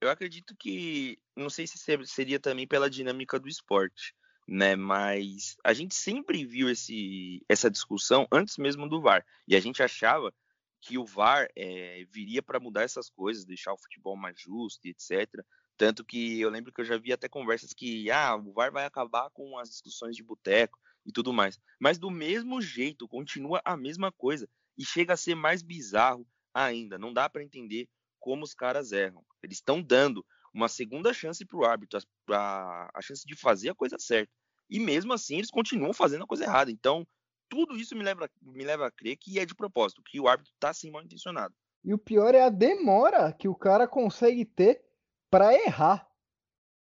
Eu 0.00 0.08
acredito 0.08 0.56
que, 0.56 1.18
não 1.36 1.50
sei 1.50 1.66
se 1.66 1.76
seria 2.06 2.40
também 2.40 2.66
pela 2.66 2.88
dinâmica 2.88 3.38
do 3.38 3.48
esporte 3.48 4.14
né? 4.50 4.74
Mas 4.74 5.56
a 5.64 5.72
gente 5.72 5.94
sempre 5.94 6.44
viu 6.44 6.68
esse, 6.68 7.40
essa 7.48 7.70
discussão 7.70 8.26
antes 8.32 8.58
mesmo 8.58 8.88
do 8.88 9.00
VAR. 9.00 9.24
E 9.46 9.54
a 9.54 9.60
gente 9.60 9.80
achava 9.80 10.34
que 10.80 10.98
o 10.98 11.04
VAR 11.04 11.48
é, 11.56 12.04
viria 12.10 12.42
para 12.42 12.58
mudar 12.58 12.82
essas 12.82 13.08
coisas, 13.08 13.44
deixar 13.44 13.72
o 13.72 13.78
futebol 13.78 14.16
mais 14.16 14.40
justo, 14.40 14.86
etc. 14.86 15.28
Tanto 15.80 16.04
que 16.04 16.38
eu 16.38 16.50
lembro 16.50 16.70
que 16.70 16.82
eu 16.82 16.84
já 16.84 16.98
vi 16.98 17.10
até 17.10 17.26
conversas 17.26 17.72
que 17.72 18.10
ah, 18.10 18.36
o 18.36 18.52
VAR 18.52 18.70
vai 18.70 18.84
acabar 18.84 19.30
com 19.30 19.56
as 19.56 19.70
discussões 19.70 20.14
de 20.14 20.22
boteco 20.22 20.78
e 21.06 21.10
tudo 21.10 21.32
mais. 21.32 21.58
Mas 21.80 21.98
do 21.98 22.10
mesmo 22.10 22.60
jeito, 22.60 23.08
continua 23.08 23.62
a 23.64 23.78
mesma 23.78 24.12
coisa. 24.12 24.46
E 24.76 24.84
chega 24.84 25.14
a 25.14 25.16
ser 25.16 25.34
mais 25.34 25.62
bizarro 25.62 26.26
ainda. 26.52 26.98
Não 26.98 27.14
dá 27.14 27.30
para 27.30 27.42
entender 27.42 27.88
como 28.18 28.44
os 28.44 28.52
caras 28.52 28.92
erram. 28.92 29.24
Eles 29.42 29.56
estão 29.56 29.80
dando 29.80 30.22
uma 30.52 30.68
segunda 30.68 31.14
chance 31.14 31.46
para 31.46 31.58
o 31.58 31.64
árbitro, 31.64 31.98
a, 32.28 32.90
a 32.94 33.00
chance 33.00 33.26
de 33.26 33.34
fazer 33.34 33.70
a 33.70 33.74
coisa 33.74 33.96
certa. 33.98 34.30
E 34.68 34.78
mesmo 34.78 35.14
assim 35.14 35.36
eles 35.36 35.50
continuam 35.50 35.94
fazendo 35.94 36.24
a 36.24 36.26
coisa 36.26 36.44
errada. 36.44 36.70
Então, 36.70 37.06
tudo 37.48 37.74
isso 37.74 37.96
me 37.96 38.04
leva, 38.04 38.28
me 38.42 38.64
leva 38.64 38.86
a 38.86 38.90
crer 38.90 39.16
que 39.16 39.38
é 39.38 39.46
de 39.46 39.54
propósito, 39.54 40.02
que 40.04 40.20
o 40.20 40.28
árbitro 40.28 40.52
está 40.52 40.68
assim 40.68 40.90
mal 40.90 41.02
intencionado. 41.02 41.54
E 41.82 41.94
o 41.94 41.98
pior 41.98 42.34
é 42.34 42.42
a 42.42 42.50
demora 42.50 43.32
que 43.32 43.48
o 43.48 43.54
cara 43.54 43.88
consegue 43.88 44.44
ter 44.44 44.89
para 45.30 45.54
errar. 45.54 46.10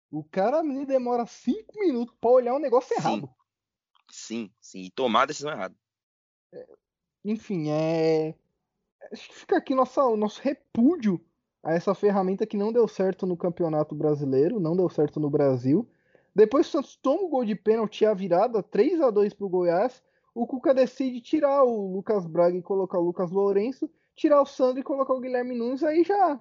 O 0.10 0.24
cara 0.24 0.64
me 0.64 0.86
demora 0.86 1.26
cinco 1.26 1.80
minutos 1.80 2.16
para 2.20 2.32
olhar 2.32 2.56
um 2.56 2.60
negócio 2.60 2.90
sim. 2.90 3.02
errado. 3.02 3.30
Sim, 4.10 4.52
sim, 4.60 4.82
e 4.84 4.92
tomar 4.92 5.24
a 5.24 5.26
decisão 5.28 5.52
errada. 5.52 5.76
É, 6.54 6.68
enfim, 7.24 7.70
é. 7.70 8.36
Acho 9.12 9.28
que 9.30 9.36
fica 9.36 9.58
aqui 9.58 9.74
nossa, 9.74 10.04
o 10.04 10.18
nosso 10.18 10.42
repúdio 10.42 11.24
a 11.64 11.74
essa 11.74 11.94
ferramenta 11.94 12.46
que 12.46 12.58
não 12.58 12.74
deu 12.74 12.88
certo 12.88 13.26
no 13.26 13.38
Campeonato 13.38 13.94
Brasileiro, 13.94 14.60
não 14.60 14.76
deu 14.76 14.90
certo 14.90 15.20
no 15.20 15.30
Brasil. 15.30 15.88
Depois 16.34 16.68
o 16.68 16.72
Santos 16.72 16.96
toma 16.96 17.24
o 17.24 17.30
gol 17.30 17.46
de 17.46 17.56
pênalti 17.56 18.06
a 18.06 18.14
virada, 18.14 18.64
3 18.64 19.02
a 19.02 19.10
2 19.10 19.34
para 19.34 19.46
o 19.46 19.50
Goiás. 19.50 20.02
O 20.34 20.48
Cuca 20.48 20.74
decide 20.74 21.22
tirar 21.22 21.64
o 21.64 21.94
Lucas 21.94 22.26
Braga 22.26 22.58
e 22.58 22.62
colocar 22.62 22.98
o 22.98 23.04
Lucas 23.04 23.32
Lourenço, 23.32 23.90
tirar 24.16 24.42
o 24.42 24.46
Sandro 24.46 24.80
e 24.80 24.84
colocar 24.84 25.14
o 25.14 25.20
Guilherme 25.20 25.56
Nunes. 25.56 25.84
Aí 25.84 26.04
já 26.04 26.40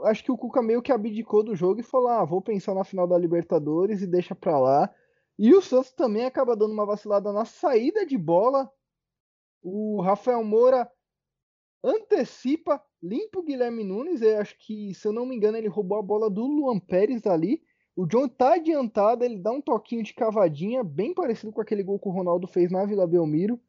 acho 0.00 0.24
que 0.24 0.32
o 0.32 0.36
Cuca 0.36 0.62
meio 0.62 0.82
que 0.82 0.92
abdicou 0.92 1.42
do 1.42 1.54
jogo 1.54 1.80
e 1.80 1.84
falou: 1.84 2.08
ah, 2.08 2.24
vou 2.24 2.40
pensar 2.40 2.74
na 2.74 2.84
final 2.84 3.06
da 3.06 3.18
Libertadores 3.18 4.02
e 4.02 4.06
deixa 4.06 4.34
pra 4.34 4.58
lá. 4.58 4.92
E 5.38 5.54
o 5.54 5.60
Santos 5.60 5.92
também 5.92 6.24
acaba 6.24 6.56
dando 6.56 6.72
uma 6.72 6.86
vacilada 6.86 7.32
na 7.32 7.44
saída 7.44 8.06
de 8.06 8.16
bola. 8.16 8.70
O 9.62 10.00
Rafael 10.00 10.42
Moura 10.44 10.90
antecipa, 11.84 12.82
limpa 13.02 13.38
o 13.40 13.42
Guilherme 13.42 13.84
Nunes. 13.84 14.22
Eu 14.22 14.38
acho 14.40 14.56
que, 14.58 14.94
se 14.94 15.06
eu 15.06 15.12
não 15.12 15.26
me 15.26 15.36
engano, 15.36 15.56
ele 15.56 15.68
roubou 15.68 15.98
a 15.98 16.02
bola 16.02 16.30
do 16.30 16.46
Luan 16.46 16.78
Pérez 16.78 17.26
ali. 17.26 17.62
O 17.94 18.06
John 18.06 18.28
tá 18.28 18.54
adiantado, 18.54 19.24
ele 19.24 19.38
dá 19.38 19.50
um 19.50 19.60
toquinho 19.60 20.02
de 20.02 20.14
cavadinha, 20.14 20.84
bem 20.84 21.14
parecido 21.14 21.52
com 21.52 21.60
aquele 21.60 21.82
gol 21.82 21.98
que 21.98 22.08
o 22.08 22.12
Ronaldo 22.12 22.46
fez 22.46 22.70
na 22.70 22.84
Vila 22.84 23.06
Belmiro. 23.06 23.60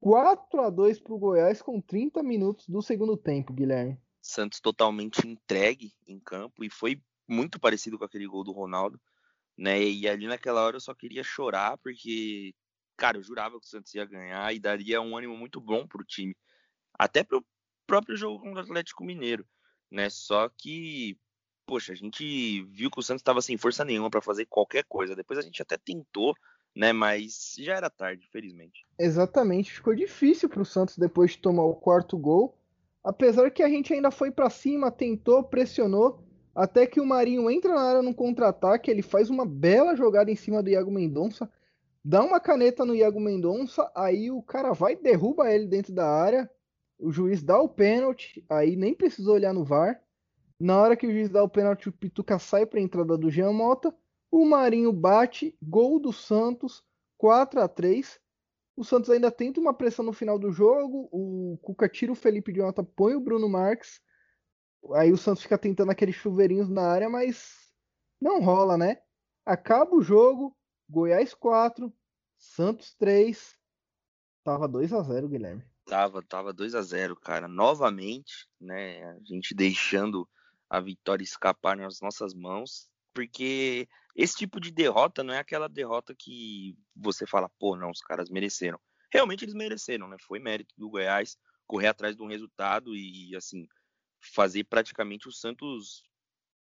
4 0.00 0.60
a 0.60 0.70
2 0.70 1.00
para 1.00 1.14
o 1.14 1.18
Goiás 1.18 1.60
com 1.60 1.80
30 1.80 2.22
minutos 2.22 2.68
do 2.68 2.80
segundo 2.80 3.16
tempo, 3.16 3.52
Guilherme. 3.52 3.98
Santos 4.20 4.60
totalmente 4.60 5.26
entregue 5.26 5.92
em 6.06 6.18
campo 6.18 6.64
e 6.64 6.70
foi 6.70 7.02
muito 7.26 7.58
parecido 7.60 7.98
com 7.98 8.04
aquele 8.04 8.26
gol 8.26 8.44
do 8.44 8.52
Ronaldo, 8.52 9.00
né? 9.56 9.82
E 9.82 10.08
ali 10.08 10.26
naquela 10.26 10.62
hora 10.62 10.76
eu 10.76 10.80
só 10.80 10.94
queria 10.94 11.22
chorar 11.22 11.78
porque, 11.78 12.54
cara, 12.96 13.18
eu 13.18 13.22
jurava 13.22 13.58
que 13.58 13.66
o 13.66 13.68
Santos 13.68 13.94
ia 13.94 14.04
ganhar 14.04 14.54
e 14.54 14.58
daria 14.58 15.00
um 15.00 15.16
ânimo 15.16 15.36
muito 15.36 15.60
bom 15.60 15.86
pro 15.86 16.04
time, 16.04 16.36
até 16.98 17.22
pro 17.22 17.44
próprio 17.86 18.16
jogo 18.16 18.40
contra 18.40 18.60
o 18.60 18.64
Atlético 18.64 19.04
Mineiro, 19.04 19.46
né? 19.90 20.10
Só 20.10 20.48
que 20.48 21.18
poxa, 21.68 21.92
a 21.92 21.94
gente 21.94 22.62
viu 22.62 22.90
que 22.90 22.98
o 22.98 23.02
Santos 23.02 23.20
estava 23.20 23.42
sem 23.42 23.58
força 23.58 23.84
nenhuma 23.84 24.08
para 24.08 24.22
fazer 24.22 24.46
qualquer 24.46 24.84
coisa. 24.84 25.14
Depois 25.14 25.38
a 25.38 25.42
gente 25.42 25.60
até 25.60 25.76
tentou, 25.76 26.34
né? 26.74 26.94
Mas 26.94 27.54
já 27.58 27.74
era 27.74 27.90
tarde, 27.90 28.24
infelizmente. 28.26 28.86
Exatamente, 28.98 29.70
ficou 29.70 29.94
difícil 29.94 30.48
para 30.48 30.62
o 30.62 30.64
Santos 30.64 30.96
depois 30.96 31.32
de 31.32 31.38
tomar 31.38 31.64
o 31.64 31.74
quarto 31.74 32.16
gol. 32.16 32.58
Apesar 33.02 33.50
que 33.50 33.62
a 33.62 33.68
gente 33.68 33.92
ainda 33.92 34.10
foi 34.10 34.30
para 34.30 34.50
cima, 34.50 34.90
tentou, 34.90 35.42
pressionou, 35.44 36.20
até 36.54 36.86
que 36.86 37.00
o 37.00 37.06
Marinho 37.06 37.48
entra 37.50 37.74
na 37.74 37.80
área 37.80 38.02
no 38.02 38.14
contra-ataque, 38.14 38.90
ele 38.90 39.02
faz 39.02 39.30
uma 39.30 39.46
bela 39.46 39.94
jogada 39.94 40.30
em 40.30 40.36
cima 40.36 40.62
do 40.62 40.70
Iago 40.70 40.90
Mendonça, 40.90 41.48
dá 42.04 42.22
uma 42.22 42.40
caneta 42.40 42.84
no 42.84 42.94
Iago 42.94 43.20
Mendonça, 43.20 43.90
aí 43.94 44.30
o 44.30 44.42
cara 44.42 44.72
vai 44.72 44.96
derruba 44.96 45.52
ele 45.52 45.66
dentro 45.66 45.92
da 45.92 46.08
área, 46.08 46.50
o 46.98 47.12
juiz 47.12 47.42
dá 47.42 47.60
o 47.60 47.68
pênalti, 47.68 48.44
aí 48.48 48.74
nem 48.74 48.92
precisou 48.92 49.34
olhar 49.34 49.54
no 49.54 49.64
VAR. 49.64 50.02
Na 50.58 50.80
hora 50.80 50.96
que 50.96 51.06
o 51.06 51.12
juiz 51.12 51.28
dá 51.28 51.44
o 51.44 51.48
pênalti, 51.48 51.88
o 51.88 51.92
Pituca 51.92 52.38
sai 52.40 52.66
para 52.66 52.80
a 52.80 52.82
entrada 52.82 53.16
do 53.16 53.30
Jean 53.30 53.52
Mota, 53.52 53.94
o 54.30 54.44
Marinho 54.44 54.92
bate, 54.92 55.56
gol 55.62 56.00
do 56.00 56.12
Santos, 56.12 56.82
4 57.16 57.60
a 57.60 57.68
3 57.68 58.18
o 58.78 58.84
Santos 58.84 59.10
ainda 59.10 59.28
tenta 59.28 59.60
uma 59.60 59.74
pressão 59.74 60.04
no 60.04 60.12
final 60.12 60.38
do 60.38 60.52
jogo. 60.52 61.08
O 61.10 61.58
Cuca 61.60 61.88
tira 61.88 62.12
o 62.12 62.14
Felipe 62.14 62.54
Jota, 62.54 62.84
põe 62.84 63.16
o 63.16 63.20
Bruno 63.20 63.48
Marques. 63.48 64.00
Aí 64.94 65.10
o 65.10 65.16
Santos 65.16 65.42
fica 65.42 65.58
tentando 65.58 65.90
aqueles 65.90 66.14
chuveirinhos 66.14 66.68
na 66.68 66.82
área, 66.82 67.10
mas 67.10 67.72
não 68.20 68.40
rola, 68.40 68.78
né? 68.78 69.02
Acaba 69.44 69.96
o 69.96 70.00
jogo, 70.00 70.56
Goiás 70.88 71.34
4, 71.34 71.92
Santos 72.38 72.94
3. 72.94 73.58
Tava 74.44 74.68
2 74.68 74.92
a 74.92 75.02
0 75.02 75.28
Guilherme. 75.28 75.64
Tava, 75.84 76.22
tava 76.22 76.52
2 76.52 76.76
a 76.76 76.82
0 76.82 77.16
cara. 77.16 77.48
Novamente, 77.48 78.48
né? 78.60 79.02
A 79.10 79.18
gente 79.24 79.56
deixando 79.56 80.28
a 80.70 80.80
vitória 80.80 81.24
escapar 81.24 81.76
nas 81.76 82.00
nossas 82.00 82.32
mãos 82.32 82.88
porque 83.18 83.88
esse 84.14 84.36
tipo 84.36 84.60
de 84.60 84.70
derrota 84.70 85.24
não 85.24 85.34
é 85.34 85.38
aquela 85.38 85.68
derrota 85.68 86.14
que 86.14 86.78
você 86.94 87.26
fala, 87.26 87.50
pô, 87.58 87.74
não, 87.74 87.90
os 87.90 88.00
caras 88.00 88.30
mereceram. 88.30 88.78
Realmente 89.12 89.44
eles 89.44 89.54
mereceram, 89.54 90.06
né? 90.06 90.16
Foi 90.20 90.38
mérito 90.38 90.72
do 90.78 90.88
Goiás 90.88 91.36
correr 91.66 91.88
atrás 91.88 92.14
de 92.14 92.22
um 92.22 92.28
resultado 92.28 92.94
e, 92.94 93.34
assim, 93.34 93.66
fazer 94.20 94.62
praticamente 94.64 95.26
o 95.26 95.32
Santos 95.32 96.04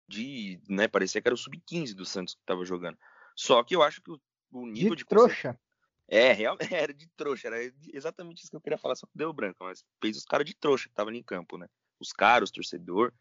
de, 0.08 0.58
né, 0.66 0.88
parecia 0.88 1.20
que 1.20 1.28
era 1.28 1.34
o 1.34 1.38
sub-15 1.38 1.92
do 1.94 2.06
Santos 2.06 2.34
que 2.34 2.40
tava 2.46 2.64
jogando. 2.64 2.96
Só 3.36 3.62
que 3.62 3.76
eu 3.76 3.82
acho 3.82 4.00
que 4.00 4.10
o, 4.10 4.20
o 4.50 4.66
nível 4.66 4.94
de, 4.94 5.02
de 5.02 5.08
trouxa. 5.08 5.60
É, 6.08 6.32
realmente 6.32 6.70
era 6.74 6.94
de 6.94 7.06
trouxa, 7.18 7.48
era 7.48 7.58
exatamente 7.92 8.40
isso 8.40 8.50
que 8.50 8.56
eu 8.56 8.62
queria 8.62 8.78
falar, 8.78 8.94
só 8.96 9.06
que 9.06 9.12
deu 9.14 9.30
branco, 9.30 9.62
mas 9.62 9.84
fez 10.00 10.16
os 10.16 10.24
caras 10.24 10.46
de 10.46 10.56
trouxa 10.56 10.84
que 10.84 10.92
estavam 10.92 11.10
ali 11.10 11.18
em 11.18 11.22
campo, 11.22 11.58
né? 11.58 11.68
Os 12.00 12.14
caras, 12.14 12.48
os 12.48 12.50
torcedor, 12.50 13.12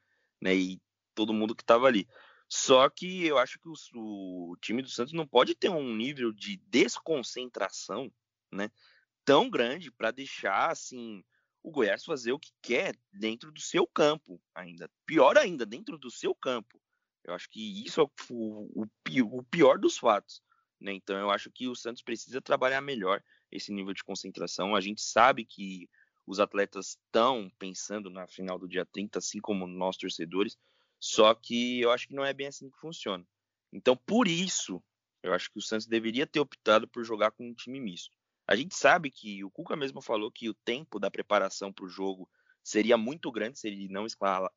né, 0.42 0.56
e 0.56 0.82
todo 1.14 1.34
mundo 1.34 1.54
que 1.54 1.66
tava 1.66 1.86
ali. 1.86 2.08
Só 2.50 2.90
que 2.90 3.26
eu 3.26 3.38
acho 3.38 3.60
que 3.60 3.70
o, 3.70 3.74
o, 3.94 4.58
time 4.58 4.82
do 4.82 4.90
Santos 4.90 5.14
não 5.14 5.28
pode 5.28 5.54
ter 5.54 5.70
um 5.70 5.96
nível 5.96 6.34
de 6.34 6.58
desconcentração, 6.68 8.12
né, 8.52 8.72
tão 9.24 9.48
grande 9.48 9.92
para 9.92 10.10
deixar 10.10 10.72
assim 10.72 11.24
o 11.62 11.70
Goiás 11.70 12.04
fazer 12.04 12.32
o 12.32 12.40
que 12.40 12.52
quer 12.62 12.98
dentro 13.14 13.52
do 13.52 13.60
seu 13.60 13.86
campo, 13.86 14.42
ainda 14.56 14.90
pior 15.06 15.38
ainda 15.38 15.66
dentro 15.66 15.98
do 15.98 16.10
seu 16.10 16.34
campo. 16.34 16.82
Eu 17.24 17.36
acho 17.36 17.48
que 17.50 17.86
isso 17.86 18.02
é 18.02 18.04
o, 18.32 18.88
o 19.06 19.44
pior 19.44 19.78
dos 19.78 19.98
fatos. 19.98 20.42
Né? 20.80 20.94
Então 20.94 21.18
eu 21.18 21.30
acho 21.30 21.52
que 21.52 21.68
o 21.68 21.76
Santos 21.76 22.02
precisa 22.02 22.42
trabalhar 22.42 22.82
melhor 22.82 23.22
esse 23.52 23.72
nível 23.72 23.94
de 23.94 24.04
concentração. 24.04 24.76
A 24.76 24.82
gente 24.82 25.02
sabe 25.02 25.46
que 25.46 25.88
os 26.26 26.40
atletas 26.40 26.90
estão 26.90 27.52
pensando 27.60 28.10
na 28.10 28.28
final 28.28 28.58
do 28.58 28.68
dia 28.68 28.86
30, 28.86 29.20
assim 29.20 29.40
como 29.40 29.68
nós 29.68 29.98
torcedores, 29.98 30.58
só 31.00 31.34
que 31.34 31.80
eu 31.82 31.92
acho 31.92 32.08
que 32.08 32.16
não 32.16 32.26
é 32.26 32.34
bem 32.34 32.48
assim 32.48 32.70
que 32.70 32.80
funciona. 32.80 33.26
Então, 33.72 33.96
por 33.96 34.28
isso, 34.28 34.84
eu 35.24 35.34
acho 35.34 35.52
que 35.52 35.60
o 35.60 35.62
Santos 35.62 35.88
deveria 35.88 36.28
ter 36.28 36.40
optado 36.40 36.88
por 36.88 37.04
jogar 37.04 37.32
com 37.32 37.48
um 37.48 37.54
time 37.54 37.80
misto. 37.80 38.12
A 38.48 38.56
gente 38.56 38.76
sabe 38.76 39.12
que 39.12 39.44
o 39.44 39.52
Cuca 39.52 39.76
mesmo 39.76 40.02
falou 40.02 40.32
que 40.32 40.50
o 40.50 40.56
tempo 40.66 41.00
da 41.00 41.12
preparação 41.12 41.72
para 41.72 41.86
o 41.86 41.90
jogo 41.90 42.30
seria 42.64 42.98
muito 42.98 43.32
grande 43.32 43.60
se 43.60 43.68
ele 43.68 43.88
não 43.88 44.06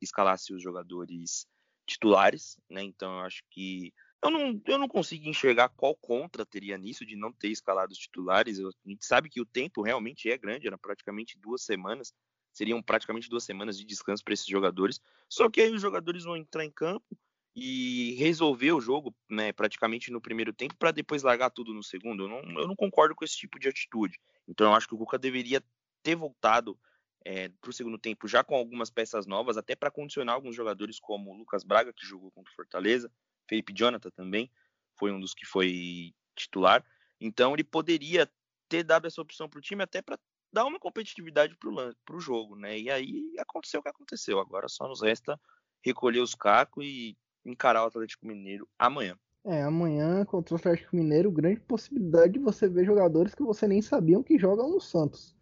escalasse 0.01 0.53
os 0.53 0.63
jogadores 0.63 1.47
titulares, 1.87 2.57
né? 2.71 2.83
Então, 2.83 3.19
eu 3.19 3.21
acho 3.21 3.43
que 3.51 3.93
eu 4.23 4.31
não, 4.31 4.63
eu 4.67 4.79
não 4.79 4.89
consigo 4.89 5.29
enxergar 5.29 5.69
qual 5.69 5.97
contra 5.97 6.47
teria 6.47 6.79
nisso 6.79 7.05
de 7.05 7.17
não 7.17 7.33
ter 7.33 7.49
escalado 7.49 7.93
os 7.93 7.99
titulares. 7.99 8.59
A 8.61 8.71
gente 8.89 9.05
sabe 9.05 9.29
que 9.29 9.41
o 9.41 9.47
tempo 9.47 9.83
realmente 9.83 10.31
é 10.31 10.39
grande, 10.39 10.67
era 10.67 10.79
praticamente 10.79 11.39
duas 11.39 11.65
semanas 11.65 12.15
seriam 12.53 12.83
praticamente 12.83 13.29
duas 13.29 13.45
semanas 13.45 13.77
de 13.77 13.85
descanso 13.85 14.23
para 14.23 14.35
esses 14.35 14.47
jogadores. 14.47 15.01
Só 15.29 15.49
que 15.51 15.61
aí 15.61 15.73
os 15.73 15.81
jogadores 15.81 16.25
vão 16.25 16.37
entrar 16.37 16.65
em 16.65 16.71
campo 16.71 17.17
e 17.55 18.15
resolver 18.15 18.73
o 18.73 18.81
jogo 18.81 19.15
né, 19.29 19.53
praticamente 19.53 20.11
no 20.11 20.21
primeiro 20.21 20.53
tempo 20.53 20.75
para 20.77 20.91
depois 20.91 21.23
largar 21.23 21.51
tudo 21.51 21.75
no 21.75 21.83
segundo. 21.83 22.25
Eu 22.25 22.29
não, 22.29 22.61
eu 22.61 22.67
não, 22.67 22.77
concordo 22.77 23.15
com 23.15 23.25
esse 23.25 23.37
tipo 23.37 23.59
de 23.59 23.69
atitude. 23.69 24.19
Então 24.49 24.69
eu 24.69 24.75
acho 24.75 24.89
que 24.89 24.95
o 24.95 24.99
Cuca 24.99 25.19
deveria 25.19 25.63
ter 26.03 26.15
voltado 26.15 26.79
é, 27.25 27.49
para 27.49 27.71
o 27.71 27.73
segundo 27.73 27.99
tempo 27.99 28.27
já 28.27 28.43
com 28.43 28.55
algumas 28.55 28.91
peças 28.91 29.27
novas, 29.27 29.57
até 29.57 29.77
para 29.77 29.91
condicionar 29.91 30.35
alguns 30.35 30.57
jogadores 30.57 30.99
como 30.99 31.31
o 31.31 31.37
Lucas 31.37 31.63
Braga, 31.63 31.93
que 31.93 32.07
jogou 32.07 32.31
contra 32.33 32.51
o 32.51 32.57
Fortaleza, 32.57 33.13
Felipe 33.49 33.73
Jonathan 33.73 34.11
também 34.11 34.51
foi 34.99 35.13
um 35.13 35.21
dos 35.21 35.35
que 35.35 35.45
foi 35.45 36.15
titular. 36.35 36.85
Então 37.21 37.53
ele 37.55 37.65
poderia 37.65 38.31
ter 38.69 38.83
dado 38.83 39.07
essa 39.07 39.21
opção 39.21 39.49
para 39.49 39.59
o 39.59 39.63
time 39.63 39.83
até 39.83 40.01
para 40.01 40.19
dar 40.53 40.67
uma 40.67 40.79
competitividade 40.79 41.57
para 41.57 42.17
o 42.17 42.21
jogo, 42.21 42.55
né? 42.55 42.79
E 42.79 42.91
aí 42.91 43.35
aconteceu 43.39 43.81
o 43.81 43.83
que 43.83 43.89
aconteceu. 43.89 44.39
Agora 44.39 44.69
só 44.69 44.87
nos 44.87 45.01
resta 45.01 45.41
recolher 45.83 46.21
os 46.21 46.35
cacos 46.35 46.85
e 46.85 47.17
encarar 47.45 47.85
o 47.85 47.87
Atlético 47.87 48.27
Mineiro 48.27 48.69
amanhã. 48.79 49.17
É, 49.45 49.63
amanhã 49.63 50.25
contra 50.25 50.55
o 50.55 50.59
Atlético 50.59 50.95
Mineiro, 50.95 51.33
grande 51.33 51.61
possibilidade 51.61 52.35
de 52.35 52.39
você 52.39 52.69
ver 52.69 52.85
jogadores 52.85 53.35
que 53.35 53.43
você 53.43 53.67
nem 53.67 53.83
sabiam 53.83 54.23
que 54.23 54.39
jogam 54.39 54.71
no 54.71 54.81
Santos. 54.81 55.35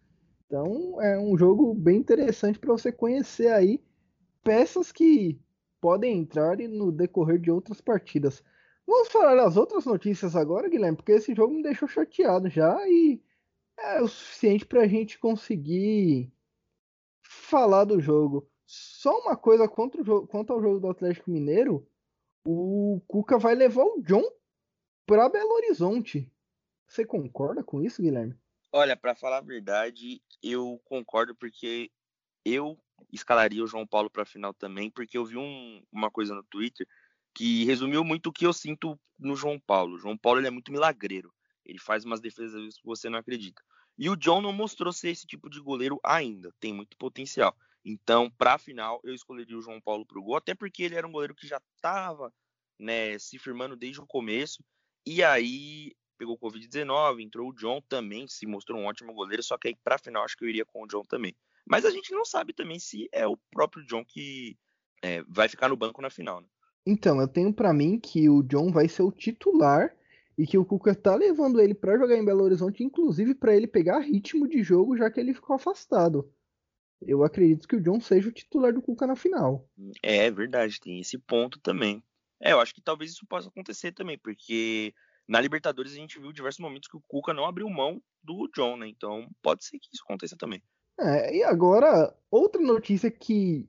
Então 0.47 0.99
é 1.01 1.19
um 1.19 1.37
jogo 1.37 1.73
bem 1.73 1.97
interessante 1.97 2.57
para 2.57 2.71
você 2.71 2.91
conhecer 2.91 3.51
aí 3.51 3.79
peças 4.43 4.91
que 4.91 5.39
podem 5.79 6.17
entrar 6.17 6.57
no 6.57 6.91
decorrer 6.91 7.39
de 7.39 7.51
outras 7.51 7.79
partidas. 7.79 8.43
Vamos 8.87 9.09
falar 9.09 9.35
das 9.35 9.55
outras 9.55 9.85
notícias 9.85 10.35
agora, 10.35 10.67
Guilherme, 10.67 10.97
porque 10.97 11.13
esse 11.13 11.35
jogo 11.35 11.53
me 11.53 11.63
deixou 11.63 11.87
chateado 11.87 12.49
já 12.49 12.75
e 12.87 13.21
é 13.83 14.01
o 14.01 14.07
suficiente 14.07 14.65
para 14.65 14.81
a 14.81 14.87
gente 14.87 15.19
conseguir 15.19 16.31
falar 17.23 17.85
do 17.85 17.99
jogo. 17.99 18.49
Só 18.65 19.17
uma 19.19 19.35
coisa 19.35 19.65
o 19.65 20.03
jogo, 20.03 20.27
quanto 20.27 20.53
ao 20.53 20.61
jogo 20.61 20.79
do 20.79 20.89
Atlético 20.89 21.29
Mineiro, 21.29 21.87
o 22.45 23.01
Cuca 23.07 23.37
vai 23.37 23.55
levar 23.55 23.83
o 23.83 24.01
John 24.01 24.23
para 25.05 25.29
Belo 25.29 25.53
Horizonte. 25.53 26.31
Você 26.87 27.05
concorda 27.05 27.63
com 27.63 27.81
isso, 27.81 28.01
Guilherme? 28.01 28.35
Olha, 28.71 28.95
para 28.95 29.15
falar 29.15 29.39
a 29.39 29.41
verdade, 29.41 30.21
eu 30.41 30.81
concordo 30.85 31.35
porque 31.35 31.91
eu 32.45 32.77
escalaria 33.11 33.63
o 33.63 33.67
João 33.67 33.85
Paulo 33.85 34.09
para 34.09 34.23
a 34.23 34.25
final 34.25 34.53
também, 34.53 34.89
porque 34.89 35.17
eu 35.17 35.25
vi 35.25 35.37
um, 35.37 35.83
uma 35.91 36.09
coisa 36.09 36.33
no 36.33 36.43
Twitter 36.43 36.87
que 37.33 37.65
resumiu 37.65 38.03
muito 38.03 38.27
o 38.27 38.33
que 38.33 38.45
eu 38.45 38.53
sinto 38.53 38.99
no 39.19 39.35
João 39.35 39.59
Paulo. 39.59 39.95
O 39.95 39.99
João 39.99 40.17
Paulo 40.17 40.39
ele 40.39 40.47
é 40.47 40.51
muito 40.51 40.71
milagreiro. 40.71 41.33
Ele 41.65 41.79
faz 41.79 42.05
umas 42.05 42.19
defesas 42.19 42.77
que 42.77 42.85
você 42.85 43.09
não 43.09 43.19
acredita. 43.19 43.61
E 43.97 44.09
o 44.09 44.15
John 44.15 44.41
não 44.41 44.53
mostrou 44.53 44.91
ser 44.91 45.09
esse 45.09 45.27
tipo 45.27 45.49
de 45.49 45.59
goleiro 45.59 45.99
ainda, 46.03 46.53
tem 46.59 46.73
muito 46.73 46.97
potencial. 46.97 47.55
Então, 47.83 48.29
para 48.29 48.55
a 48.55 48.57
final, 48.57 48.99
eu 49.03 49.13
escolheria 49.13 49.57
o 49.57 49.61
João 49.61 49.81
Paulo 49.81 50.05
para 50.05 50.19
o 50.19 50.23
gol, 50.23 50.35
até 50.35 50.53
porque 50.53 50.83
ele 50.83 50.95
era 50.95 51.07
um 51.07 51.11
goleiro 51.11 51.35
que 51.35 51.47
já 51.47 51.59
estava 51.75 52.31
né, 52.79 53.17
se 53.19 53.37
firmando 53.37 53.75
desde 53.75 54.01
o 54.01 54.07
começo. 54.07 54.63
E 55.05 55.23
aí 55.23 55.93
pegou 56.17 56.35
o 56.35 56.37
Covid-19, 56.37 57.21
entrou 57.21 57.49
o 57.49 57.53
John 57.53 57.81
também, 57.81 58.27
se 58.27 58.45
mostrou 58.45 58.79
um 58.79 58.85
ótimo 58.85 59.13
goleiro, 59.13 59.41
só 59.41 59.57
que 59.57 59.69
aí 59.69 59.75
para 59.83 59.95
a 59.95 59.99
final 59.99 60.23
acho 60.23 60.37
que 60.37 60.43
eu 60.43 60.49
iria 60.49 60.65
com 60.65 60.83
o 60.83 60.87
John 60.87 61.03
também. 61.03 61.35
Mas 61.65 61.85
a 61.85 61.89
gente 61.89 62.11
não 62.11 62.23
sabe 62.23 62.53
também 62.53 62.79
se 62.79 63.09
é 63.11 63.25
o 63.25 63.37
próprio 63.51 63.85
John 63.85 64.05
que 64.05 64.55
é, 65.01 65.23
vai 65.27 65.49
ficar 65.49 65.69
no 65.69 65.75
banco 65.75 66.01
na 66.01 66.09
final. 66.09 66.41
Né? 66.41 66.47
Então, 66.85 67.19
eu 67.19 67.27
tenho 67.27 67.53
para 67.53 67.73
mim 67.73 67.99
que 67.99 68.29
o 68.29 68.43
John 68.43 68.71
vai 68.71 68.87
ser 68.87 69.03
o 69.03 69.11
titular 69.11 69.95
e 70.37 70.47
que 70.47 70.57
o 70.57 70.65
Cuca 70.65 70.95
tá 70.95 71.15
levando 71.15 71.59
ele 71.59 71.73
para 71.73 71.97
jogar 71.97 72.15
em 72.15 72.25
Belo 72.25 72.43
Horizonte, 72.43 72.83
inclusive 72.83 73.35
para 73.35 73.55
ele 73.55 73.67
pegar 73.67 73.99
ritmo 73.99 74.47
de 74.47 74.63
jogo, 74.63 74.97
já 74.97 75.09
que 75.09 75.19
ele 75.19 75.33
ficou 75.33 75.55
afastado. 75.55 76.31
Eu 77.01 77.23
acredito 77.23 77.67
que 77.67 77.75
o 77.75 77.81
John 77.81 77.99
seja 77.99 78.29
o 78.29 78.31
titular 78.31 78.73
do 78.73 78.81
Cuca 78.81 79.07
na 79.07 79.15
final. 79.15 79.67
É, 80.03 80.27
é 80.27 80.31
verdade, 80.31 80.79
tem 80.79 80.99
esse 80.99 81.17
ponto 81.17 81.59
também. 81.59 82.03
É, 82.39 82.53
eu 82.53 82.59
acho 82.59 82.73
que 82.73 82.81
talvez 82.81 83.11
isso 83.11 83.25
possa 83.27 83.49
acontecer 83.49 83.91
também, 83.91 84.17
porque 84.17 84.93
na 85.27 85.41
Libertadores 85.41 85.93
a 85.93 85.95
gente 85.95 86.19
viu 86.19 86.31
diversos 86.31 86.59
momentos 86.59 86.87
que 86.87 86.97
o 86.97 87.03
Cuca 87.07 87.33
não 87.33 87.45
abriu 87.45 87.69
mão 87.69 88.01
do 88.23 88.49
John, 88.55 88.77
né? 88.77 88.87
Então 88.87 89.27
pode 89.41 89.65
ser 89.65 89.79
que 89.79 89.89
isso 89.93 90.03
aconteça 90.03 90.35
também. 90.37 90.61
É, 90.99 91.35
e 91.35 91.43
agora, 91.43 92.15
outra 92.29 92.61
notícia 92.61 93.09
que 93.09 93.67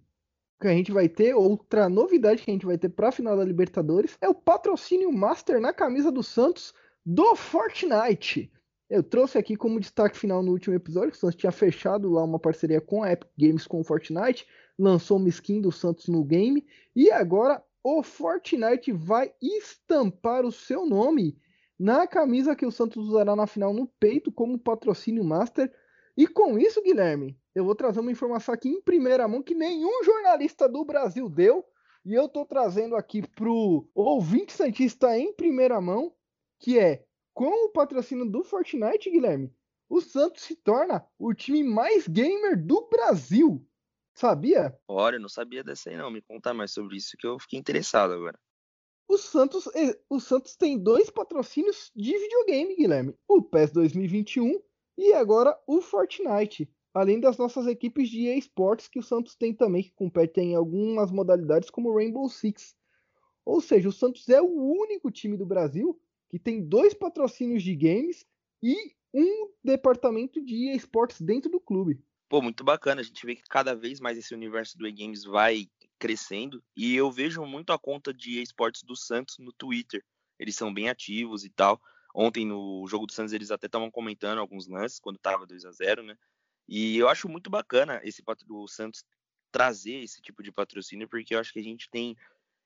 que 0.62 0.68
a 0.68 0.72
gente 0.72 0.92
vai 0.92 1.08
ter, 1.08 1.34
outra 1.34 1.88
novidade 1.88 2.42
que 2.42 2.50
a 2.50 2.54
gente 2.54 2.64
vai 2.64 2.78
ter 2.78 2.88
para 2.88 3.08
a 3.08 3.12
final 3.12 3.36
da 3.36 3.44
Libertadores, 3.44 4.16
é 4.20 4.28
o 4.28 4.34
patrocínio 4.34 5.12
Master 5.12 5.60
na 5.60 5.72
camisa 5.72 6.10
do 6.10 6.22
Santos 6.22 6.72
do 7.04 7.34
Fortnite. 7.34 8.50
Eu 8.88 9.02
trouxe 9.02 9.38
aqui 9.38 9.56
como 9.56 9.80
destaque 9.80 10.16
final 10.16 10.42
no 10.42 10.52
último 10.52 10.76
episódio, 10.76 11.10
que 11.10 11.16
o 11.16 11.20
Santos 11.20 11.36
tinha 11.36 11.50
fechado 11.50 12.10
lá 12.10 12.22
uma 12.22 12.38
parceria 12.38 12.80
com 12.80 13.02
a 13.02 13.10
Epic 13.10 13.28
Games 13.36 13.66
com 13.66 13.80
o 13.80 13.84
Fortnite, 13.84 14.46
lançou 14.78 15.16
uma 15.16 15.28
skin 15.28 15.60
do 15.60 15.72
Santos 15.72 16.06
no 16.06 16.22
game, 16.22 16.64
e 16.94 17.10
agora 17.10 17.62
o 17.82 18.02
Fortnite 18.02 18.92
vai 18.92 19.32
estampar 19.42 20.44
o 20.44 20.52
seu 20.52 20.86
nome 20.86 21.36
na 21.76 22.06
camisa 22.06 22.54
que 22.54 22.64
o 22.64 22.70
Santos 22.70 23.08
usará 23.08 23.34
na 23.34 23.48
final 23.48 23.74
no 23.74 23.88
peito 23.98 24.30
como 24.30 24.58
patrocínio 24.58 25.24
Master. 25.24 25.72
E 26.16 26.28
com 26.28 26.56
isso, 26.56 26.80
Guilherme, 26.82 27.36
eu 27.54 27.64
vou 27.64 27.74
trazer 27.74 28.00
uma 28.00 28.12
informação 28.12 28.54
aqui 28.54 28.68
em 28.68 28.80
primeira 28.80 29.26
mão 29.28 29.42
que 29.42 29.54
nenhum 29.54 30.02
jornalista 30.04 30.68
do 30.68 30.84
Brasil 30.84 31.28
deu. 31.28 31.64
E 32.04 32.14
eu 32.14 32.26
estou 32.26 32.44
trazendo 32.44 32.96
aqui 32.96 33.22
para 33.22 33.48
o 33.48 33.88
ouvinte 33.94 34.52
Santista 34.52 35.16
em 35.16 35.32
primeira 35.32 35.80
mão, 35.80 36.12
que 36.58 36.78
é 36.78 37.04
com 37.32 37.66
o 37.66 37.70
patrocínio 37.70 38.28
do 38.28 38.42
Fortnite, 38.42 39.10
Guilherme, 39.10 39.52
o 39.92 40.00
Santos 40.00 40.44
se 40.44 40.56
torna 40.56 41.06
o 41.18 41.34
time 41.34 41.62
mais 41.62 42.08
gamer 42.08 42.56
do 42.56 42.88
Brasil. 42.88 43.62
Sabia? 44.14 44.74
Olha, 44.88 45.16
eu 45.16 45.20
não 45.20 45.28
sabia 45.28 45.62
dessa 45.62 45.90
aí 45.90 45.98
não. 45.98 46.10
Me 46.10 46.22
conta 46.22 46.54
mais 46.54 46.72
sobre 46.72 46.96
isso 46.96 47.14
que 47.18 47.26
eu 47.26 47.38
fiquei 47.38 47.58
interessado 47.58 48.14
agora. 48.14 48.38
O 49.06 49.18
Santos, 49.18 49.66
eh, 49.74 49.98
o 50.08 50.18
Santos 50.18 50.56
tem 50.56 50.78
dois 50.78 51.10
patrocínios 51.10 51.90
de 51.94 52.16
videogame, 52.16 52.74
Guilherme. 52.74 53.14
O 53.28 53.42
PES 53.42 53.72
2021 53.72 54.62
e 54.96 55.12
agora 55.12 55.58
o 55.66 55.82
Fortnite. 55.82 56.70
Além 56.94 57.18
das 57.18 57.38
nossas 57.38 57.66
equipes 57.66 58.08
de 58.08 58.26
esportes 58.28 58.88
que 58.88 58.98
o 58.98 59.02
Santos 59.02 59.34
tem 59.34 59.54
também, 59.54 59.82
que 59.82 59.92
competem 59.92 60.52
em 60.52 60.54
algumas 60.54 61.10
modalidades 61.10 61.70
como 61.70 61.94
Rainbow 61.94 62.28
Six. 62.28 62.76
Ou 63.44 63.60
seja, 63.60 63.88
o 63.88 63.92
Santos 63.92 64.28
é 64.28 64.40
o 64.40 64.46
único 64.46 65.10
time 65.10 65.36
do 65.36 65.46
Brasil 65.46 65.98
que 66.28 66.38
tem 66.38 66.62
dois 66.62 66.94
patrocínios 66.94 67.62
de 67.62 67.74
games 67.74 68.26
e 68.62 68.94
um 69.12 69.50
departamento 69.62 70.42
de 70.42 70.70
esportes 70.74 71.20
dentro 71.20 71.50
do 71.50 71.60
clube. 71.60 72.02
Pô, 72.28 72.40
muito 72.40 72.64
bacana. 72.64 73.00
A 73.02 73.04
gente 73.04 73.26
vê 73.26 73.36
que 73.36 73.42
cada 73.42 73.74
vez 73.74 74.00
mais 74.00 74.16
esse 74.16 74.34
universo 74.34 74.78
do 74.78 74.86
e-games 74.86 75.24
vai 75.24 75.68
crescendo 75.98 76.62
e 76.74 76.96
eu 76.96 77.10
vejo 77.10 77.44
muito 77.44 77.72
a 77.72 77.78
conta 77.78 78.12
de 78.12 78.40
esportes 78.40 78.82
do 78.82 78.96
Santos 78.96 79.36
no 79.38 79.52
Twitter. 79.52 80.02
Eles 80.38 80.56
são 80.56 80.72
bem 80.72 80.88
ativos 80.88 81.44
e 81.44 81.50
tal. 81.50 81.80
Ontem 82.14 82.46
no 82.46 82.86
jogo 82.88 83.06
do 83.06 83.12
Santos 83.12 83.32
eles 83.32 83.50
até 83.50 83.66
estavam 83.66 83.90
comentando 83.90 84.38
alguns 84.38 84.66
lances 84.66 84.98
quando 84.98 85.16
estava 85.16 85.46
2 85.46 85.64
a 85.64 85.70
0, 85.70 86.02
né? 86.02 86.16
E 86.74 86.96
eu 86.96 87.06
acho 87.06 87.28
muito 87.28 87.50
bacana 87.50 88.00
esse 88.02 88.22
do 88.46 88.66
Santos 88.66 89.04
trazer 89.50 89.96
esse 89.96 90.22
tipo 90.22 90.42
de 90.42 90.50
patrocínio, 90.50 91.06
porque 91.06 91.34
eu 91.34 91.38
acho 91.38 91.52
que 91.52 91.58
a 91.58 91.62
gente 91.62 91.86
tem 91.90 92.16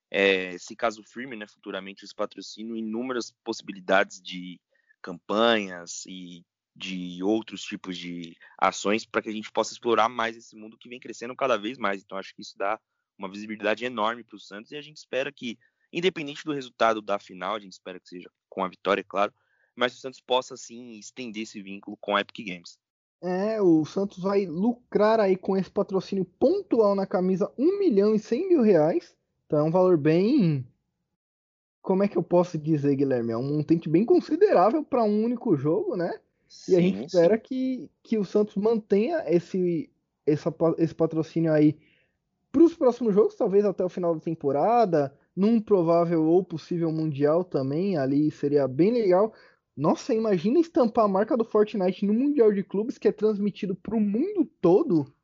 é, 0.08 0.56
se 0.58 0.76
caso 0.76 1.02
firme, 1.02 1.34
né, 1.34 1.44
futuramente 1.48 2.04
esse 2.04 2.14
patrocínio, 2.14 2.76
inúmeras 2.76 3.34
possibilidades 3.42 4.22
de 4.22 4.60
campanhas 5.02 6.04
e 6.06 6.46
de 6.72 7.20
outros 7.20 7.62
tipos 7.62 7.98
de 7.98 8.36
ações 8.56 9.04
para 9.04 9.22
que 9.22 9.28
a 9.28 9.32
gente 9.32 9.50
possa 9.50 9.72
explorar 9.72 10.08
mais 10.08 10.36
esse 10.36 10.54
mundo 10.54 10.78
que 10.78 10.88
vem 10.88 11.00
crescendo 11.00 11.34
cada 11.34 11.56
vez 11.58 11.76
mais. 11.76 12.00
Então 12.00 12.16
acho 12.16 12.32
que 12.32 12.42
isso 12.42 12.56
dá 12.56 12.80
uma 13.18 13.28
visibilidade 13.28 13.84
enorme 13.84 14.22
para 14.22 14.36
o 14.36 14.40
Santos 14.40 14.70
e 14.70 14.76
a 14.76 14.80
gente 14.80 14.98
espera 14.98 15.32
que, 15.32 15.58
independente 15.92 16.44
do 16.44 16.52
resultado 16.52 17.02
da 17.02 17.18
final, 17.18 17.56
a 17.56 17.58
gente 17.58 17.72
espera 17.72 17.98
que 17.98 18.08
seja 18.08 18.30
com 18.48 18.62
a 18.62 18.68
vitória, 18.68 19.00
é 19.00 19.04
claro, 19.04 19.34
mas 19.74 19.96
o 19.96 20.00
Santos 20.00 20.20
possa 20.20 20.56
sim 20.56 20.92
estender 20.92 21.42
esse 21.42 21.60
vínculo 21.60 21.96
com 21.96 22.14
a 22.14 22.20
Epic 22.20 22.46
Games. 22.46 22.78
É, 23.22 23.60
o 23.60 23.84
Santos 23.84 24.18
vai 24.18 24.46
lucrar 24.46 25.18
aí 25.20 25.36
com 25.36 25.56
esse 25.56 25.70
patrocínio 25.70 26.24
pontual 26.38 26.94
na 26.94 27.06
camisa 27.06 27.50
1 27.58 27.78
milhão 27.78 28.14
e 28.14 28.18
100 28.18 28.48
mil 28.48 28.62
reais. 28.62 29.16
Então 29.46 29.60
é 29.60 29.62
um 29.62 29.70
valor 29.70 29.96
bem. 29.96 30.66
Como 31.80 32.02
é 32.02 32.08
que 32.08 32.18
eu 32.18 32.22
posso 32.22 32.58
dizer, 32.58 32.94
Guilherme? 32.96 33.32
É 33.32 33.36
um 33.36 33.56
montante 33.56 33.88
bem 33.88 34.04
considerável 34.04 34.84
para 34.84 35.04
um 35.04 35.24
único 35.24 35.56
jogo, 35.56 35.96
né? 35.96 36.18
Sim, 36.48 36.72
e 36.72 36.76
a 36.76 36.80
gente 36.80 37.06
espera 37.06 37.38
que, 37.38 37.90
que 38.02 38.18
o 38.18 38.24
Santos 38.24 38.56
mantenha 38.56 39.24
esse, 39.26 39.90
essa, 40.26 40.54
esse 40.78 40.94
patrocínio 40.94 41.52
aí 41.52 41.76
para 42.56 42.64
os 42.64 42.74
próximos 42.74 43.14
jogos, 43.14 43.34
talvez 43.34 43.64
até 43.64 43.84
o 43.84 43.88
final 43.88 44.14
da 44.14 44.20
temporada, 44.20 45.14
num 45.36 45.60
provável 45.60 46.24
ou 46.24 46.42
possível 46.42 46.90
Mundial 46.90 47.44
também, 47.44 47.98
ali 47.98 48.30
seria 48.30 48.66
bem 48.66 48.92
legal. 48.92 49.34
Nossa, 49.76 50.14
imagina 50.14 50.58
estampar 50.58 51.04
a 51.04 51.08
marca 51.08 51.36
do 51.36 51.44
Fortnite 51.44 52.06
no 52.06 52.14
Mundial 52.14 52.52
de 52.52 52.64
Clubes 52.64 52.96
que 52.96 53.08
é 53.08 53.12
transmitido 53.12 53.74
para 53.76 53.94
o 53.94 54.00
mundo 54.00 54.50
todo. 54.60 55.14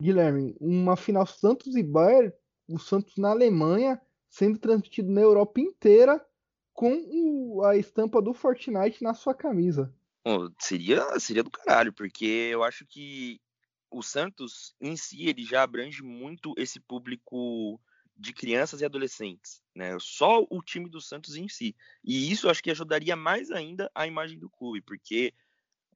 Guilherme, 0.00 0.54
uma 0.60 0.96
final 0.96 1.26
Santos 1.26 1.74
e 1.74 1.82
Bayern, 1.82 2.30
o 2.68 2.78
Santos 2.78 3.16
na 3.16 3.30
Alemanha, 3.30 4.00
sendo 4.28 4.58
transmitido 4.58 5.10
na 5.10 5.22
Europa 5.22 5.60
inteira 5.60 6.22
com 6.74 7.62
a 7.64 7.74
estampa 7.74 8.20
do 8.20 8.34
Fortnite 8.34 9.02
na 9.02 9.14
sua 9.14 9.34
camisa. 9.34 9.94
Bom, 10.22 10.50
seria, 10.60 11.18
seria 11.18 11.42
do 11.42 11.50
caralho, 11.50 11.92
porque 11.92 12.50
eu 12.52 12.62
acho 12.62 12.84
que 12.84 13.40
o 13.90 14.02
Santos 14.02 14.74
em 14.78 14.94
si 14.94 15.26
ele 15.26 15.42
já 15.42 15.62
abrange 15.62 16.02
muito 16.02 16.52
esse 16.58 16.78
público 16.78 17.80
de 18.14 18.34
crianças 18.34 18.82
e 18.82 18.84
adolescentes, 18.84 19.62
né? 19.76 19.96
Só 20.00 20.46
o 20.50 20.62
time 20.62 20.88
do 20.88 21.00
Santos 21.00 21.36
em 21.36 21.48
si. 21.48 21.76
E 22.02 22.32
isso 22.32 22.48
acho 22.48 22.62
que 22.62 22.70
ajudaria 22.70 23.14
mais 23.14 23.50
ainda 23.50 23.90
a 23.94 24.06
imagem 24.06 24.38
do 24.38 24.48
clube, 24.48 24.80
porque 24.80 25.34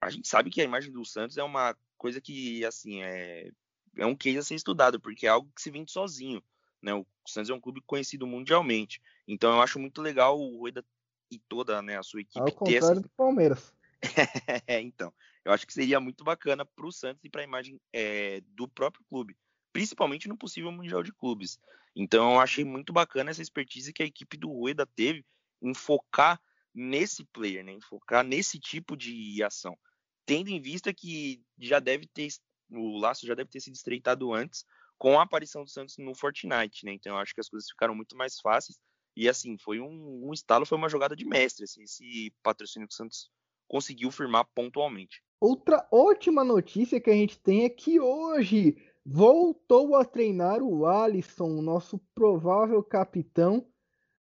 a 0.00 0.10
gente 0.10 0.28
sabe 0.28 0.50
que 0.50 0.60
a 0.60 0.64
imagem 0.64 0.92
do 0.92 1.04
Santos 1.04 1.38
é 1.38 1.42
uma 1.42 1.74
coisa 1.96 2.20
que, 2.20 2.64
assim, 2.64 3.02
é, 3.02 3.50
é 3.96 4.06
um 4.06 4.14
case 4.14 4.38
a 4.38 4.42
ser 4.42 4.54
estudado, 4.54 5.00
porque 5.00 5.26
é 5.26 5.30
algo 5.30 5.50
que 5.56 5.62
se 5.62 5.70
vende 5.70 5.90
sozinho, 5.90 6.42
né? 6.82 6.92
O 6.94 7.06
Santos 7.26 7.48
é 7.48 7.54
um 7.54 7.60
clube 7.60 7.80
conhecido 7.86 8.26
mundialmente. 8.26 9.00
Então 9.26 9.54
eu 9.54 9.62
acho 9.62 9.78
muito 9.78 10.02
legal 10.02 10.38
o 10.38 10.58
Rueda 10.58 10.84
e 11.30 11.38
toda 11.38 11.80
né, 11.80 11.96
a 11.96 12.02
sua 12.02 12.20
equipe 12.20 12.40
Ao 12.40 12.52
contrário 12.52 12.92
essa... 12.92 13.00
do 13.00 13.08
Palmeiras. 13.10 13.72
é, 14.66 14.80
então, 14.80 15.12
eu 15.44 15.52
acho 15.52 15.66
que 15.66 15.72
seria 15.72 16.00
muito 16.00 16.22
bacana 16.22 16.64
para 16.66 16.86
o 16.86 16.92
Santos 16.92 17.24
e 17.24 17.30
para 17.30 17.40
a 17.40 17.44
imagem 17.44 17.80
é, 17.92 18.42
do 18.48 18.68
próprio 18.68 19.04
clube 19.08 19.36
principalmente 19.72 20.28
no 20.28 20.36
possível 20.36 20.72
Mundial 20.72 21.02
de 21.02 21.12
Clubes. 21.12 21.58
Então 21.94 22.34
eu 22.34 22.40
achei 22.40 22.64
muito 22.64 22.92
bacana 22.92 23.30
essa 23.30 23.42
expertise 23.42 23.92
que 23.92 24.02
a 24.02 24.06
equipe 24.06 24.36
do 24.36 24.48
Rueda 24.48 24.86
teve 24.86 25.24
em 25.62 25.74
focar 25.74 26.40
nesse 26.74 27.24
player, 27.24 27.64
né? 27.64 27.72
em 27.72 27.80
focar 27.80 28.24
nesse 28.24 28.58
tipo 28.58 28.96
de 28.96 29.42
ação. 29.42 29.76
Tendo 30.24 30.50
em 30.50 30.60
vista 30.60 30.92
que 30.94 31.42
já 31.58 31.80
deve 31.80 32.06
ter 32.06 32.28
o 32.70 32.98
laço 32.98 33.26
já 33.26 33.34
deve 33.34 33.50
ter 33.50 33.60
sido 33.60 33.74
estreitado 33.74 34.32
antes 34.32 34.64
com 34.96 35.18
a 35.18 35.22
aparição 35.22 35.64
do 35.64 35.70
Santos 35.70 35.96
no 35.98 36.14
Fortnite, 36.14 36.84
né? 36.84 36.92
Então 36.92 37.14
eu 37.14 37.18
acho 37.18 37.34
que 37.34 37.40
as 37.40 37.48
coisas 37.48 37.68
ficaram 37.68 37.94
muito 37.94 38.16
mais 38.16 38.38
fáceis 38.38 38.78
e 39.16 39.28
assim 39.28 39.56
foi 39.58 39.80
um, 39.80 40.28
um 40.28 40.32
estalo, 40.32 40.66
foi 40.66 40.78
uma 40.78 40.88
jogada 40.88 41.16
de 41.16 41.24
mestre, 41.24 41.64
assim, 41.64 41.82
esse 41.82 42.32
patrocínio 42.42 42.86
que 42.86 42.94
o 42.94 42.96
Santos 42.96 43.30
conseguiu 43.66 44.10
firmar 44.10 44.46
pontualmente. 44.54 45.22
Outra 45.40 45.88
ótima 45.90 46.44
notícia 46.44 47.00
que 47.00 47.10
a 47.10 47.14
gente 47.14 47.38
tem 47.40 47.64
é 47.64 47.68
que 47.70 47.98
hoje 47.98 48.76
Voltou 49.12 49.96
a 49.96 50.04
treinar 50.04 50.62
o 50.62 50.86
Alisson, 50.86 51.60
nosso 51.60 51.98
provável 52.14 52.80
capitão. 52.80 53.66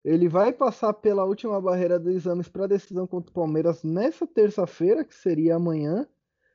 Ele 0.03 0.29
vai 0.29 0.53
passar 0.53 0.93
pela 0.93 1.25
última 1.25 1.59
barreira 1.59 1.97
dos 1.97 2.13
exames 2.13 2.47
para 2.47 2.65
a 2.65 2.67
decisão 2.67 3.07
contra 3.07 3.31
o 3.31 3.33
Palmeiras 3.33 3.83
nessa 3.83 4.27
terça-feira, 4.27 5.03
que 5.03 5.15
seria 5.15 5.55
amanhã. 5.55 6.07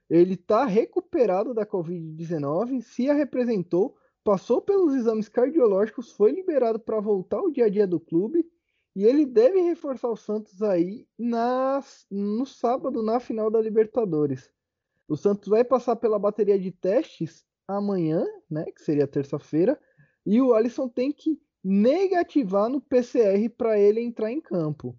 Ele 0.09 0.35
está 0.35 0.65
recuperado 0.65 1.53
da 1.53 1.67
Covid-19, 1.67 2.83
se 2.83 3.11
a 3.11 3.15
representou, 3.15 3.97
passou 4.23 4.63
pelos 4.63 4.95
exames 4.95 5.29
cardiológicos, 5.29 6.13
foi 6.13 6.31
liberado 6.31 6.79
para 6.79 7.01
voltar 7.01 7.39
ao 7.39 7.51
dia 7.51 7.65
a 7.65 7.69
dia 7.69 7.85
do 7.85 7.99
clube 7.99 8.49
e 8.95 9.05
ele 9.07 9.27
deve 9.27 9.61
reforçar 9.61 10.09
o 10.09 10.15
Santos 10.15 10.63
aí 10.63 11.05
no 11.19 12.47
sábado, 12.47 13.03
na 13.03 13.19
final 13.19 13.51
da 13.51 13.61
Libertadores. 13.61 14.49
O 15.09 15.17
Santos 15.17 15.49
vai 15.49 15.65
passar 15.65 15.97
pela 15.97 16.17
bateria 16.17 16.57
de 16.57 16.71
testes 16.71 17.50
amanhã, 17.77 18.25
né, 18.51 18.65
que 18.73 18.83
seria 18.83 19.07
terça-feira, 19.07 19.79
e 20.25 20.41
o 20.41 20.55
Alisson 20.55 20.89
tem 20.89 21.13
que 21.13 21.41
negativar 21.63 22.69
no 22.69 22.81
PCR 22.81 23.49
para 23.51 23.79
ele 23.79 24.01
entrar 24.01 24.31
em 24.31 24.41
campo. 24.41 24.99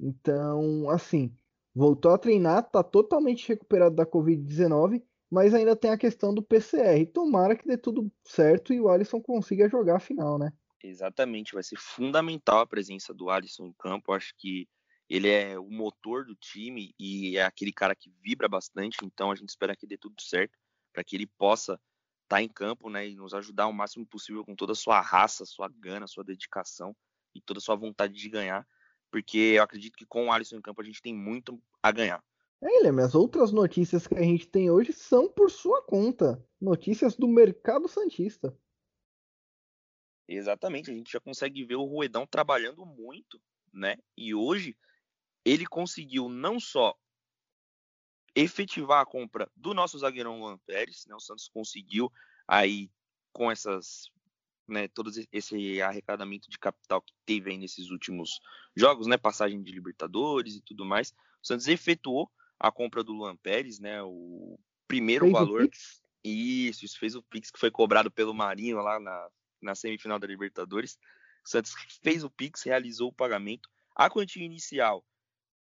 Então, 0.00 0.88
assim, 0.88 1.34
voltou 1.74 2.12
a 2.12 2.18
treinar, 2.18 2.64
está 2.64 2.82
totalmente 2.82 3.48
recuperado 3.48 3.94
da 3.94 4.06
Covid-19, 4.06 5.02
mas 5.30 5.52
ainda 5.52 5.76
tem 5.76 5.90
a 5.90 5.98
questão 5.98 6.32
do 6.34 6.42
PCR. 6.42 7.04
Tomara 7.06 7.56
que 7.56 7.66
dê 7.66 7.76
tudo 7.76 8.10
certo 8.24 8.72
e 8.72 8.80
o 8.80 8.88
Alisson 8.88 9.20
consiga 9.20 9.68
jogar 9.68 9.96
a 9.96 10.00
final, 10.00 10.38
né? 10.38 10.50
Exatamente, 10.82 11.54
vai 11.54 11.62
ser 11.62 11.76
fundamental 11.76 12.60
a 12.60 12.66
presença 12.66 13.12
do 13.12 13.28
Alisson 13.28 13.66
em 13.66 13.74
campo. 13.78 14.12
Acho 14.12 14.32
que 14.36 14.68
ele 15.08 15.28
é 15.28 15.58
o 15.58 15.68
motor 15.68 16.24
do 16.24 16.34
time 16.34 16.94
e 16.98 17.36
é 17.36 17.42
aquele 17.42 17.72
cara 17.72 17.94
que 17.94 18.12
vibra 18.22 18.48
bastante, 18.48 18.98
então 19.02 19.30
a 19.30 19.34
gente 19.34 19.48
espera 19.48 19.76
que 19.76 19.86
dê 19.86 19.96
tudo 19.96 20.20
certo 20.20 20.56
para 20.92 21.02
que 21.02 21.16
ele 21.16 21.26
possa 21.26 21.80
tá 22.28 22.42
em 22.42 22.48
campo, 22.48 22.90
né, 22.90 23.08
e 23.08 23.16
nos 23.16 23.32
ajudar 23.32 23.66
o 23.66 23.72
máximo 23.72 24.06
possível 24.06 24.44
com 24.44 24.54
toda 24.54 24.72
a 24.72 24.76
sua 24.76 25.00
raça, 25.00 25.46
sua 25.46 25.68
gana, 25.68 26.06
sua 26.06 26.22
dedicação 26.22 26.94
e 27.34 27.40
toda 27.40 27.58
a 27.58 27.60
sua 27.60 27.74
vontade 27.74 28.14
de 28.14 28.28
ganhar, 28.28 28.66
porque 29.10 29.54
eu 29.56 29.62
acredito 29.62 29.96
que 29.96 30.06
com 30.06 30.26
o 30.26 30.32
Alisson 30.32 30.56
em 30.56 30.62
campo 30.62 30.82
a 30.82 30.84
gente 30.84 31.00
tem 31.00 31.14
muito 31.14 31.60
a 31.82 31.90
ganhar. 31.90 32.22
É, 32.60 32.68
Guilherme, 32.68 33.02
as 33.02 33.14
outras 33.14 33.52
notícias 33.52 34.06
que 34.06 34.16
a 34.16 34.22
gente 34.22 34.46
tem 34.46 34.70
hoje 34.70 34.92
são 34.92 35.28
por 35.28 35.50
sua 35.50 35.82
conta. 35.82 36.44
Notícias 36.60 37.16
do 37.16 37.28
mercado 37.28 37.88
Santista. 37.88 38.56
Exatamente, 40.26 40.90
a 40.90 40.94
gente 40.94 41.12
já 41.12 41.20
consegue 41.20 41.64
ver 41.64 41.76
o 41.76 41.84
Ruedão 41.84 42.26
trabalhando 42.26 42.84
muito, 42.84 43.40
né? 43.72 43.96
E 44.16 44.34
hoje 44.34 44.76
ele 45.44 45.64
conseguiu 45.64 46.28
não 46.28 46.60
só 46.60 46.94
efetivar 48.38 49.00
a 49.00 49.06
compra 49.06 49.50
do 49.56 49.74
nosso 49.74 49.98
zagueirão 49.98 50.38
Luan 50.38 50.58
Pérez, 50.58 51.04
né? 51.06 51.14
O 51.14 51.20
Santos 51.20 51.48
conseguiu 51.48 52.12
aí 52.46 52.90
com 53.32 53.50
essas, 53.50 54.10
né, 54.66 54.88
todo 54.88 55.10
esse 55.32 55.82
arrecadamento 55.82 56.48
de 56.48 56.58
capital 56.58 57.02
que 57.02 57.12
teve 57.26 57.50
aí 57.50 57.58
nesses 57.58 57.90
últimos 57.90 58.40
jogos, 58.76 59.06
né, 59.06 59.16
passagem 59.16 59.62
de 59.62 59.72
Libertadores 59.72 60.54
e 60.54 60.62
tudo 60.62 60.84
mais. 60.84 61.10
O 61.42 61.46
Santos 61.46 61.68
efetuou 61.68 62.30
a 62.58 62.70
compra 62.70 63.02
do 63.02 63.12
Luan 63.12 63.36
Pérez, 63.36 63.78
né, 63.78 64.02
o 64.02 64.58
primeiro 64.86 65.26
fez 65.26 65.32
valor. 65.32 65.64
O 65.64 65.70
isso, 66.24 66.84
isso 66.84 66.98
fez 66.98 67.14
o 67.14 67.22
Pix 67.22 67.50
que 67.50 67.58
foi 67.58 67.70
cobrado 67.70 68.10
pelo 68.10 68.34
Marinho 68.34 68.78
lá 68.78 68.98
na, 68.98 69.28
na 69.60 69.74
semifinal 69.74 70.18
da 70.18 70.26
Libertadores. 70.26 70.98
O 71.44 71.48
Santos 71.48 71.74
fez 72.02 72.24
o 72.24 72.30
Pix, 72.30 72.62
realizou 72.62 73.08
o 73.08 73.14
pagamento. 73.14 73.68
A 73.94 74.10
quantia 74.10 74.44
inicial 74.44 75.04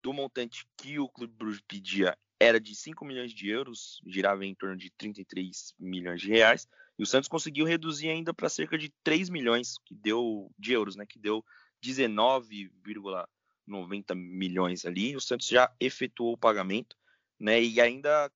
do 0.02 0.12
montante 0.12 0.66
que 0.76 0.98
o 0.98 1.08
Clube 1.08 1.34
Bruges 1.34 1.62
pedia 1.66 2.16
era 2.38 2.60
de 2.60 2.74
5 2.74 3.02
milhões 3.04 3.32
de 3.32 3.48
euros, 3.48 4.00
girava 4.06 4.44
em 4.44 4.54
torno 4.54 4.76
de 4.76 4.90
33 4.90 5.74
milhões 5.78 6.20
de 6.20 6.28
reais, 6.28 6.68
e 6.98 7.02
o 7.02 7.06
Santos 7.06 7.28
conseguiu 7.28 7.66
reduzir 7.66 8.08
ainda 8.08 8.32
para 8.32 8.48
cerca 8.48 8.78
de 8.78 8.90
3 9.04 9.28
milhões 9.28 9.76
que 9.84 9.94
deu 9.94 10.50
de 10.58 10.72
euros, 10.72 10.96
né, 10.96 11.04
que 11.06 11.18
deu 11.18 11.44
19,90 11.82 14.14
milhões 14.14 14.86
ali. 14.86 15.14
O 15.14 15.20
Santos 15.20 15.46
já 15.46 15.70
efetuou 15.78 16.32
o 16.34 16.38
pagamento, 16.38 16.96
né, 17.38 17.62
e 17.62 17.78
ainda 17.80 18.32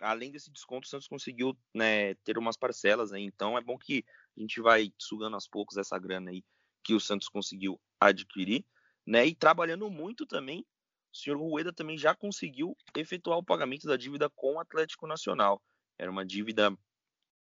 além 0.00 0.30
desse 0.30 0.50
desconto, 0.50 0.86
o 0.86 0.88
Santos 0.88 1.08
conseguiu 1.08 1.58
né, 1.74 2.14
ter 2.16 2.38
umas 2.38 2.56
parcelas 2.56 3.12
aí. 3.12 3.24
Então 3.24 3.58
é 3.58 3.60
bom 3.60 3.76
que 3.76 4.04
a 4.36 4.40
gente 4.40 4.60
vai 4.60 4.92
sugando 4.98 5.34
aos 5.34 5.48
poucos 5.48 5.76
essa 5.76 5.98
grana 5.98 6.30
aí 6.30 6.44
que 6.84 6.94
o 6.94 7.00
Santos 7.00 7.28
conseguiu 7.28 7.80
adquirir, 8.00 8.64
né? 9.06 9.26
E 9.26 9.34
trabalhando 9.34 9.90
muito 9.90 10.24
também, 10.24 10.64
o 11.12 11.16
senhor 11.16 11.38
Rueda 11.38 11.72
também 11.72 11.96
já 11.96 12.14
conseguiu 12.14 12.76
efetuar 12.96 13.38
o 13.38 13.44
pagamento 13.44 13.86
da 13.86 13.96
dívida 13.96 14.28
com 14.30 14.54
o 14.54 14.60
Atlético 14.60 15.06
Nacional. 15.06 15.62
Era 15.98 16.10
uma 16.10 16.24
dívida 16.24 16.76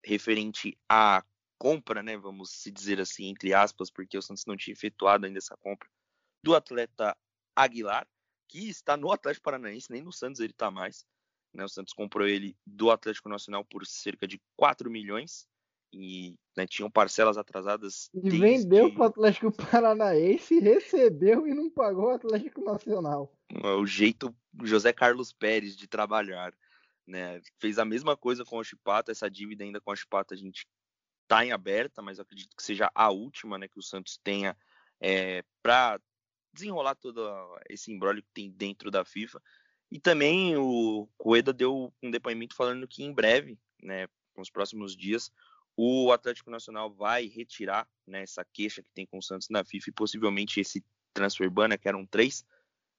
referente 0.04 0.78
à 0.90 1.24
compra, 1.58 2.02
né? 2.02 2.18
Vamos 2.18 2.52
se 2.52 2.72
dizer 2.72 3.00
assim, 3.00 3.26
entre 3.26 3.54
aspas, 3.54 3.92
porque 3.92 4.18
o 4.18 4.22
Santos 4.22 4.46
não 4.46 4.56
tinha 4.56 4.74
efetuado 4.74 5.26
ainda 5.26 5.38
essa 5.38 5.58
compra 5.58 5.90
do 6.44 6.56
atleta 6.56 7.16
Aguilar, 7.56 8.08
que 8.48 8.70
está 8.70 8.96
no 8.96 9.12
Atlético 9.12 9.44
Paranaense, 9.44 9.92
nem 9.92 10.02
no 10.02 10.14
Santos 10.14 10.40
ele 10.40 10.52
está 10.52 10.72
mais. 10.72 11.06
Né? 11.54 11.64
O 11.64 11.70
Santos 11.70 11.94
comprou 11.94 12.28
ele 12.28 12.56
do 12.66 12.90
Atlético 12.92 13.28
Nacional 13.28 13.66
por 13.66 13.86
cerca 13.86 14.28
de 14.28 14.42
4 14.56 14.90
milhões 14.90 15.48
e 15.92 16.36
né, 16.56 16.68
tinham 16.68 16.90
parcelas 16.90 17.38
atrasadas. 17.38 18.10
E 18.14 18.22
desde... 18.22 18.40
vendeu 18.40 18.94
para 18.94 19.04
o 19.04 19.06
Atlético 19.06 19.52
Paranaense, 19.72 20.60
recebeu 20.60 21.48
e 21.48 21.54
não 21.54 21.70
pagou 21.70 22.06
o 22.06 22.16
Atlético 22.16 22.64
Nacional. 22.64 23.32
O 23.80 23.86
jeito 23.86 24.36
José 24.64 24.92
Carlos 24.92 25.32
Pérez 25.32 25.76
de 25.76 25.88
trabalhar. 25.88 26.54
Né? 27.06 27.42
Fez 27.60 27.80
a 27.80 27.86
mesma 27.86 28.18
coisa 28.18 28.44
com 28.44 28.58
o 28.58 28.64
Chipata, 28.64 29.12
essa 29.12 29.30
dívida 29.30 29.64
ainda 29.64 29.80
com 29.80 29.92
o 29.92 29.96
Chipata 29.96 30.34
a 30.34 30.38
gente 30.38 30.68
está 31.24 31.46
em 31.46 31.52
aberta, 31.52 32.02
mas 32.02 32.20
acredito 32.20 32.56
que 32.56 32.64
seja 32.64 32.90
a 32.94 33.10
última 33.10 33.58
né, 33.58 33.68
que 33.68 33.80
o 33.80 33.84
Santos 33.84 34.18
tenha 34.22 34.58
é, 35.00 35.44
para 35.62 36.00
desenrolar 36.54 36.96
todo 36.96 37.22
esse 37.70 37.92
embrólio 37.92 38.24
que 38.24 38.32
tem 38.34 38.50
dentro 38.50 38.90
da 38.90 39.06
FIFA. 39.06 39.42
E 39.92 40.00
também 40.00 40.58
o 40.58 41.08
Coeda 41.18 41.54
deu 41.54 41.94
um 42.02 42.12
depoimento 42.12 42.56
falando 42.56 42.88
que 42.88 43.04
em 43.04 43.14
breve, 43.14 43.58
né, 43.82 44.08
nos 44.36 44.50
próximos 44.50 44.96
dias, 44.96 45.32
o 45.78 46.12
Atlético 46.12 46.50
Nacional 46.50 46.92
vai 46.92 47.28
retirar 47.28 47.88
né, 48.08 48.24
essa 48.24 48.44
queixa 48.44 48.82
que 48.82 48.92
tem 48.92 49.06
com 49.06 49.20
o 49.20 49.22
Santos 49.22 49.48
na 49.50 49.64
FIFA 49.64 49.90
e 49.90 49.94
possivelmente 49.94 50.60
esse 50.60 50.84
transfer 51.14 51.50
ban, 51.52 51.70
que 51.78 51.88
eram 51.88 52.04
três, 52.04 52.44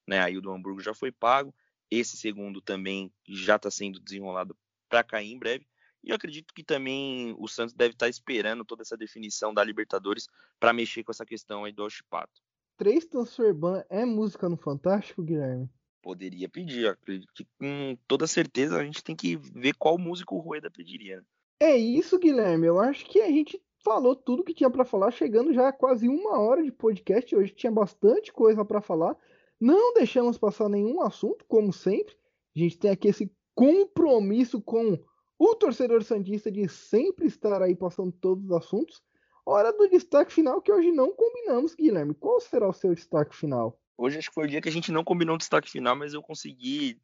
né, 0.06 0.20
aí 0.20 0.38
o 0.38 0.40
do 0.40 0.52
Hamburgo 0.52 0.80
já 0.80 0.94
foi 0.94 1.10
pago, 1.10 1.52
esse 1.90 2.16
segundo 2.16 2.60
também 2.60 3.12
já 3.26 3.56
está 3.56 3.70
sendo 3.70 3.98
desenrolado 3.98 4.56
para 4.88 5.02
cair 5.02 5.32
em 5.32 5.38
breve. 5.38 5.66
E 6.04 6.10
eu 6.10 6.14
acredito 6.16 6.54
que 6.54 6.62
também 6.62 7.34
o 7.38 7.48
Santos 7.48 7.74
deve 7.74 7.94
estar 7.94 8.06
tá 8.06 8.10
esperando 8.10 8.64
toda 8.64 8.82
essa 8.82 8.96
definição 8.96 9.52
da 9.52 9.64
Libertadores 9.64 10.28
para 10.60 10.72
mexer 10.72 11.02
com 11.02 11.10
essa 11.10 11.26
questão 11.26 11.64
aí 11.64 11.72
do 11.72 11.82
Oshipato. 11.82 12.40
Três 12.76 13.06
transfer 13.06 13.52
ban 13.52 13.84
é 13.90 14.04
música 14.04 14.48
no 14.48 14.56
Fantástico, 14.56 15.22
Guilherme? 15.22 15.68
Poderia 16.00 16.48
pedir, 16.48 16.86
acredito 16.86 17.32
que 17.34 17.44
com 17.58 17.98
toda 18.06 18.26
certeza 18.28 18.78
a 18.78 18.84
gente 18.84 19.02
tem 19.02 19.16
que 19.16 19.36
ver 19.36 19.74
qual 19.74 19.98
músico 19.98 20.36
o 20.36 20.38
Rueda 20.38 20.70
pediria. 20.70 21.16
Né? 21.16 21.26
É 21.60 21.76
isso, 21.76 22.18
Guilherme. 22.18 22.66
Eu 22.66 22.80
acho 22.80 23.04
que 23.06 23.20
a 23.20 23.28
gente 23.28 23.60
falou 23.82 24.14
tudo 24.14 24.44
que 24.44 24.54
tinha 24.54 24.70
para 24.70 24.84
falar, 24.84 25.10
chegando 25.10 25.52
já 25.52 25.68
a 25.68 25.72
quase 25.72 26.08
uma 26.08 26.38
hora 26.38 26.62
de 26.62 26.70
podcast. 26.70 27.34
Hoje 27.34 27.52
tinha 27.52 27.72
bastante 27.72 28.32
coisa 28.32 28.64
para 28.64 28.80
falar. 28.80 29.16
Não 29.60 29.92
deixamos 29.92 30.38
passar 30.38 30.68
nenhum 30.68 31.02
assunto, 31.02 31.44
como 31.48 31.72
sempre. 31.72 32.14
A 32.54 32.58
gente 32.58 32.78
tem 32.78 32.90
aqui 32.90 33.08
esse 33.08 33.32
compromisso 33.54 34.60
com 34.60 34.98
o 35.38 35.54
torcedor 35.54 36.02
santista 36.04 36.50
de 36.50 36.68
sempre 36.68 37.26
estar 37.26 37.60
aí 37.60 37.74
passando 37.74 38.12
todos 38.12 38.44
os 38.44 38.52
assuntos. 38.52 39.02
Hora 39.44 39.72
do 39.72 39.88
destaque 39.88 40.32
final 40.32 40.60
que 40.60 40.70
hoje 40.70 40.92
não 40.92 41.12
combinamos, 41.12 41.74
Guilherme. 41.74 42.14
Qual 42.14 42.40
será 42.40 42.68
o 42.68 42.72
seu 42.72 42.94
destaque 42.94 43.34
final? 43.34 43.80
Hoje 43.96 44.18
acho 44.18 44.28
que 44.28 44.34
foi 44.34 44.44
o 44.44 44.48
dia 44.48 44.60
que 44.60 44.68
a 44.68 44.72
gente 44.72 44.92
não 44.92 45.02
combinou 45.02 45.34
um 45.34 45.38
destaque 45.38 45.70
final, 45.70 45.96
mas 45.96 46.14
eu 46.14 46.22
consegui 46.22 47.00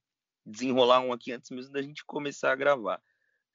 desenrolar 0.46 1.00
um 1.00 1.12
aqui 1.12 1.32
antes 1.32 1.50
mesmo 1.50 1.72
da 1.72 1.82
gente 1.82 2.04
começar 2.04 2.52
a 2.52 2.56
gravar. 2.56 3.02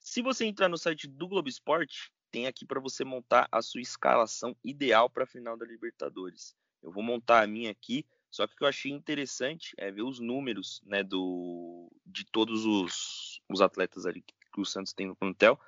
Se 0.00 0.22
você 0.22 0.46
entrar 0.46 0.68
no 0.68 0.78
site 0.78 1.06
do 1.06 1.28
Globo 1.28 1.48
Esporte, 1.48 2.10
tem 2.30 2.46
aqui 2.46 2.64
para 2.64 2.80
você 2.80 3.04
montar 3.04 3.46
a 3.52 3.60
sua 3.60 3.80
escalação 3.80 4.56
ideal 4.64 5.10
para 5.10 5.24
a 5.24 5.26
final 5.26 5.56
da 5.56 5.66
Libertadores. 5.66 6.56
Eu 6.82 6.90
vou 6.90 7.02
montar 7.02 7.42
a 7.42 7.46
minha 7.46 7.70
aqui, 7.70 8.06
só 8.30 8.46
que 8.46 8.54
o 8.54 8.56
que 8.56 8.64
eu 8.64 8.68
achei 8.68 8.90
interessante 8.90 9.74
é 9.76 9.90
ver 9.90 10.02
os 10.02 10.18
números 10.18 10.80
né, 10.84 11.02
do, 11.02 11.90
de 12.06 12.24
todos 12.24 12.64
os, 12.64 13.42
os 13.48 13.60
atletas 13.60 14.06
ali 14.06 14.22
que 14.22 14.60
o 14.60 14.64
Santos 14.64 14.92
tem 14.92 15.06
no 15.06 15.14
plantel. 15.14 15.60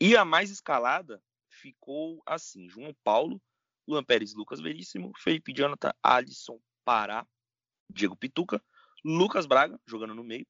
E 0.00 0.16
a 0.16 0.24
mais 0.24 0.50
escalada 0.50 1.22
ficou 1.48 2.20
assim: 2.26 2.68
João 2.68 2.94
Paulo, 3.04 3.40
Luan 3.86 4.02
Pérez, 4.02 4.34
Lucas 4.34 4.60
Veríssimo, 4.60 5.12
Felipe 5.16 5.52
Jonathan, 5.52 5.92
Alisson, 6.02 6.60
Pará, 6.84 7.26
Diego 7.88 8.16
Pituca, 8.16 8.62
Lucas 9.04 9.46
Braga 9.46 9.80
jogando 9.86 10.14
no 10.14 10.24
meio, 10.24 10.46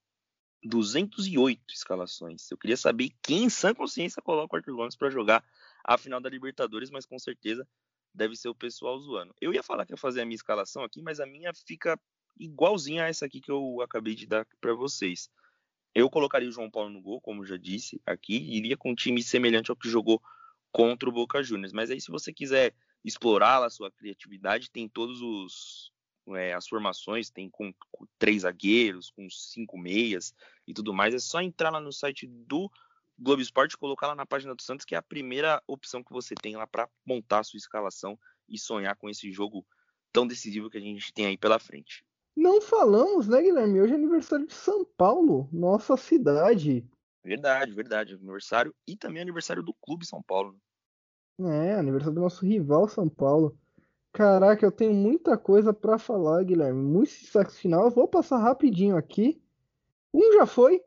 208 0.65 1.73
escalações. 1.73 2.51
Eu 2.51 2.59
queria 2.59 2.77
saber 2.77 3.11
quem 3.23 3.45
em 3.45 3.51
sã 3.51 3.75
consciência 3.75 4.23
coloca 4.23 4.55
o 4.55 4.59
Arthur 4.59 4.75
Gomes 4.75 4.97
para 4.97 5.11
jogar 5.11 5.45
a 5.85 5.97
final 5.97 6.21
da 6.21 6.29
Libertadores, 6.29 6.91
mas 6.91 7.07
com 7.07 7.19
certeza 7.19 7.67
deve 8.13 8.35
ser 8.35 8.49
o 8.49 8.55
pessoal 8.55 8.99
zoando. 8.99 9.35
Eu 9.41 9.53
ia 9.53 9.63
falar 9.63 9.85
que 9.85 9.93
ia 9.93 9.97
fazer 9.97 10.23
a 10.23 10.25
minha 10.25 10.37
escalação 10.37 10.83
aqui, 10.83 11.03
mas 11.03 11.21
a 11.21 11.27
minha 11.27 11.53
fica 11.55 11.99
igualzinha 12.39 13.05
a 13.05 13.09
essa 13.09 13.27
aqui 13.27 13.41
que 13.41 13.51
eu 13.51 13.81
acabei 13.83 14.15
de 14.15 14.27
dar 14.27 14.47
para 14.61 14.75
vocês. 14.75 15.31
Eu 15.95 16.11
colocaria 16.11 16.49
o 16.49 16.53
João 16.53 16.71
Paulo 16.71 16.91
no 16.91 17.01
gol, 17.01 17.21
como 17.21 17.45
já 17.45 17.57
disse 17.57 18.01
aqui, 18.05 18.37
e 18.37 18.59
iria 18.59 18.77
com 18.77 18.91
um 18.91 18.95
time 18.95 19.23
semelhante 19.23 19.71
ao 19.71 19.77
que 19.77 19.89
jogou 19.89 20.21
contra 20.71 21.09
o 21.09 21.13
Boca 21.13 21.43
Juniors. 21.43 21.73
Mas 21.73 21.91
aí, 21.91 22.01
se 22.01 22.11
você 22.11 22.33
quiser 22.33 22.75
explorar 23.05 23.63
a 23.63 23.71
sua 23.71 23.91
criatividade, 23.91 24.71
tem 24.71 24.89
todos 24.89 25.23
os 25.23 25.93
é, 26.35 26.55
as 26.55 26.67
formações, 26.67 27.31
tem 27.31 27.49
com, 27.49 27.73
com, 27.91 28.07
três 28.19 28.43
zagueiros, 28.43 29.11
com 29.11 29.29
cinco 29.31 29.79
meias 29.79 30.35
e 30.67 30.75
tudo 30.75 30.93
mais. 30.93 31.15
É 31.15 31.19
só 31.19 31.41
entrar 31.41 31.71
lá 31.71 31.81
no 31.81 31.93
site 31.93 32.27
do 32.27 32.71
Globo 33.19 33.41
Esporte, 33.41 33.77
colocar 33.77 34.09
lá 34.09 34.15
na 34.15 34.27
página 34.27 34.55
do 34.55 34.63
Santos, 34.63 34.85
que 34.85 34.95
é 34.95 34.99
a 34.99 35.03
primeira 35.03 35.63
opção 35.67 36.03
que 36.03 36.13
você 36.13 36.35
tem 36.35 36.57
lá 36.57 36.67
para 36.67 36.89
montar 37.05 37.41
a 37.41 37.45
sua 37.45 37.59
escalação 37.59 38.19
e 38.49 38.59
sonhar 38.59 38.97
com 38.97 39.09
esse 39.09 39.31
jogo 39.31 39.65
tão 40.13 40.27
decisivo 40.27 40.71
que 40.71 40.79
a 40.79 40.81
gente 40.81 41.13
tem 41.13 41.27
aí 41.27 41.37
pela 41.37 41.59
frente. 41.59 42.05
Não 42.37 42.61
falamos, 42.61 43.27
né, 43.29 43.41
Guilherme? 43.41 43.81
Hoje 43.81 43.93
é 43.93 43.97
aniversário 43.97 44.47
de 44.47 44.53
São 44.53 44.85
Paulo, 44.85 45.49
nossa 45.51 45.97
cidade. 45.97 46.87
Verdade, 47.25 47.73
verdade. 47.73 48.15
Aniversário 48.15 48.75
e 48.87 48.97
também 48.97 49.23
aniversário 49.23 49.63
do 49.63 49.75
Clube 49.75 50.07
São 50.07 50.23
Paulo. 50.23 50.57
É, 51.41 51.75
aniversário 51.75 52.15
do 52.15 52.21
nosso 52.21 52.47
rival 52.47 52.87
São 52.89 53.09
Paulo. 53.09 53.59
Caraca, 54.17 54.65
eu 54.65 54.73
tenho 54.73 54.95
muita 54.95 55.37
coisa 55.37 55.75
para 55.75 55.99
falar, 55.99 56.43
Guilherme. 56.43 56.83
Muito 56.83 57.11
destaque 57.11 57.53
final. 57.53 57.85
Eu 57.85 57.91
vou 57.91 58.09
passar 58.09 58.39
rapidinho 58.39 58.97
aqui. 58.97 59.39
Um 60.11 60.33
já 60.33 60.47
foi, 60.47 60.83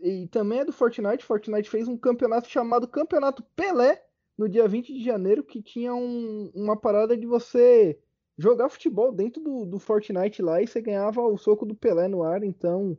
e 0.00 0.26
também 0.28 0.60
é 0.60 0.64
do 0.64 0.72
Fortnite. 0.72 1.22
Fortnite 1.22 1.68
fez 1.68 1.86
um 1.86 1.98
campeonato 1.98 2.48
chamado 2.48 2.88
Campeonato 2.88 3.42
Pelé 3.54 4.02
no 4.38 4.48
dia 4.48 4.66
20 4.66 4.90
de 4.94 5.04
janeiro, 5.04 5.44
que 5.44 5.62
tinha 5.62 5.94
um, 5.94 6.50
uma 6.54 6.74
parada 6.74 7.14
de 7.14 7.26
você 7.26 8.00
jogar 8.38 8.70
futebol 8.70 9.12
dentro 9.12 9.42
do, 9.42 9.66
do 9.66 9.78
Fortnite 9.78 10.40
lá 10.40 10.62
e 10.62 10.66
você 10.66 10.80
ganhava 10.80 11.20
o 11.20 11.36
soco 11.36 11.66
do 11.66 11.74
Pelé 11.74 12.08
no 12.08 12.22
ar. 12.22 12.42
Então, 12.42 12.96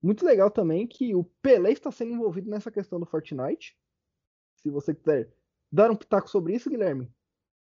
muito 0.00 0.24
legal 0.24 0.48
também 0.48 0.86
que 0.86 1.12
o 1.12 1.24
Pelé 1.42 1.72
está 1.72 1.90
sendo 1.90 2.12
envolvido 2.12 2.48
nessa 2.48 2.70
questão 2.70 3.00
do 3.00 3.06
Fortnite. 3.06 3.76
Se 4.54 4.70
você 4.70 4.94
quiser 4.94 5.28
dar 5.72 5.90
um 5.90 5.96
pitaco 5.96 6.30
sobre 6.30 6.54
isso, 6.54 6.70
Guilherme. 6.70 7.12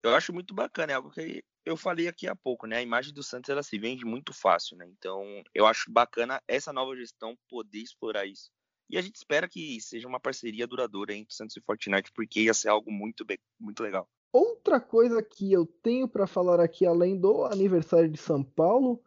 Eu 0.03 0.13
acho 0.13 0.33
muito 0.33 0.53
bacana, 0.53 0.91
é 0.91 0.95
algo 0.95 1.09
que 1.09 1.43
eu 1.65 1.77
falei 1.77 2.09
aqui 2.09 2.27
há 2.27 2.35
pouco, 2.35 2.67
né? 2.67 2.77
A 2.77 2.81
imagem 2.81 3.13
do 3.13 3.23
Santos 3.23 3.49
ela 3.49 3.63
se 3.63 3.79
vende 3.79 4.03
muito 4.03 4.33
fácil, 4.33 4.75
né? 4.75 4.85
Então, 4.85 5.23
eu 5.55 5.65
acho 5.65 5.89
bacana 5.89 6.41
essa 6.45 6.73
nova 6.73 6.93
gestão 6.95 7.37
poder 7.49 7.79
explorar 7.79 8.25
isso. 8.25 8.51
E 8.89 8.97
a 8.97 9.01
gente 9.01 9.15
espera 9.15 9.47
que 9.47 9.79
seja 9.79 10.07
uma 10.07 10.19
parceria 10.19 10.67
duradoura 10.67 11.13
entre 11.13 11.33
Santos 11.33 11.55
e 11.55 11.61
Fortnite, 11.61 12.11
porque 12.11 12.41
ia 12.41 12.53
ser 12.53 12.67
algo 12.67 12.91
muito, 12.91 13.25
muito 13.57 13.81
legal. 13.81 14.07
Outra 14.31 14.79
coisa 14.79 15.23
que 15.23 15.53
eu 15.53 15.65
tenho 15.65 16.07
para 16.07 16.27
falar 16.27 16.59
aqui, 16.59 16.85
além 16.85 17.17
do 17.17 17.45
aniversário 17.45 18.09
de 18.09 18.17
São 18.17 18.43
Paulo, 18.43 19.01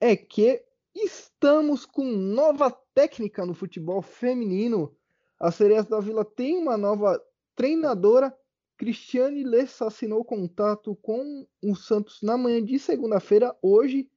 é 0.00 0.16
que 0.16 0.64
estamos 0.94 1.84
com 1.84 2.04
nova 2.04 2.70
técnica 2.94 3.44
no 3.44 3.52
futebol 3.52 4.00
feminino. 4.00 4.96
A 5.38 5.50
Sereias 5.50 5.86
da 5.86 6.00
Vila 6.00 6.24
tem 6.24 6.56
uma 6.56 6.78
nova 6.78 7.22
treinadora. 7.54 8.34
Cristiane 8.84 9.42
Lessa 9.44 9.86
assinou 9.86 10.22
contato 10.22 10.94
com 10.96 11.46
o 11.62 11.74
Santos 11.74 12.20
na 12.20 12.36
manhã 12.36 12.62
de 12.62 12.78
segunda-feira. 12.78 13.56
Hoje, 13.62 14.10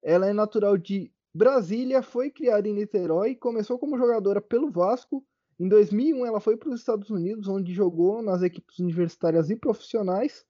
ela 0.00 0.28
é 0.28 0.32
natural 0.32 0.78
de 0.78 1.12
Brasília, 1.34 2.04
foi 2.04 2.30
criada 2.30 2.68
em 2.68 2.72
Niterói, 2.72 3.34
começou 3.34 3.80
como 3.80 3.98
jogadora 3.98 4.40
pelo 4.40 4.70
Vasco. 4.70 5.26
Em 5.58 5.68
2001, 5.68 6.24
ela 6.24 6.38
foi 6.38 6.56
para 6.56 6.68
os 6.68 6.78
Estados 6.78 7.10
Unidos, 7.10 7.48
onde 7.48 7.74
jogou 7.74 8.22
nas 8.22 8.42
equipes 8.42 8.78
universitárias 8.78 9.50
e 9.50 9.56
profissionais. 9.56 10.46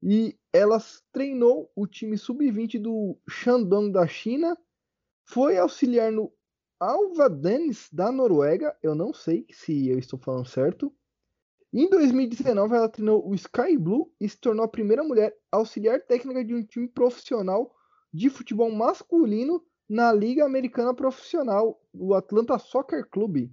E 0.00 0.38
ela 0.52 0.78
treinou 1.10 1.72
o 1.74 1.84
time 1.84 2.16
sub-20 2.16 2.80
do 2.80 3.18
Shandong 3.28 3.90
da 3.90 4.06
China. 4.06 4.56
Foi 5.24 5.58
auxiliar 5.58 6.12
no 6.12 6.32
Alva 6.78 7.28
Dennis 7.28 7.88
da 7.92 8.12
Noruega. 8.12 8.78
Eu 8.80 8.94
não 8.94 9.12
sei 9.12 9.46
se 9.50 9.88
eu 9.88 9.98
estou 9.98 10.16
falando 10.16 10.46
certo. 10.46 10.94
Em 11.72 11.88
2019, 11.88 12.74
ela 12.74 12.88
treinou 12.88 13.28
o 13.28 13.34
Sky 13.34 13.76
Blue 13.76 14.10
e 14.18 14.26
se 14.26 14.38
tornou 14.38 14.64
a 14.64 14.68
primeira 14.68 15.04
mulher 15.04 15.36
auxiliar 15.52 16.00
técnica 16.00 16.42
de 16.42 16.54
um 16.54 16.62
time 16.62 16.88
profissional 16.88 17.74
de 18.12 18.30
futebol 18.30 18.70
masculino 18.70 19.62
na 19.86 20.10
Liga 20.10 20.46
Americana 20.46 20.94
Profissional, 20.94 21.78
o 21.92 22.14
Atlanta 22.14 22.58
Soccer 22.58 23.06
Club. 23.10 23.50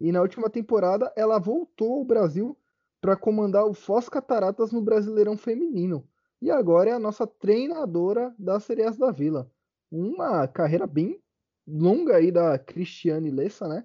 E 0.00 0.10
na 0.10 0.20
última 0.20 0.50
temporada 0.50 1.12
ela 1.16 1.38
voltou 1.38 1.94
ao 1.94 2.04
Brasil 2.04 2.58
para 3.00 3.16
comandar 3.16 3.64
o 3.66 3.74
Foz 3.74 4.08
Cataratas 4.08 4.72
no 4.72 4.82
Brasileirão 4.82 5.36
Feminino. 5.36 6.08
E 6.42 6.50
agora 6.50 6.90
é 6.90 6.92
a 6.92 6.98
nossa 6.98 7.26
treinadora 7.26 8.34
da 8.36 8.58
Sereias 8.58 8.96
da 8.96 9.12
Vila. 9.12 9.48
Uma 9.92 10.48
carreira 10.48 10.86
bem 10.88 11.22
longa 11.66 12.16
aí 12.16 12.32
da 12.32 12.58
Cristiane 12.58 13.30
Lessa, 13.30 13.68
né? 13.68 13.84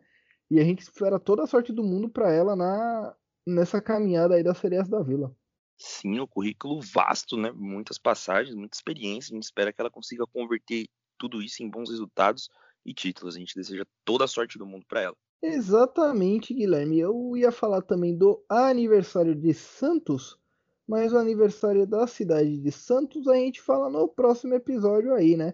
E 0.50 0.60
a 0.60 0.64
gente 0.64 0.82
espera 0.82 1.20
toda 1.20 1.44
a 1.44 1.48
sorte 1.48 1.72
do 1.72 1.84
mundo 1.84 2.10
para 2.10 2.32
ela 2.32 2.56
na 2.56 3.16
nessa 3.46 3.82
caminhada 3.82 4.36
aí 4.36 4.44
da 4.44 4.54
Sereias 4.54 4.88
da 4.88 5.02
Vila. 5.02 5.36
Sim, 5.78 6.20
o 6.20 6.28
currículo 6.28 6.82
vasto, 6.82 7.38
né? 7.38 7.52
Muitas 7.52 7.98
passagens, 7.98 8.54
muita 8.54 8.76
experiência. 8.76 9.34
A 9.34 9.36
gente 9.36 9.44
espera 9.44 9.72
que 9.72 9.80
ela 9.80 9.90
consiga 9.90 10.28
converter 10.28 10.88
tudo 11.18 11.42
isso 11.42 11.64
em 11.64 11.70
bons 11.70 11.90
resultados 11.90 12.50
e 12.86 12.94
títulos. 12.94 13.36
A 13.36 13.40
gente 13.40 13.56
deseja 13.56 13.86
toda 14.04 14.26
a 14.26 14.28
sorte 14.28 14.58
do 14.58 14.66
mundo 14.66 14.86
para 14.88 15.02
ela. 15.02 15.16
Exatamente, 15.42 16.54
Guilherme. 16.54 17.00
Eu 17.00 17.38
ia 17.38 17.52
falar 17.52 17.82
também 17.82 18.18
do 18.18 18.44
aniversário 18.50 19.34
de 19.34 19.54
Santos, 19.54 20.38
mas 20.86 21.14
o 21.14 21.18
aniversário 21.18 21.88
da 21.88 22.06
cidade 22.08 22.58
de 22.58 22.72
Santos 22.72 23.28
a 23.28 23.36
gente 23.36 23.62
fala 23.62 23.90
no 23.90 24.08
próximo 24.08 24.54
episódio 24.56 25.14
aí, 25.14 25.38
né? 25.38 25.54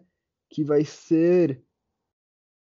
Que 0.49 0.63
vai 0.63 0.83
ser 0.83 1.63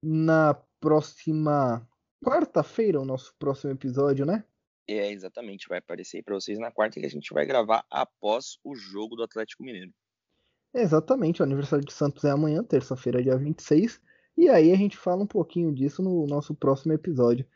na 0.03 0.53
próxima 0.79 1.89
quarta-feira 2.23 3.01
o 3.01 3.07
nosso 3.07 3.35
próximo 3.39 3.73
episódio, 3.73 4.27
né? 4.27 4.45
É, 4.89 5.11
exatamente. 5.11 5.69
Vai 5.69 5.79
aparecer 5.79 6.23
para 6.23 6.35
vocês 6.35 6.59
na 6.59 6.71
quarta 6.71 7.01
que 7.01 7.07
a 7.07 7.11
gente 7.11 7.33
vai 7.33 7.47
gravar 7.47 7.85
após 7.91 8.59
o 8.63 8.75
jogo 8.75 9.17
do 9.17 9.23
Atlético 9.23 9.63
Mineiro. 9.63 9.93
Exatamente, 10.75 11.41
o 11.41 11.45
aniversário 11.45 11.85
de 11.85 11.93
Santos 11.93 12.25
é 12.25 12.31
amanhã, 12.31 12.65
terça-feira, 12.65 13.23
dia 13.23 13.37
26. 13.37 14.01
E 14.37 14.49
aí 14.49 14.73
a 14.73 14.77
gente 14.77 14.97
fala 14.97 15.23
um 15.23 15.27
pouquinho 15.27 15.73
disso 15.73 16.03
no 16.03 16.27
nosso 16.27 16.53
próximo 16.53 16.93
episódio. 16.93 17.47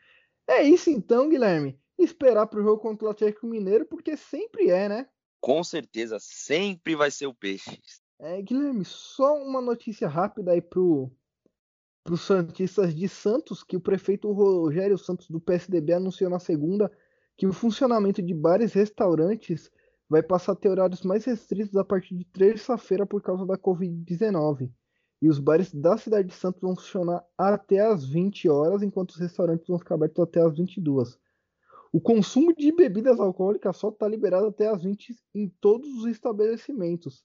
É 0.47 0.63
isso 0.63 0.89
então, 0.89 1.27
Guilherme. 1.27 1.77
Esperar 1.97 2.47
para 2.47 2.61
o 2.61 2.63
jogo 2.63 2.81
contra 2.81 3.07
o 3.07 3.11
Atlético 3.11 3.45
Mineiro, 3.45 3.85
porque 3.85 4.15
sempre 4.15 4.69
é, 4.69 4.87
né? 4.87 5.09
Com 5.41 5.61
certeza, 5.65 6.17
sempre 6.19 6.95
vai 6.95 7.11
ser 7.11 7.27
o 7.27 7.33
peixe. 7.33 7.81
É, 8.19 8.41
Guilherme, 8.41 8.85
só 8.85 9.35
uma 9.35 9.59
notícia 9.59 10.07
rápida 10.07 10.51
aí 10.51 10.61
pro 10.61 11.11
para 12.01 12.13
os 12.13 12.21
Santistas 12.21 12.95
de 12.95 13.07
Santos, 13.07 13.63
que 13.63 13.75
o 13.75 13.81
prefeito 13.81 14.31
Rogério 14.31 14.97
Santos 14.97 15.29
do 15.29 15.39
PSDB 15.39 15.93
anunciou 15.93 16.29
na 16.29 16.39
segunda 16.39 16.91
que 17.39 17.47
o 17.47 17.53
funcionamento 17.53 18.21
de 18.21 18.33
bares 18.33 18.75
e 18.75 18.79
restaurantes 18.79 19.71
vai 20.09 20.21
passar 20.21 20.51
a 20.51 20.55
ter 20.57 20.67
horários 20.67 21.03
mais 21.03 21.23
restritos 21.23 21.73
a 21.77 21.85
partir 21.85 22.13
de 22.17 22.25
terça-feira 22.25 23.05
por 23.05 23.21
causa 23.21 23.45
da 23.45 23.57
Covid-19. 23.57 24.69
E 25.21 25.29
os 25.29 25.39
bares 25.39 25.73
da 25.73 25.97
cidade 25.97 26.27
de 26.27 26.33
Santos 26.33 26.59
vão 26.59 26.75
funcionar 26.75 27.23
até 27.37 27.79
às 27.79 28.05
20 28.05 28.49
horas, 28.49 28.83
enquanto 28.83 29.11
os 29.11 29.15
restaurantes 29.15 29.65
vão 29.65 29.79
ficar 29.79 29.95
abertos 29.95 30.21
até 30.21 30.41
às 30.41 30.57
22. 30.57 31.17
O 31.93 32.01
consumo 32.01 32.53
de 32.53 32.73
bebidas 32.73 33.21
alcoólicas 33.21 33.77
só 33.77 33.87
está 33.87 34.05
liberado 34.05 34.47
até 34.47 34.67
às 34.67 34.83
20 34.83 35.15
em 35.33 35.47
todos 35.61 35.87
os 35.97 36.07
estabelecimentos. 36.07 37.23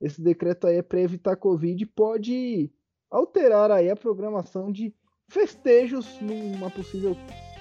Esse 0.00 0.20
decreto 0.20 0.66
aí 0.66 0.78
é 0.78 0.82
para 0.82 1.00
evitar 1.00 1.36
Covid 1.36 1.80
e 1.80 1.86
pode 1.86 2.72
alterar 3.08 3.70
aí 3.70 3.88
a 3.88 3.94
programação 3.94 4.72
de 4.72 4.92
festejos 5.28 6.20
numa 6.20 6.70
possível 6.72 7.14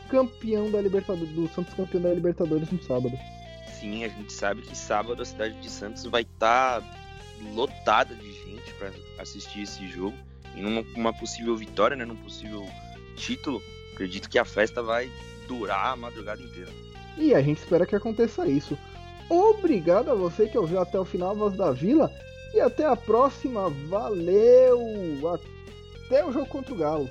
campeão 0.09 0.71
da 0.71 0.81
Libertadores, 0.81 1.29
do 1.33 1.47
Santos 1.49 1.73
campeão 1.73 2.01
da 2.01 2.13
Libertadores 2.13 2.69
no 2.71 2.81
sábado 2.83 3.17
sim, 3.79 4.03
a 4.03 4.07
gente 4.07 4.33
sabe 4.33 4.61
que 4.61 4.75
sábado 4.75 5.21
a 5.21 5.25
cidade 5.25 5.53
de 5.61 5.69
Santos 5.69 6.03
vai 6.05 6.23
estar 6.23 6.81
tá 6.81 6.87
lotada 7.53 8.15
de 8.15 8.33
gente 8.33 8.73
para 8.73 8.91
assistir 9.19 9.61
esse 9.61 9.87
jogo. 9.87 10.17
E 10.55 10.61
numa 10.61 10.81
uma 10.95 11.13
possível 11.13 11.55
vitória, 11.55 11.95
né, 11.95 12.05
num 12.05 12.15
possível 12.15 12.67
título, 13.15 13.61
acredito 13.93 14.29
que 14.29 14.39
a 14.39 14.45
festa 14.45 14.81
vai 14.81 15.09
durar 15.47 15.93
a 15.93 15.95
madrugada 15.95 16.41
inteira. 16.41 16.71
E 17.17 17.33
a 17.33 17.41
gente 17.41 17.59
espera 17.59 17.85
que 17.85 17.95
aconteça 17.95 18.47
isso. 18.47 18.77
Obrigado 19.29 20.09
a 20.09 20.15
você 20.15 20.47
que 20.47 20.57
ouviu 20.57 20.79
até 20.79 20.99
o 20.99 21.05
final 21.05 21.35
Voz 21.35 21.55
da 21.55 21.71
Vila 21.71 22.09
e 22.53 22.59
até 22.59 22.85
a 22.85 22.95
próxima. 22.95 23.69
Valeu! 23.87 24.79
Até 26.05 26.25
o 26.25 26.31
jogo 26.31 26.47
contra 26.47 26.73
o 26.73 26.77
Galo. 26.77 27.09